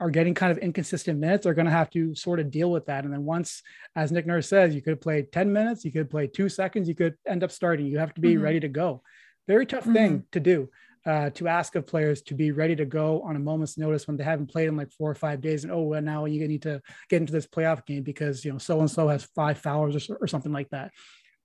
are 0.00 0.10
getting 0.10 0.34
kind 0.34 0.52
of 0.52 0.58
inconsistent 0.58 1.18
minutes 1.18 1.46
are 1.46 1.54
going 1.54 1.66
to 1.66 1.72
have 1.72 1.90
to 1.90 2.14
sort 2.14 2.40
of 2.40 2.50
deal 2.50 2.70
with 2.70 2.86
that. 2.86 3.04
And 3.04 3.12
then 3.12 3.24
once, 3.24 3.62
as 3.96 4.12
Nick 4.12 4.26
Nurse 4.26 4.48
says, 4.48 4.74
you 4.74 4.82
could 4.82 5.00
play 5.00 5.22
10 5.22 5.52
minutes, 5.52 5.84
you 5.84 5.92
could 5.92 6.10
play 6.10 6.26
two 6.26 6.48
seconds, 6.48 6.88
you 6.88 6.94
could 6.94 7.16
end 7.26 7.42
up 7.42 7.50
starting. 7.50 7.86
You 7.86 7.98
have 7.98 8.14
to 8.14 8.20
be 8.20 8.34
mm-hmm. 8.34 8.44
ready 8.44 8.60
to 8.60 8.68
go. 8.68 9.02
Very 9.46 9.66
tough 9.66 9.84
mm-hmm. 9.84 9.92
thing 9.94 10.24
to 10.32 10.40
do. 10.40 10.70
Uh, 11.06 11.30
to 11.30 11.48
ask 11.48 11.74
of 11.74 11.86
players 11.86 12.20
to 12.20 12.34
be 12.34 12.50
ready 12.50 12.76
to 12.76 12.84
go 12.84 13.22
on 13.22 13.34
a 13.34 13.38
moment's 13.38 13.78
notice 13.78 14.06
when 14.06 14.16
they 14.18 14.24
haven't 14.24 14.50
played 14.50 14.68
in 14.68 14.76
like 14.76 14.90
four 14.90 15.10
or 15.10 15.14
five 15.14 15.40
days, 15.40 15.64
and 15.64 15.72
oh, 15.72 15.80
well, 15.80 16.02
now 16.02 16.26
you 16.26 16.46
need 16.46 16.60
to 16.60 16.82
get 17.08 17.22
into 17.22 17.32
this 17.32 17.46
playoff 17.46 17.86
game 17.86 18.02
because 18.02 18.44
you 18.44 18.52
know 18.52 18.58
so 18.58 18.80
and 18.80 18.90
so 18.90 19.08
has 19.08 19.24
five 19.34 19.56
fouls 19.56 20.10
or, 20.10 20.16
or 20.20 20.26
something 20.26 20.52
like 20.52 20.68
that 20.68 20.90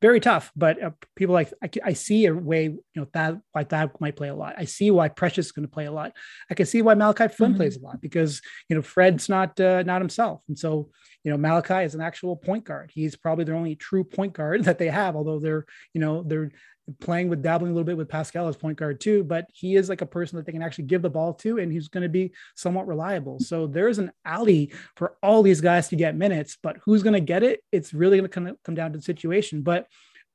very 0.03 0.19
tough. 0.19 0.51
But 0.53 0.83
uh, 0.83 0.91
people 1.15 1.33
like 1.33 1.53
I, 1.63 1.69
I, 1.85 1.93
see 1.93 2.25
a 2.25 2.33
way, 2.33 2.63
you 2.65 2.81
know, 2.93 3.07
that 3.13 3.39
why 3.53 3.63
that 3.63 4.01
might 4.01 4.17
play 4.17 4.27
a 4.27 4.35
lot. 4.35 4.55
I 4.57 4.65
see 4.65 4.91
why 4.91 5.07
Precious 5.07 5.45
is 5.45 5.51
going 5.53 5.65
to 5.65 5.71
play 5.71 5.85
a 5.85 5.93
lot. 5.93 6.11
I 6.51 6.55
can 6.55 6.65
see 6.65 6.81
why 6.81 6.93
Malachi 6.93 7.29
Flynn 7.29 7.51
mm-hmm. 7.51 7.57
plays 7.57 7.77
a 7.77 7.79
lot 7.79 8.01
because 8.01 8.41
you 8.67 8.75
know 8.75 8.81
Fred's 8.81 9.29
not 9.29 9.57
uh, 9.61 9.81
not 9.83 10.01
himself, 10.01 10.41
and 10.49 10.59
so 10.59 10.89
you 11.23 11.31
know 11.31 11.37
Malachi 11.37 11.85
is 11.85 11.95
an 11.95 12.01
actual 12.01 12.35
point 12.35 12.65
guard. 12.65 12.91
He's 12.93 13.15
probably 13.15 13.45
their 13.45 13.55
only 13.55 13.77
true 13.77 14.03
point 14.03 14.33
guard 14.33 14.63
that 14.65 14.77
they 14.77 14.89
have. 14.89 15.15
Although 15.15 15.39
they're 15.39 15.65
you 15.93 16.01
know 16.01 16.21
they're 16.21 16.51
playing 16.99 17.29
with 17.29 17.41
dabbling 17.41 17.71
a 17.71 17.73
little 17.73 17.85
bit 17.85 17.97
with 17.97 18.09
Pascal 18.09 18.47
as 18.47 18.57
point 18.57 18.77
guard 18.77 18.99
too, 18.99 19.23
but 19.23 19.47
he 19.53 19.75
is 19.75 19.89
like 19.89 20.01
a 20.01 20.05
person 20.05 20.37
that 20.37 20.45
they 20.45 20.51
can 20.51 20.61
actually 20.61 20.85
give 20.85 21.01
the 21.01 21.09
ball 21.09 21.33
to 21.35 21.59
and 21.59 21.71
he's 21.71 21.87
going 21.87 22.03
to 22.03 22.09
be 22.09 22.33
somewhat 22.55 22.87
reliable. 22.87 23.39
So 23.39 23.67
there's 23.67 23.99
an 23.99 24.11
alley 24.25 24.73
for 24.95 25.15
all 25.23 25.43
these 25.43 25.61
guys 25.61 25.87
to 25.89 25.95
get 25.95 26.15
minutes, 26.15 26.57
but 26.61 26.77
who's 26.83 27.03
going 27.03 27.13
to 27.13 27.21
get 27.21 27.43
it? 27.43 27.63
It's 27.71 27.93
really 27.93 28.17
going 28.17 28.29
to 28.29 28.33
come, 28.33 28.57
come 28.65 28.75
down 28.75 28.91
to 28.91 28.97
the 28.97 29.03
situation. 29.03 29.61
But 29.61 29.87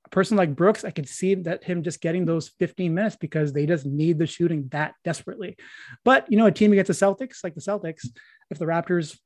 a 0.06 0.08
person 0.10 0.38
like 0.38 0.56
Brooks, 0.56 0.84
I 0.84 0.90
could 0.90 1.08
see 1.08 1.34
that 1.34 1.64
him 1.64 1.82
just 1.82 2.00
getting 2.00 2.24
those 2.24 2.48
15 2.58 2.94
minutes 2.94 3.16
because 3.16 3.52
they 3.52 3.66
just 3.66 3.84
need 3.84 4.18
the 4.18 4.26
shooting 4.26 4.68
that 4.72 4.94
desperately. 5.04 5.56
But 6.04 6.30
you 6.30 6.38
know, 6.38 6.46
a 6.46 6.52
team 6.52 6.72
against 6.72 6.88
the 6.88 7.06
Celtics, 7.06 7.44
like 7.44 7.54
the 7.54 7.60
Celtics, 7.60 8.06
if 8.50 8.58
the 8.58 8.64
Raptors 8.64 9.18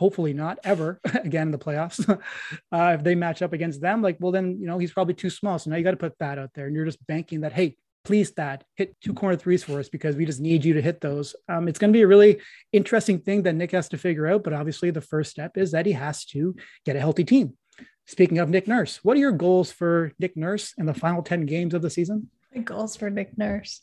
hopefully 0.00 0.32
not 0.32 0.58
ever 0.64 0.98
again 1.24 1.48
in 1.48 1.52
the 1.52 1.58
playoffs. 1.58 2.08
uh, 2.72 2.96
if 2.98 3.04
they 3.04 3.14
match 3.14 3.42
up 3.42 3.52
against 3.52 3.82
them, 3.82 4.00
like, 4.00 4.16
well, 4.18 4.32
then, 4.32 4.58
you 4.58 4.66
know, 4.66 4.78
he's 4.78 4.92
probably 4.92 5.12
too 5.12 5.28
small. 5.28 5.58
So 5.58 5.68
now 5.68 5.76
you 5.76 5.84
got 5.84 5.90
to 5.90 5.98
put 5.98 6.18
that 6.18 6.38
out 6.38 6.50
there 6.54 6.66
and 6.66 6.74
you're 6.74 6.86
just 6.86 7.06
banking 7.06 7.42
that, 7.42 7.52
hey, 7.52 7.76
please, 8.02 8.30
Thad, 8.30 8.64
hit 8.76 8.96
two 9.02 9.12
corner 9.12 9.36
threes 9.36 9.62
for 9.62 9.78
us 9.78 9.90
because 9.90 10.16
we 10.16 10.24
just 10.24 10.40
need 10.40 10.64
you 10.64 10.72
to 10.72 10.80
hit 10.80 11.02
those. 11.02 11.36
Um, 11.50 11.68
it's 11.68 11.78
going 11.78 11.92
to 11.92 11.96
be 11.96 12.00
a 12.00 12.06
really 12.06 12.40
interesting 12.72 13.20
thing 13.20 13.42
that 13.42 13.54
Nick 13.54 13.72
has 13.72 13.90
to 13.90 13.98
figure 13.98 14.26
out. 14.26 14.42
But 14.42 14.54
obviously, 14.54 14.90
the 14.90 15.02
first 15.02 15.30
step 15.30 15.58
is 15.58 15.72
that 15.72 15.84
he 15.84 15.92
has 15.92 16.24
to 16.26 16.56
get 16.86 16.96
a 16.96 17.00
healthy 17.00 17.24
team. 17.24 17.58
Speaking 18.06 18.38
of 18.38 18.48
Nick 18.48 18.66
Nurse, 18.66 19.04
what 19.04 19.18
are 19.18 19.20
your 19.20 19.32
goals 19.32 19.70
for 19.70 20.12
Nick 20.18 20.34
Nurse 20.34 20.72
in 20.78 20.86
the 20.86 20.94
final 20.94 21.22
10 21.22 21.44
games 21.44 21.74
of 21.74 21.82
the 21.82 21.90
season? 21.90 22.30
My 22.54 22.62
goals 22.62 22.96
for 22.96 23.10
Nick 23.10 23.36
Nurse. 23.36 23.82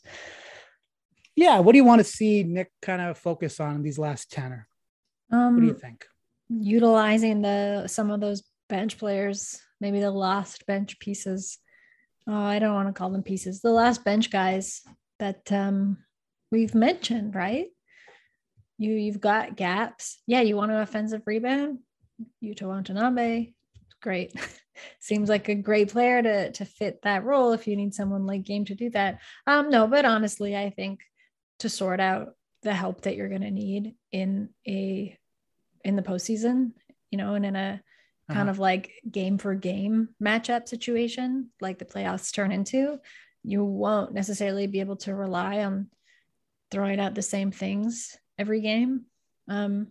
Yeah, 1.36 1.60
what 1.60 1.72
do 1.72 1.78
you 1.78 1.84
want 1.84 2.00
to 2.00 2.04
see 2.04 2.42
Nick 2.42 2.72
kind 2.82 3.00
of 3.00 3.16
focus 3.16 3.60
on 3.60 3.76
in 3.76 3.82
these 3.82 4.00
last 4.00 4.32
10? 4.32 4.64
Um, 5.30 5.54
what 5.54 5.60
do 5.60 5.66
you 5.66 5.72
um, 5.74 5.78
think? 5.78 6.06
Utilizing 6.48 7.42
the 7.42 7.88
some 7.88 8.10
of 8.10 8.20
those 8.20 8.42
bench 8.68 8.98
players, 8.98 9.60
maybe 9.80 10.00
the 10.00 10.10
last 10.10 10.66
bench 10.66 10.98
pieces. 10.98 11.58
Oh, 12.26 12.34
I 12.34 12.58
don't 12.58 12.74
want 12.74 12.88
to 12.88 12.98
call 12.98 13.10
them 13.10 13.22
pieces. 13.22 13.60
The 13.60 13.70
last 13.70 14.04
bench 14.04 14.30
guys 14.30 14.82
that 15.18 15.50
um, 15.52 15.98
we've 16.50 16.74
mentioned, 16.74 17.34
right? 17.34 17.66
You 18.78 18.92
you've 18.92 19.20
got 19.20 19.56
gaps. 19.56 20.18
Yeah, 20.26 20.40
you 20.40 20.56
want 20.56 20.72
an 20.72 20.78
offensive 20.78 21.22
rebound. 21.26 21.80
Yuta 22.42 22.62
Watanabe, 22.62 23.52
great. 24.02 24.32
Seems 25.00 25.28
like 25.28 25.48
a 25.48 25.54
great 25.54 25.90
player 25.90 26.22
to 26.22 26.52
to 26.52 26.64
fit 26.64 27.02
that 27.02 27.24
role 27.24 27.52
if 27.52 27.66
you 27.66 27.76
need 27.76 27.94
someone 27.94 28.26
like 28.26 28.46
Khem 28.46 28.64
to 28.66 28.74
do 28.74 28.90
that. 28.90 29.20
Um, 29.46 29.70
no, 29.70 29.86
but 29.86 30.04
honestly, 30.04 30.56
I 30.56 30.70
think 30.70 31.00
to 31.60 31.68
sort 31.68 32.00
out 32.00 32.34
the 32.62 32.74
help 32.74 33.02
that 33.02 33.16
you're 33.16 33.28
going 33.28 33.42
to 33.42 33.50
need 33.50 33.94
in 34.12 34.50
a 34.66 35.16
in 35.84 35.96
the 35.96 36.02
postseason, 36.02 36.72
you 37.10 37.18
know, 37.18 37.34
and 37.34 37.46
in 37.46 37.56
a 37.56 37.80
kind 38.28 38.42
uh-huh. 38.42 38.50
of 38.50 38.58
like 38.58 38.92
game 39.10 39.38
for 39.38 39.54
game 39.54 40.08
matchup 40.22 40.68
situation, 40.68 41.50
like 41.60 41.78
the 41.78 41.84
playoffs 41.84 42.32
turn 42.32 42.52
into, 42.52 42.98
you 43.42 43.64
won't 43.64 44.12
necessarily 44.12 44.66
be 44.66 44.80
able 44.80 44.96
to 44.96 45.14
rely 45.14 45.64
on 45.64 45.88
throwing 46.70 47.00
out 47.00 47.14
the 47.14 47.22
same 47.22 47.50
things 47.50 48.16
every 48.38 48.60
game. 48.60 49.04
Um, 49.48 49.88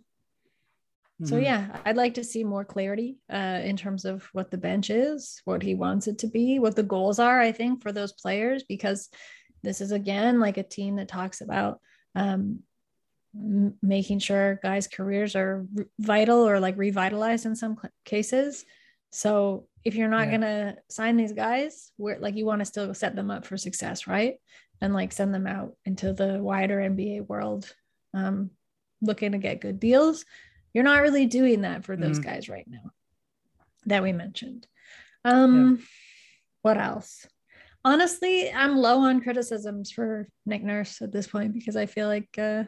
so 1.23 1.35
mm-hmm. 1.35 1.45
yeah, 1.45 1.77
I'd 1.83 1.97
like 1.97 2.13
to 2.15 2.23
see 2.23 2.43
more 2.43 2.63
clarity 2.63 3.17
uh, 3.31 3.61
in 3.63 3.75
terms 3.75 4.05
of 4.05 4.29
what 4.33 4.51
the 4.51 4.57
bench 4.57 4.91
is, 4.91 5.41
what 5.45 5.63
he 5.63 5.73
wants 5.73 6.05
it 6.05 6.19
to 6.19 6.27
be, 6.27 6.59
what 6.59 6.75
the 6.75 6.83
goals 6.83 7.17
are. 7.17 7.39
I 7.39 7.51
think 7.51 7.81
for 7.81 7.91
those 7.91 8.13
players, 8.13 8.63
because 8.69 9.09
this 9.63 9.81
is 9.81 9.91
again 9.91 10.39
like 10.39 10.57
a 10.57 10.63
team 10.63 10.97
that 10.97 11.07
talks 11.07 11.41
about 11.41 11.79
um, 12.17 12.59
making 13.81 14.19
sure 14.19 14.59
guys' 14.63 14.87
careers 14.87 15.35
are 15.35 15.65
re- 15.73 15.85
vital 15.99 16.47
or 16.47 16.59
like 16.59 16.77
revitalized 16.77 17.45
in 17.45 17.55
some 17.55 17.77
cases. 18.03 18.65
So 19.11 19.67
if 19.83 19.95
you're 19.95 20.09
not 20.09 20.27
yeah. 20.27 20.31
gonna 20.31 20.75
sign 20.89 21.15
these 21.15 21.33
guys, 21.33 21.91
where 21.97 22.17
like 22.19 22.35
you 22.35 22.45
want 22.45 22.59
to 22.59 22.65
still 22.65 22.93
set 22.93 23.15
them 23.15 23.29
up 23.29 23.45
for 23.45 23.55
success, 23.55 24.07
right? 24.07 24.35
And 24.81 24.93
like 24.93 25.11
send 25.11 25.33
them 25.33 25.45
out 25.45 25.75
into 25.85 26.11
the 26.11 26.41
wider 26.41 26.77
NBA 26.77 27.27
world, 27.27 27.71
um, 28.13 28.49
looking 29.01 29.33
to 29.33 29.37
get 29.37 29.61
good 29.61 29.79
deals. 29.79 30.25
You're 30.73 30.83
not 30.83 31.03
really 31.03 31.27
doing 31.27 31.61
that 31.61 31.85
for 31.85 31.95
those 31.95 32.19
mm. 32.19 32.23
guys 32.23 32.49
right 32.49 32.67
now 32.67 32.91
that 33.85 34.03
we 34.03 34.11
mentioned. 34.11 34.67
Um, 35.23 35.77
yeah. 35.77 35.85
what 36.63 36.77
else? 36.77 37.27
Honestly, 37.85 38.51
I'm 38.51 38.77
low 38.77 38.99
on 38.99 39.21
criticisms 39.21 39.91
for 39.91 40.27
Nick 40.45 40.63
Nurse 40.63 41.01
at 41.01 41.11
this 41.11 41.27
point 41.27 41.53
because 41.53 41.75
I 41.75 41.85
feel 41.85 42.07
like 42.07 42.29
uh, 42.37 42.63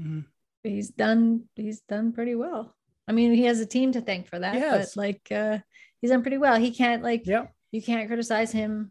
mm-hmm. 0.00 0.20
he's 0.62 0.90
done 0.90 1.44
he's 1.56 1.80
done 1.80 2.12
pretty 2.12 2.34
well. 2.34 2.74
I 3.08 3.12
mean, 3.12 3.34
he 3.34 3.44
has 3.44 3.60
a 3.60 3.66
team 3.66 3.92
to 3.92 4.00
thank 4.00 4.28
for 4.28 4.38
that, 4.38 4.54
yes. 4.54 4.94
but 4.94 5.00
like 5.00 5.28
uh, 5.30 5.58
he's 6.00 6.10
done 6.10 6.22
pretty 6.22 6.38
well. 6.38 6.58
He 6.58 6.70
can't 6.70 7.02
like 7.02 7.26
yeah. 7.26 7.46
you 7.70 7.82
can't 7.82 8.08
criticize 8.08 8.52
him 8.52 8.90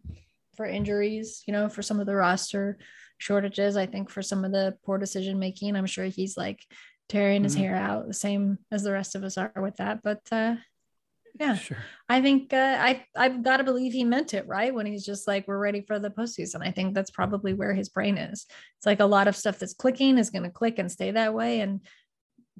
for 0.55 0.65
injuries, 0.65 1.43
you 1.47 1.53
know, 1.53 1.69
for 1.69 1.81
some 1.81 1.99
of 1.99 2.05
the 2.05 2.15
roster 2.15 2.77
shortages. 3.17 3.77
I 3.77 3.85
think 3.85 4.09
for 4.09 4.21
some 4.21 4.43
of 4.43 4.51
the 4.51 4.77
poor 4.85 4.97
decision 4.97 5.39
making, 5.39 5.75
I'm 5.75 5.85
sure 5.85 6.05
he's 6.05 6.37
like 6.37 6.63
tearing 7.09 7.37
mm-hmm. 7.37 7.43
his 7.45 7.55
hair 7.55 7.75
out, 7.75 8.07
the 8.07 8.13
same 8.13 8.57
as 8.71 8.83
the 8.83 8.91
rest 8.91 9.15
of 9.15 9.23
us 9.23 9.37
are 9.37 9.51
with 9.57 9.77
that. 9.77 10.01
But 10.03 10.21
uh, 10.31 10.55
yeah, 11.39 11.55
sure. 11.55 11.77
I 12.09 12.21
think 12.21 12.53
uh, 12.53 12.77
I 12.79 13.05
I've 13.15 13.43
got 13.43 13.57
to 13.57 13.63
believe 13.63 13.93
he 13.93 14.03
meant 14.03 14.33
it 14.33 14.47
right 14.47 14.73
when 14.73 14.85
he's 14.85 15.05
just 15.05 15.27
like 15.27 15.47
we're 15.47 15.57
ready 15.57 15.81
for 15.81 15.99
the 15.99 16.09
postseason. 16.09 16.65
I 16.65 16.71
think 16.71 16.93
that's 16.93 17.11
probably 17.11 17.53
where 17.53 17.73
his 17.73 17.89
brain 17.89 18.17
is. 18.17 18.45
It's 18.77 18.85
like 18.85 18.99
a 18.99 19.05
lot 19.05 19.27
of 19.27 19.35
stuff 19.35 19.59
that's 19.59 19.73
clicking 19.73 20.17
is 20.17 20.29
going 20.29 20.43
to 20.43 20.49
click 20.49 20.79
and 20.79 20.91
stay 20.91 21.11
that 21.11 21.33
way, 21.33 21.61
and 21.61 21.81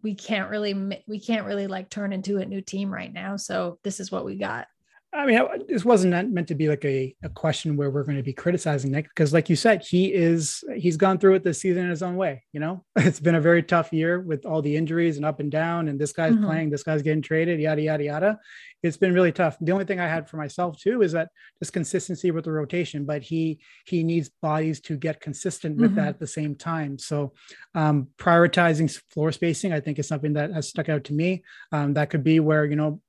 we 0.04 0.16
can't 0.16 0.50
really 0.50 0.74
we 1.08 1.20
can't 1.20 1.46
really 1.46 1.68
like 1.68 1.90
turn 1.90 2.14
into 2.14 2.38
a 2.38 2.46
new 2.46 2.62
team 2.62 2.94
right 2.94 3.12
now. 3.12 3.38
So 3.38 3.80
this 3.84 4.00
is 4.00 4.12
what 4.12 4.26
we 4.26 4.38
got. 4.38 4.68
I 5.14 5.26
mean, 5.26 5.42
this 5.68 5.84
wasn't 5.84 6.32
meant 6.32 6.48
to 6.48 6.56
be 6.56 6.70
like 6.70 6.86
a, 6.86 7.14
a 7.22 7.28
question 7.28 7.76
where 7.76 7.90
we're 7.90 8.06
going 8.06 8.18
to 8.18 8.24
be 8.24 8.32
criticizing 8.32 8.92
Nick 8.92 9.10
because, 9.10 9.34
like 9.34 9.50
you 9.50 9.58
said, 9.58 9.84
he 9.84 10.14
is 10.14 10.64
he's 10.78 10.96
gone 10.96 11.18
through 11.18 11.36
it 11.36 11.44
this 11.44 11.60
season 11.60 11.84
in 11.84 11.90
his 11.90 12.02
own 12.02 12.16
way. 12.16 12.44
You 12.54 12.62
know, 12.62 12.86
it's 12.96 13.20
been 13.20 13.36
a 13.36 13.42
very 13.42 13.62
tough 13.62 13.92
year 13.92 14.22
with 14.22 14.46
all 14.46 14.62
the 14.62 14.76
injuries 14.76 15.18
and 15.18 15.26
up 15.26 15.42
and 15.42 15.52
down, 15.52 15.90
and 15.90 16.00
this 16.00 16.14
guy's 16.14 16.34
mm-hmm. 16.34 16.46
playing, 16.46 16.70
this 16.70 16.84
guy's 16.84 17.02
getting 17.02 17.22
traded, 17.22 17.60
yada 17.60 17.82
yada 17.82 18.04
yada. 18.06 18.40
It's 18.84 18.96
been 18.96 19.14
really 19.14 19.34
tough. 19.34 19.58
The 19.60 19.74
only 19.74 19.86
thing 19.86 20.00
I 20.00 20.08
had 20.08 20.30
for 20.30 20.38
myself 20.38 20.80
too 20.80 21.02
is 21.02 21.12
that 21.12 21.30
just 21.60 21.74
consistency 21.74 22.32
with 22.32 22.46
the 22.46 22.54
rotation, 22.54 23.04
but 23.04 23.22
he 23.22 23.60
he 23.86 24.06
needs 24.06 24.30
bodies 24.42 24.80
to 24.82 24.96
get 24.96 25.20
consistent 25.20 25.76
with 25.76 25.92
mm-hmm. 25.92 26.00
that 26.00 26.08
at 26.08 26.20
the 26.20 26.28
same 26.28 26.56
time. 26.56 26.98
So 26.98 27.34
um, 27.76 28.08
prioritizing 28.18 28.90
floor 29.12 29.34
spacing, 29.34 29.74
I 29.74 29.82
think, 29.82 30.00
is 30.00 30.08
something 30.08 30.34
that 30.34 30.54
has 30.54 30.70
stuck 30.70 30.88
out 30.88 31.04
to 31.06 31.14
me. 31.14 31.44
Um, 31.74 31.96
that 31.96 32.10
could 32.10 32.24
be 32.24 32.40
where 32.40 32.64
you 32.64 32.78
know 32.78 33.02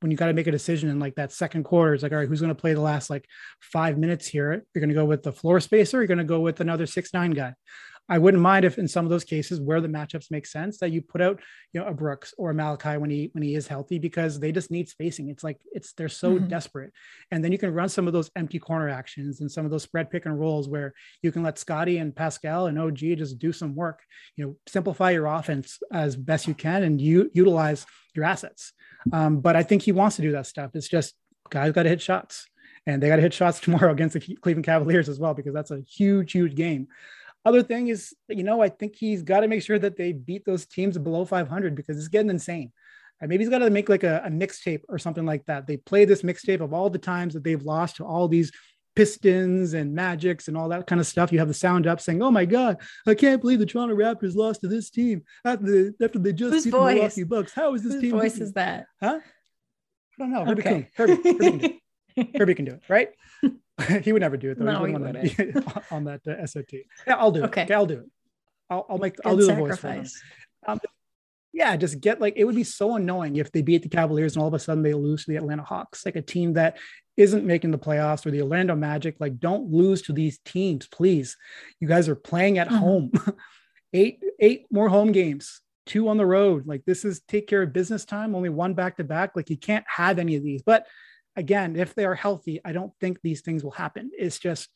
when 0.00 0.10
you 0.10 0.16
got 0.16 0.26
to 0.26 0.32
make 0.32 0.46
a 0.46 0.52
decision 0.52 0.88
in 0.88 0.98
like 0.98 1.16
that 1.16 1.32
second 1.32 1.64
quarter, 1.64 1.94
it's 1.94 2.02
like, 2.02 2.12
all 2.12 2.18
right, 2.18 2.28
who's 2.28 2.40
going 2.40 2.54
to 2.54 2.60
play 2.60 2.74
the 2.74 2.80
last 2.80 3.10
like 3.10 3.26
five 3.60 3.98
minutes 3.98 4.26
here? 4.26 4.64
You're 4.74 4.80
going 4.80 4.88
to 4.88 4.94
go 4.94 5.04
with 5.04 5.22
the 5.22 5.32
floor 5.32 5.60
spacer. 5.60 5.98
You're 5.98 6.06
going 6.06 6.18
to 6.18 6.24
go 6.24 6.40
with 6.40 6.60
another 6.60 6.86
six 6.86 7.12
nine 7.12 7.32
guy. 7.32 7.54
I 8.10 8.16
wouldn't 8.16 8.42
mind 8.42 8.64
if 8.64 8.78
in 8.78 8.88
some 8.88 9.04
of 9.04 9.10
those 9.10 9.24
cases 9.24 9.60
where 9.60 9.82
the 9.82 9.88
matchups 9.88 10.30
make 10.30 10.46
sense 10.46 10.78
that 10.78 10.92
you 10.92 11.02
put 11.02 11.20
out, 11.20 11.40
you 11.74 11.80
know, 11.80 11.86
a 11.86 11.92
Brooks 11.92 12.32
or 12.38 12.50
a 12.50 12.54
Malachi 12.54 12.96
when 12.96 13.10
he 13.10 13.28
when 13.32 13.42
he 13.42 13.54
is 13.54 13.68
healthy 13.68 13.98
because 13.98 14.40
they 14.40 14.50
just 14.50 14.70
need 14.70 14.88
spacing. 14.88 15.28
It's 15.28 15.44
like 15.44 15.58
it's 15.72 15.92
they're 15.92 16.08
so 16.08 16.36
mm-hmm. 16.36 16.48
desperate. 16.48 16.92
And 17.30 17.44
then 17.44 17.52
you 17.52 17.58
can 17.58 17.74
run 17.74 17.90
some 17.90 18.06
of 18.06 18.14
those 18.14 18.30
empty 18.34 18.58
corner 18.58 18.88
actions 18.88 19.42
and 19.42 19.52
some 19.52 19.66
of 19.66 19.70
those 19.70 19.82
spread 19.82 20.10
pick 20.10 20.24
and 20.24 20.40
rolls 20.40 20.68
where 20.68 20.94
you 21.22 21.30
can 21.30 21.42
let 21.42 21.58
Scotty 21.58 21.98
and 21.98 22.16
Pascal 22.16 22.66
and 22.66 22.78
OG 22.78 22.96
just 22.96 23.38
do 23.38 23.52
some 23.52 23.74
work. 23.74 24.00
You 24.36 24.46
know, 24.46 24.56
simplify 24.66 25.10
your 25.10 25.26
offense 25.26 25.78
as 25.92 26.16
best 26.16 26.46
you 26.46 26.54
can 26.54 26.84
and 26.84 26.98
you 26.98 27.30
utilize 27.34 27.84
your 28.14 28.24
assets. 28.24 28.72
Um, 29.12 29.40
but 29.40 29.56
I 29.56 29.62
think 29.62 29.82
he 29.82 29.92
wants 29.92 30.16
to 30.16 30.22
do 30.22 30.32
that 30.32 30.46
stuff. 30.46 30.72
It's 30.74 30.88
just 30.88 31.14
guys 31.50 31.72
got 31.72 31.84
to 31.84 31.88
hit 31.88 32.02
shots 32.02 32.46
and 32.86 33.02
they 33.02 33.08
got 33.08 33.16
to 33.16 33.22
hit 33.22 33.34
shots 33.34 33.60
tomorrow 33.60 33.92
against 33.92 34.14
the 34.14 34.36
Cleveland 34.36 34.64
Cavaliers 34.64 35.08
as 35.08 35.18
well 35.18 35.34
because 35.34 35.54
that's 35.54 35.70
a 35.70 35.80
huge, 35.80 36.32
huge 36.32 36.54
game. 36.54 36.88
Other 37.44 37.62
thing 37.62 37.88
is, 37.88 38.14
you 38.28 38.42
know, 38.42 38.60
I 38.60 38.68
think 38.68 38.96
he's 38.96 39.22
got 39.22 39.40
to 39.40 39.48
make 39.48 39.62
sure 39.62 39.78
that 39.78 39.96
they 39.96 40.12
beat 40.12 40.44
those 40.44 40.66
teams 40.66 40.98
below 40.98 41.24
500 41.24 41.74
because 41.74 41.96
it's 41.96 42.08
getting 42.08 42.30
insane. 42.30 42.72
And 43.20 43.28
maybe 43.28 43.42
he's 43.42 43.50
got 43.50 43.58
to 43.58 43.70
make 43.70 43.88
like 43.88 44.04
a, 44.04 44.22
a 44.24 44.30
mixtape 44.30 44.82
or 44.88 44.98
something 44.98 45.24
like 45.24 45.46
that. 45.46 45.66
They 45.66 45.76
play 45.76 46.04
this 46.04 46.22
mixtape 46.22 46.60
of 46.60 46.72
all 46.72 46.90
the 46.90 46.98
times 46.98 47.34
that 47.34 47.44
they've 47.44 47.62
lost 47.62 47.96
to 47.96 48.04
all 48.04 48.28
these 48.28 48.52
Pistons 48.98 49.74
and 49.74 49.94
Magics 49.94 50.48
and 50.48 50.56
all 50.56 50.68
that 50.70 50.88
kind 50.88 51.00
of 51.00 51.06
stuff. 51.06 51.30
You 51.30 51.38
have 51.38 51.46
the 51.46 51.54
sound 51.54 51.86
up 51.86 52.00
saying, 52.00 52.20
"Oh 52.20 52.32
my 52.32 52.44
God, 52.44 52.78
I 53.06 53.14
can't 53.14 53.40
believe 53.40 53.60
the 53.60 53.66
Toronto 53.66 53.94
Raptors 53.94 54.34
lost 54.34 54.62
to 54.62 54.66
this 54.66 54.90
team 54.90 55.22
after 55.44 55.92
they, 55.92 56.04
after 56.04 56.18
they 56.18 56.32
just 56.32 56.52
Whose 56.52 56.64
beat 56.64 56.70
voice? 56.70 56.88
the 56.88 56.94
Milwaukee 56.94 57.22
Bucks. 57.22 57.52
How 57.52 57.74
is 57.74 57.84
this 57.84 57.92
Whose 57.92 58.02
team?" 58.02 58.10
voice 58.10 58.32
beating? 58.32 58.46
is 58.48 58.52
that? 58.54 58.86
Huh? 59.00 59.20
I 59.22 60.18
don't 60.18 60.32
know. 60.32 60.44
Herbie 60.44 60.62
okay. 60.62 60.90
Herbie, 60.96 61.22
Herbie, 61.22 61.82
Herbie 62.36 62.54
can 62.56 62.64
do 62.64 62.72
it, 62.72 62.82
right? 62.88 63.10
he 64.02 64.12
would 64.12 64.22
never 64.22 64.36
do 64.36 64.50
it 64.50 64.58
though. 64.58 64.64
No, 64.64 64.84
he 64.84 64.92
on 64.96 65.02
that, 65.02 65.84
on 65.92 66.04
that 66.04 66.26
uh, 66.26 66.44
SOT. 66.44 66.72
Yeah, 67.06 67.14
I'll 67.14 67.30
do 67.30 67.44
okay. 67.44 67.62
it. 67.62 67.64
Okay, 67.66 67.74
I'll 67.74 67.86
do 67.86 68.00
it. 68.00 68.10
I'll, 68.68 68.84
I'll 68.90 68.98
make. 68.98 69.14
Good 69.14 69.26
I'll 69.26 69.36
do 69.36 69.44
sacrifice. 69.44 69.80
the 69.80 69.88
voice 69.88 70.22
for 70.64 70.70
um, 70.72 70.80
yeah, 71.52 71.76
just 71.76 72.00
get 72.00 72.20
like 72.20 72.34
it 72.36 72.44
would 72.44 72.56
be 72.56 72.64
so 72.64 72.96
annoying 72.96 73.36
if 73.36 73.52
they 73.52 73.62
beat 73.62 73.82
the 73.82 73.88
Cavaliers 73.88 74.34
and 74.34 74.42
all 74.42 74.48
of 74.48 74.54
a 74.54 74.58
sudden 74.58 74.82
they 74.82 74.94
lose 74.94 75.24
to 75.24 75.30
the 75.30 75.36
Atlanta 75.36 75.62
Hawks, 75.62 76.04
like 76.04 76.16
a 76.16 76.22
team 76.22 76.54
that 76.54 76.78
isn't 77.18 77.44
making 77.44 77.72
the 77.72 77.78
playoffs 77.78 78.24
or 78.24 78.30
the 78.30 78.40
Orlando 78.42 78.76
Magic. 78.76 79.16
Like, 79.18 79.40
don't 79.40 79.72
lose 79.72 80.02
to 80.02 80.12
these 80.12 80.38
teams, 80.44 80.86
please. 80.86 81.36
You 81.80 81.88
guys 81.88 82.08
are 82.08 82.14
playing 82.14 82.58
at 82.58 82.68
mm-hmm. 82.68 82.76
home. 82.76 83.12
eight, 83.92 84.22
eight 84.38 84.66
more 84.70 84.88
home 84.88 85.10
games, 85.10 85.60
two 85.84 86.08
on 86.08 86.16
the 86.16 86.24
road. 86.24 86.68
Like, 86.68 86.84
this 86.86 87.04
is 87.04 87.20
take 87.26 87.48
care 87.48 87.62
of 87.62 87.72
business 87.72 88.04
time. 88.04 88.36
Only 88.36 88.50
one 88.50 88.74
back 88.74 88.98
to 88.98 89.04
back. 89.04 89.32
Like, 89.34 89.50
you 89.50 89.56
can't 89.56 89.84
have 89.88 90.20
any 90.20 90.36
of 90.36 90.44
these. 90.44 90.62
But 90.62 90.86
again, 91.34 91.74
if 91.74 91.92
they 91.94 92.04
are 92.04 92.14
healthy, 92.14 92.60
I 92.64 92.70
don't 92.70 92.92
think 93.00 93.18
these 93.20 93.40
things 93.40 93.64
will 93.64 93.72
happen. 93.72 94.12
It's 94.16 94.38
just 94.38 94.68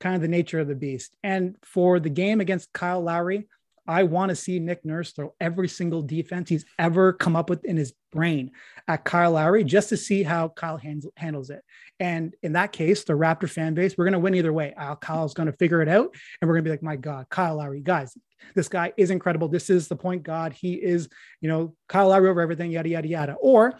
kind 0.00 0.16
of 0.16 0.22
the 0.22 0.28
nature 0.28 0.58
of 0.58 0.68
the 0.68 0.74
beast. 0.74 1.14
And 1.22 1.56
for 1.62 2.00
the 2.00 2.08
game 2.08 2.40
against 2.40 2.72
Kyle 2.72 3.02
Lowry, 3.02 3.46
I 3.90 4.04
want 4.04 4.28
to 4.28 4.36
see 4.36 4.60
Nick 4.60 4.84
Nurse 4.84 5.10
throw 5.10 5.34
every 5.40 5.66
single 5.66 6.00
defense 6.00 6.48
he's 6.48 6.64
ever 6.78 7.12
come 7.12 7.34
up 7.34 7.50
with 7.50 7.64
in 7.64 7.76
his 7.76 7.92
brain 8.12 8.52
at 8.86 9.04
Kyle 9.04 9.32
Lowry 9.32 9.64
just 9.64 9.88
to 9.88 9.96
see 9.96 10.22
how 10.22 10.50
Kyle 10.50 10.80
handles 11.16 11.50
it. 11.50 11.64
And 11.98 12.32
in 12.44 12.52
that 12.52 12.70
case, 12.70 13.02
the 13.02 13.14
Raptor 13.14 13.50
fan 13.50 13.74
base, 13.74 13.98
we're 13.98 14.04
going 14.04 14.12
to 14.12 14.20
win 14.20 14.36
either 14.36 14.52
way. 14.52 14.74
Al 14.76 14.94
Kyle's 14.94 15.34
going 15.34 15.50
to 15.50 15.56
figure 15.56 15.82
it 15.82 15.88
out. 15.88 16.14
And 16.40 16.48
we're 16.48 16.54
going 16.54 16.64
to 16.64 16.68
be 16.68 16.70
like, 16.70 16.84
my 16.84 16.94
God, 16.94 17.26
Kyle 17.30 17.56
Lowry, 17.56 17.80
guys, 17.80 18.16
this 18.54 18.68
guy 18.68 18.92
is 18.96 19.10
incredible. 19.10 19.48
This 19.48 19.68
is 19.70 19.88
the 19.88 19.96
point 19.96 20.22
God. 20.22 20.52
He 20.52 20.74
is, 20.74 21.08
you 21.40 21.48
know, 21.48 21.74
Kyle 21.88 22.10
Lowry 22.10 22.28
over 22.28 22.40
everything, 22.40 22.70
yada, 22.70 22.88
yada, 22.88 23.08
yada. 23.08 23.32
Or 23.40 23.76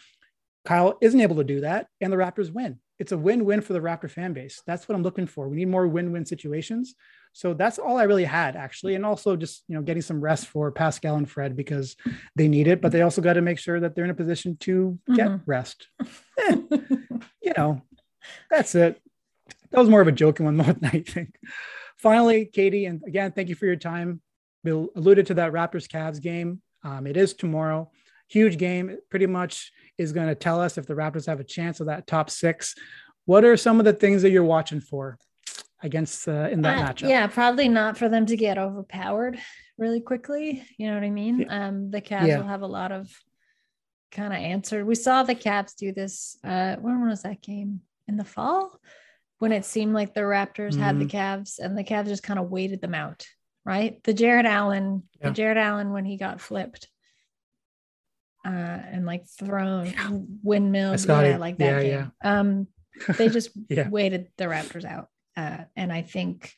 Kyle 0.64 0.98
isn't 1.00 1.20
able 1.20 1.36
to 1.36 1.44
do 1.44 1.60
that, 1.60 1.86
and 2.00 2.12
the 2.12 2.16
Raptors 2.16 2.52
win. 2.52 2.80
It's 3.00 3.12
a 3.12 3.18
win-win 3.18 3.62
for 3.62 3.72
the 3.72 3.80
Raptor 3.80 4.10
fan 4.10 4.34
base. 4.34 4.62
That's 4.66 4.86
what 4.86 4.94
I'm 4.94 5.02
looking 5.02 5.26
for. 5.26 5.48
We 5.48 5.56
need 5.56 5.68
more 5.68 5.88
win-win 5.88 6.26
situations. 6.26 6.94
So 7.32 7.54
that's 7.54 7.78
all 7.78 7.96
I 7.96 8.02
really 8.02 8.24
had 8.24 8.56
actually, 8.56 8.94
and 8.94 9.06
also 9.06 9.36
just 9.36 9.62
you 9.68 9.74
know 9.74 9.82
getting 9.82 10.02
some 10.02 10.20
rest 10.20 10.48
for 10.48 10.70
Pascal 10.70 11.16
and 11.16 11.28
Fred 11.28 11.56
because 11.56 11.96
they 12.36 12.46
need 12.46 12.66
it, 12.66 12.82
but 12.82 12.92
they 12.92 13.02
also 13.02 13.22
got 13.22 13.34
to 13.34 13.40
make 13.40 13.58
sure 13.58 13.80
that 13.80 13.94
they're 13.94 14.04
in 14.04 14.10
a 14.10 14.14
position 14.14 14.56
to 14.60 14.98
get 15.14 15.28
mm-hmm. 15.28 15.50
rest. 15.50 15.88
Eh, 16.38 16.56
you 17.42 17.52
know, 17.56 17.80
that's 18.50 18.74
it. 18.74 19.00
That 19.70 19.80
was 19.80 19.88
more 19.88 20.00
of 20.00 20.08
a 20.08 20.12
joking 20.12 20.44
one 20.44 20.56
more 20.58 20.72
than 20.72 20.90
I 20.92 21.00
think. 21.00 21.36
Finally, 21.96 22.46
Katie, 22.46 22.86
and 22.86 23.02
again, 23.06 23.32
thank 23.32 23.48
you 23.48 23.54
for 23.54 23.66
your 23.66 23.76
time. 23.76 24.20
Bill 24.62 24.88
alluded 24.94 25.26
to 25.26 25.34
that 25.34 25.52
Raptors 25.52 25.88
Cavs 25.88 26.20
game. 26.20 26.60
Um, 26.82 27.06
it 27.06 27.16
is 27.16 27.32
tomorrow. 27.32 27.90
Huge 28.30 28.58
game. 28.58 28.96
Pretty 29.10 29.26
much 29.26 29.72
is 29.98 30.12
going 30.12 30.28
to 30.28 30.34
tell 30.34 30.60
us 30.60 30.78
if 30.78 30.86
the 30.86 30.94
Raptors 30.94 31.26
have 31.26 31.40
a 31.40 31.44
chance 31.44 31.80
of 31.80 31.86
that 31.86 32.06
top 32.06 32.30
six. 32.30 32.74
What 33.26 33.44
are 33.44 33.56
some 33.56 33.78
of 33.78 33.84
the 33.84 33.92
things 33.92 34.22
that 34.22 34.30
you're 34.30 34.44
watching 34.44 34.80
for 34.80 35.18
against 35.82 36.28
uh, 36.28 36.48
in 36.50 36.62
that 36.62 36.78
uh, 36.78 36.92
matchup? 36.92 37.08
Yeah, 37.08 37.26
probably 37.26 37.68
not 37.68 37.98
for 37.98 38.08
them 38.08 38.26
to 38.26 38.36
get 38.36 38.56
overpowered 38.56 39.38
really 39.76 40.00
quickly. 40.00 40.64
You 40.78 40.88
know 40.88 40.94
what 40.94 41.04
I 41.04 41.10
mean? 41.10 41.40
Yeah. 41.40 41.68
Um, 41.68 41.90
the 41.90 42.00
Cavs 42.00 42.28
yeah. 42.28 42.38
will 42.38 42.46
have 42.46 42.62
a 42.62 42.66
lot 42.66 42.92
of 42.92 43.10
kind 44.12 44.32
of 44.32 44.38
answered. 44.38 44.86
We 44.86 44.94
saw 44.94 45.22
the 45.22 45.34
Cavs 45.34 45.74
do 45.74 45.92
this. 45.92 46.36
Uh, 46.44 46.76
when 46.76 47.06
was 47.08 47.22
that 47.22 47.42
game? 47.42 47.80
In 48.08 48.16
the 48.16 48.24
fall, 48.24 48.80
when 49.38 49.52
it 49.52 49.64
seemed 49.64 49.94
like 49.94 50.14
the 50.14 50.22
Raptors 50.22 50.72
mm-hmm. 50.72 50.82
had 50.82 50.98
the 50.98 51.04
mm-hmm. 51.04 51.16
Cavs 51.16 51.60
and 51.60 51.78
the 51.78 51.84
Cavs 51.84 52.08
just 52.08 52.24
kind 52.24 52.40
of 52.40 52.50
waited 52.50 52.80
them 52.80 52.94
out. 52.94 53.26
Right, 53.64 54.02
the 54.04 54.14
Jarrett 54.14 54.46
Allen, 54.46 55.02
yeah. 55.20 55.28
the 55.28 55.34
Jarrett 55.34 55.58
Allen 55.58 55.92
when 55.92 56.04
he 56.06 56.16
got 56.16 56.40
flipped 56.40 56.88
uh, 58.44 58.48
and 58.48 59.06
like 59.06 59.26
thrown 59.38 59.86
yeah. 59.86 60.10
windmills, 60.42 61.06
yeah, 61.06 61.36
like 61.36 61.58
that 61.58 61.64
yeah, 61.64 61.82
game. 61.82 62.12
Yeah. 62.22 62.38
Um, 62.38 62.66
they 63.16 63.28
just 63.30 63.50
yeah. 63.68 63.88
waited 63.88 64.28
the 64.36 64.44
Raptors 64.44 64.84
out, 64.84 65.08
uh, 65.36 65.64
and 65.76 65.92
I 65.92 66.02
think 66.02 66.54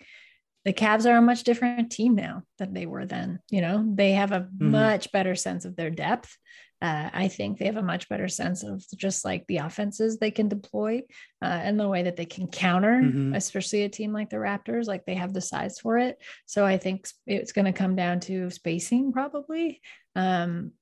the 0.65 0.73
Cavs 0.73 1.11
are 1.11 1.17
a 1.17 1.23
much 1.23 1.43
different 1.43 1.91
team 1.91 2.15
now 2.15 2.43
than 2.59 2.73
they 2.73 2.87
were 2.87 3.07
then. 3.07 3.41
You 3.51 3.61
know, 3.63 3.85
they 3.95 4.13
have 4.13 4.33
a 4.33 4.41
mm-hmm. 4.41 4.71
much 4.71 5.11
better 5.13 5.35
sense 5.35 5.65
of 5.65 5.77
their 5.77 5.91
depth. 5.91 6.37
Uh, 6.81 7.09
I 7.13 7.29
think 7.29 7.59
they 7.59 7.67
have 7.67 7.77
a 7.77 7.83
much 7.83 8.09
better 8.09 8.27
sense 8.27 8.65
of 8.65 8.85
just 8.97 9.25
like 9.25 9.47
the 9.47 9.59
offenses 9.59 10.19
they 10.19 10.33
can 10.33 10.49
deploy 10.49 11.03
uh, 11.41 11.45
and 11.45 11.79
the 11.79 11.89
way 11.89 12.03
that 12.03 12.17
they 12.17 12.25
can 12.25 12.49
counter, 12.49 13.01
mm-hmm. 13.01 13.35
especially 13.35 13.85
a 13.85 13.89
team 13.89 14.13
like 14.13 14.31
the 14.31 14.37
Raptors. 14.37 14.89
Like 14.89 15.05
they 15.05 15.15
have 15.15 15.33
the 15.33 15.41
size 15.41 15.79
for 15.79 15.99
it. 15.99 16.19
So 16.47 16.67
I 16.67 16.79
think 16.79 17.09
it's 17.25 17.53
going 17.53 17.67
to 17.67 17.73
come 17.73 17.95
down 17.95 18.19
to 18.21 18.51
spacing 18.51 19.13
probably. 19.13 19.81
Um, 20.17 20.73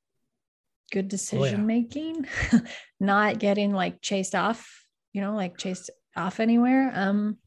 good 0.91 1.09
decision 1.09 1.43
oh, 1.43 1.45
yeah. 1.45 1.57
making, 1.57 2.27
not 3.01 3.39
getting 3.39 3.73
like 3.73 4.01
chased 4.01 4.35
off, 4.35 4.85
you 5.13 5.21
know, 5.21 5.35
like 5.35 5.57
chased 5.57 5.91
off 6.17 6.41
anywhere. 6.41 6.93
Um, 6.95 7.39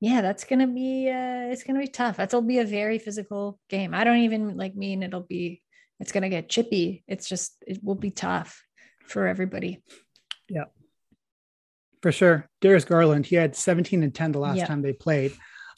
yeah, 0.00 0.22
that's 0.22 0.44
gonna 0.44 0.66
be 0.66 1.08
uh, 1.08 1.52
it's 1.52 1.62
gonna 1.62 1.78
be 1.78 1.86
tough. 1.86 2.16
That'll 2.16 2.42
be 2.42 2.58
a 2.58 2.64
very 2.64 2.98
physical 2.98 3.58
game. 3.68 3.94
I 3.94 4.04
don't 4.04 4.18
even 4.18 4.56
like 4.56 4.74
mean 4.74 5.02
it'll 5.02 5.20
be 5.20 5.62
it's 5.98 6.12
gonna 6.12 6.30
get 6.30 6.48
chippy. 6.48 7.04
It's 7.06 7.28
just 7.28 7.56
it 7.66 7.80
will 7.82 7.96
be 7.96 8.10
tough 8.10 8.62
for 9.06 9.26
everybody. 9.26 9.82
Yeah, 10.48 10.64
for 12.00 12.12
sure. 12.12 12.48
Darius 12.60 12.84
Garland, 12.84 13.26
he 13.26 13.36
had 13.36 13.54
17 13.54 14.02
and 14.02 14.14
10 14.14 14.32
the 14.32 14.38
last 14.38 14.66
time 14.66 14.82
they 14.82 14.92
played. 14.92 15.32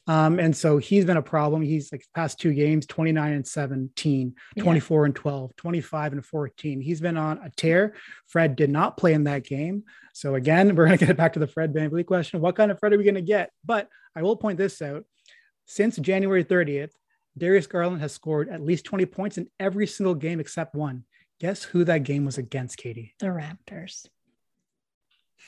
Um, 0.09 0.41
and 0.41 0.57
so 0.57 0.79
he's 0.79 1.05
been 1.05 1.17
a 1.17 1.23
problem. 1.23 1.63
He's 1.63 1.93
like 1.93 2.05
past 2.15 2.41
two 2.41 2.53
games, 2.53 2.87
29 2.87 3.33
and 3.33 3.47
17, 3.47 4.35
24 4.59 5.01
yeah. 5.01 5.07
and 5.07 5.15
12, 5.15 5.57
25 5.57 6.13
and 6.13 6.25
14. 6.25 6.81
He's 6.81 7.01
been 7.01 7.17
on 7.17 7.39
a 7.39 7.51
tear. 7.51 7.95
Fred 8.27 8.57
did 8.57 8.71
not 8.71 8.97
play 8.97 9.13
in 9.13 9.25
that 9.25 9.45
game. 9.45 9.85
So 10.13 10.35
again, 10.35 10.75
we're 10.77 10.87
going 10.87 10.99
to 10.99 11.07
get 11.07 11.17
back 11.17 11.35
to 11.35 11.39
the 11.39 11.47
Fred 11.47 11.73
VanVleet 11.73 12.07
question. 12.07 12.41
What 12.41 12.57
kind 12.57 12.71
of 12.71 12.81
Fred 12.81 12.93
are 12.93 12.99
we 12.99 13.05
going 13.05 13.15
to 13.15 13.23
get? 13.23 13.51
But 13.65 13.89
I 14.17 14.23
will 14.23 14.37
point 14.37 14.59
this 14.59 14.83
out. 14.83 15.05
Since 15.67 15.97
January 15.99 16.45
30th, 16.45 16.91
Darius 17.39 17.67
Garland 17.67 18.03
has 18.03 18.13
scored 18.13 18.49
at 18.49 18.61
least 18.61 18.85
20 18.85 19.07
points 19.07 19.39
in 19.39 19.49
every 19.61 19.87
single 19.87 20.15
game 20.15 20.41
except 20.41 20.75
one. 20.75 21.05
Guess 21.41 21.63
who 21.63 21.85
that 21.85 22.03
game 22.03 22.25
was 22.25 22.39
against, 22.39 22.77
Katie? 22.77 23.15
The 23.21 23.27
Raptors. 23.27 24.07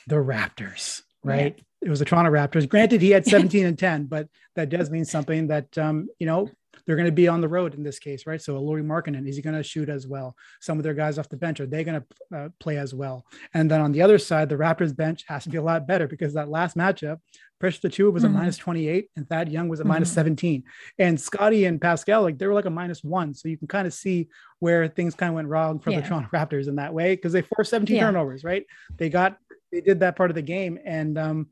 The 0.07 0.15
Raptors, 0.15 1.01
right? 1.23 1.55
Yeah 1.57 1.63
it 1.85 1.89
was 1.89 1.99
the 1.99 2.05
Toronto 2.05 2.31
Raptors. 2.31 2.67
Granted, 2.67 3.01
he 3.01 3.11
had 3.11 3.25
17 3.27 3.65
and 3.65 3.77
10, 3.77 4.05
but 4.05 4.27
that 4.55 4.69
does 4.69 4.89
mean 4.89 5.05
something 5.05 5.47
that 5.47 5.77
um, 5.77 6.07
you 6.19 6.25
know 6.25 6.49
they're 6.85 6.95
going 6.95 7.07
to 7.07 7.11
be 7.11 7.27
on 7.27 7.41
the 7.41 7.47
road 7.47 7.73
in 7.73 7.83
this 7.83 7.99
case, 7.99 8.27
right? 8.27 8.41
So 8.41 8.59
Lauri 8.59 8.83
Markkanen, 8.83 9.27
is 9.27 9.35
he 9.35 9.41
going 9.41 9.55
to 9.55 9.63
shoot 9.63 9.87
as 9.89 10.07
well? 10.07 10.35
Some 10.61 10.77
of 10.77 10.83
their 10.83 10.93
guys 10.93 11.17
off 11.17 11.29
the 11.29 11.37
bench 11.37 11.59
are 11.59 11.65
they 11.65 11.83
going 11.83 12.01
to 12.01 12.37
uh, 12.37 12.49
play 12.59 12.77
as 12.77 12.93
well? 12.93 13.25
And 13.53 13.69
then 13.71 13.81
on 13.81 13.91
the 13.91 14.01
other 14.01 14.17
side, 14.17 14.49
the 14.49 14.55
Raptors 14.55 14.95
bench 14.95 15.23
has 15.27 15.43
to 15.43 15.49
be 15.49 15.57
a 15.57 15.63
lot 15.63 15.87
better 15.87 16.07
because 16.07 16.33
that 16.33 16.49
last 16.49 16.75
matchup, 16.75 17.19
Precious 17.59 17.81
Achiuwa 17.81 18.11
was 18.11 18.23
mm-hmm. 18.23 18.35
a 18.35 18.39
minus 18.39 18.57
28 18.57 19.09
and 19.15 19.27
Thad 19.27 19.49
Young 19.49 19.69
was 19.69 19.79
a 19.79 19.83
mm-hmm. 19.83 19.93
minus 19.93 20.11
17. 20.11 20.63
And 20.99 21.19
Scotty 21.19 21.65
and 21.65 21.79
Pascal, 21.79 22.21
like 22.21 22.37
they 22.37 22.45
were 22.45 22.53
like 22.53 22.65
a 22.65 22.69
minus 22.69 23.03
one. 23.03 23.33
So 23.33 23.47
you 23.47 23.57
can 23.57 23.67
kind 23.67 23.87
of 23.87 23.93
see 23.93 24.27
where 24.59 24.87
things 24.87 25.15
kind 25.15 25.29
of 25.29 25.35
went 25.35 25.47
wrong 25.47 25.79
for 25.79 25.91
yeah. 25.91 26.01
the 26.01 26.07
Toronto 26.07 26.29
Raptors 26.33 26.67
in 26.67 26.75
that 26.75 26.93
way 26.93 27.15
because 27.15 27.33
they 27.33 27.41
forced 27.41 27.71
17 27.71 27.95
yeah. 27.95 28.03
turnovers, 28.03 28.43
right? 28.43 28.65
They 28.97 29.09
got 29.09 29.37
they 29.71 29.81
did 29.81 30.01
that 30.01 30.15
part 30.15 30.31
of 30.31 30.35
the 30.35 30.41
game. 30.41 30.79
And 30.85 31.17
um, 31.17 31.47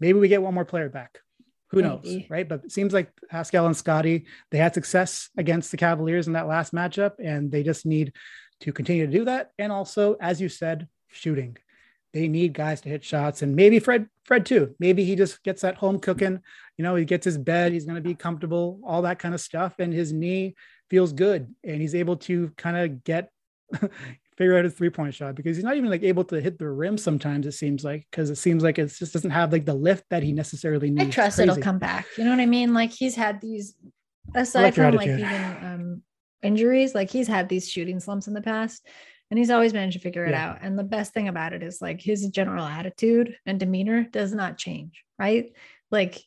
maybe 0.00 0.18
we 0.18 0.28
get 0.28 0.42
one 0.42 0.54
more 0.54 0.64
player 0.64 0.88
back. 0.88 1.18
Who 1.70 1.82
knows, 1.82 2.02
maybe. 2.04 2.26
right? 2.28 2.48
But 2.48 2.64
it 2.64 2.72
seems 2.72 2.92
like 2.92 3.12
Pascal 3.28 3.66
and 3.66 3.76
Scotty, 3.76 4.26
they 4.50 4.58
had 4.58 4.74
success 4.74 5.28
against 5.36 5.70
the 5.70 5.76
Cavaliers 5.76 6.26
in 6.26 6.32
that 6.32 6.48
last 6.48 6.74
matchup, 6.74 7.12
and 7.22 7.52
they 7.52 7.62
just 7.62 7.86
need 7.86 8.12
to 8.60 8.72
continue 8.72 9.06
to 9.06 9.12
do 9.12 9.24
that. 9.26 9.52
And 9.56 9.70
also, 9.70 10.16
as 10.20 10.40
you 10.40 10.48
said, 10.48 10.88
shooting. 11.08 11.56
they 12.12 12.26
need 12.26 12.54
guys 12.54 12.80
to 12.80 12.88
hit 12.88 13.04
shots, 13.04 13.42
and 13.42 13.54
maybe 13.54 13.78
Fred, 13.78 14.08
Fred 14.24 14.44
too. 14.44 14.74
Maybe 14.80 15.04
he 15.04 15.14
just 15.14 15.44
gets 15.44 15.62
that 15.62 15.76
home 15.76 16.00
cooking. 16.00 16.40
You 16.76 16.82
know, 16.82 16.96
he 16.96 17.04
gets 17.04 17.24
his 17.24 17.38
bed, 17.38 17.72
he's 17.72 17.84
going 17.84 18.02
to 18.02 18.08
be 18.08 18.14
comfortable, 18.16 18.80
all 18.84 19.02
that 19.02 19.20
kind 19.20 19.32
of 19.34 19.40
stuff, 19.40 19.74
and 19.78 19.92
his 19.92 20.12
knee 20.12 20.56
feels 20.88 21.12
good, 21.12 21.54
and 21.62 21.80
he's 21.80 21.94
able 21.94 22.16
to 22.16 22.50
kind 22.56 22.76
of 22.76 23.04
get 23.04 23.30
figure 24.40 24.56
out 24.56 24.64
his 24.64 24.72
three 24.72 24.88
point 24.88 25.14
shot 25.14 25.34
because 25.34 25.54
he's 25.54 25.64
not 25.64 25.76
even 25.76 25.90
like 25.90 26.02
able 26.02 26.24
to 26.24 26.40
hit 26.40 26.58
the 26.58 26.66
rim 26.66 26.96
sometimes. 26.96 27.46
It 27.46 27.52
seems 27.52 27.84
like 27.84 28.06
because 28.10 28.30
it 28.30 28.36
seems 28.36 28.62
like 28.62 28.78
it 28.78 28.86
just 28.86 29.12
doesn't 29.12 29.30
have 29.30 29.52
like 29.52 29.66
the 29.66 29.74
lift 29.74 30.04
that 30.08 30.22
he 30.22 30.32
necessarily 30.32 30.90
needs. 30.90 31.08
I 31.08 31.10
trust 31.10 31.38
it'll 31.38 31.58
come 31.58 31.78
back. 31.78 32.06
You 32.16 32.24
know 32.24 32.30
what 32.30 32.40
I 32.40 32.46
mean? 32.46 32.72
Like 32.72 32.90
he's 32.90 33.14
had 33.14 33.42
these 33.42 33.74
aside 34.34 34.74
from 34.74 34.94
like 34.94 35.08
even 35.08 35.24
um, 35.62 36.02
injuries, 36.42 36.94
like 36.94 37.10
he's 37.10 37.28
had 37.28 37.50
these 37.50 37.68
shooting 37.68 38.00
slumps 38.00 38.28
in 38.28 38.32
the 38.32 38.40
past 38.40 38.88
and 39.30 39.38
he's 39.38 39.50
always 39.50 39.74
managed 39.74 39.98
to 39.98 40.02
figure 40.02 40.24
it 40.24 40.30
yeah. 40.30 40.52
out. 40.52 40.58
And 40.62 40.78
the 40.78 40.84
best 40.84 41.12
thing 41.12 41.28
about 41.28 41.52
it 41.52 41.62
is 41.62 41.82
like 41.82 42.00
his 42.00 42.26
general 42.28 42.64
attitude 42.64 43.36
and 43.44 43.60
demeanor 43.60 44.04
does 44.04 44.32
not 44.32 44.56
change, 44.56 45.04
right? 45.18 45.52
Like 45.90 46.18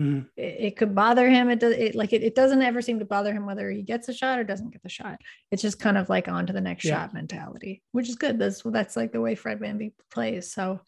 mm. 0.00 0.26
it, 0.36 0.56
it, 0.58 0.76
could 0.76 0.94
bother 0.94 1.28
him. 1.28 1.50
It 1.50 1.60
does 1.60 1.74
it 1.74 1.94
like 1.94 2.12
it, 2.12 2.22
it 2.22 2.34
doesn't 2.34 2.62
ever 2.62 2.82
seem 2.82 2.98
to 2.98 3.04
bother 3.04 3.32
him 3.32 3.46
whether 3.46 3.70
he 3.70 3.82
gets 3.82 4.08
a 4.08 4.14
shot 4.14 4.38
or 4.38 4.44
doesn't 4.44 4.70
get 4.70 4.82
the 4.82 4.88
shot. 4.88 5.20
It's 5.50 5.62
just 5.62 5.80
kind 5.80 5.98
of 5.98 6.08
like 6.08 6.28
on 6.28 6.46
to 6.46 6.52
the 6.52 6.60
next 6.60 6.84
yeah. 6.84 7.02
shot 7.02 7.14
mentality, 7.14 7.82
which 7.92 8.08
is 8.08 8.16
good. 8.16 8.38
That's 8.38 8.62
that's 8.64 8.96
like 8.96 9.12
the 9.12 9.20
way 9.20 9.34
Fred 9.34 9.60
VanVleet 9.60 9.92
plays. 10.10 10.52
So 10.52 10.80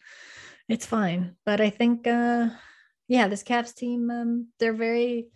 it's 0.69 0.85
fine. 0.85 1.35
But 1.45 1.61
I 1.61 1.69
think 1.69 2.07
uh 2.07 2.49
yeah, 3.07 3.27
this 3.27 3.43
Cavs 3.43 3.73
team, 3.73 4.09
um, 4.11 4.47
they're 4.59 4.73
very 4.73 5.27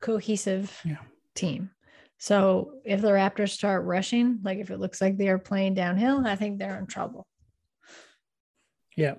cohesive 0.00 0.80
yeah. 0.84 0.96
team. 1.34 1.70
So 2.18 2.72
if 2.84 3.02
the 3.02 3.08
Raptors 3.08 3.50
start 3.50 3.84
rushing, 3.84 4.40
like 4.42 4.58
if 4.58 4.70
it 4.70 4.80
looks 4.80 5.00
like 5.00 5.18
they 5.18 5.28
are 5.28 5.38
playing 5.38 5.74
downhill, 5.74 6.26
I 6.26 6.36
think 6.36 6.58
they're 6.58 6.78
in 6.78 6.86
trouble. 6.86 7.26
Yeah. 8.96 9.16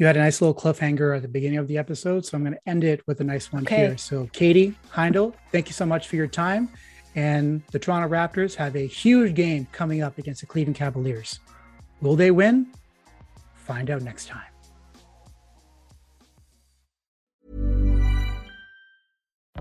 You 0.00 0.06
had 0.06 0.16
a 0.16 0.20
nice 0.20 0.40
little 0.40 0.54
cliffhanger 0.54 1.14
at 1.14 1.20
the 1.20 1.28
beginning 1.28 1.58
of 1.58 1.68
the 1.68 1.76
episode. 1.76 2.24
So 2.24 2.34
I'm 2.34 2.42
going 2.42 2.54
to 2.54 2.60
end 2.68 2.84
it 2.84 3.06
with 3.06 3.20
a 3.20 3.24
nice 3.24 3.52
one 3.52 3.64
okay. 3.64 3.76
here. 3.76 3.98
So, 3.98 4.30
Katie 4.32 4.74
Heindl, 4.90 5.34
thank 5.52 5.68
you 5.68 5.74
so 5.74 5.84
much 5.84 6.08
for 6.08 6.16
your 6.16 6.26
time. 6.26 6.70
And 7.14 7.62
the 7.70 7.78
Toronto 7.78 8.08
Raptors 8.08 8.54
have 8.54 8.76
a 8.76 8.86
huge 8.86 9.34
game 9.34 9.68
coming 9.72 10.00
up 10.00 10.16
against 10.16 10.40
the 10.40 10.46
Cleveland 10.46 10.76
Cavaliers. 10.76 11.40
Will 12.00 12.16
they 12.16 12.30
win? 12.30 12.68
Find 13.56 13.90
out 13.90 14.00
next 14.00 14.26
time. 14.28 14.49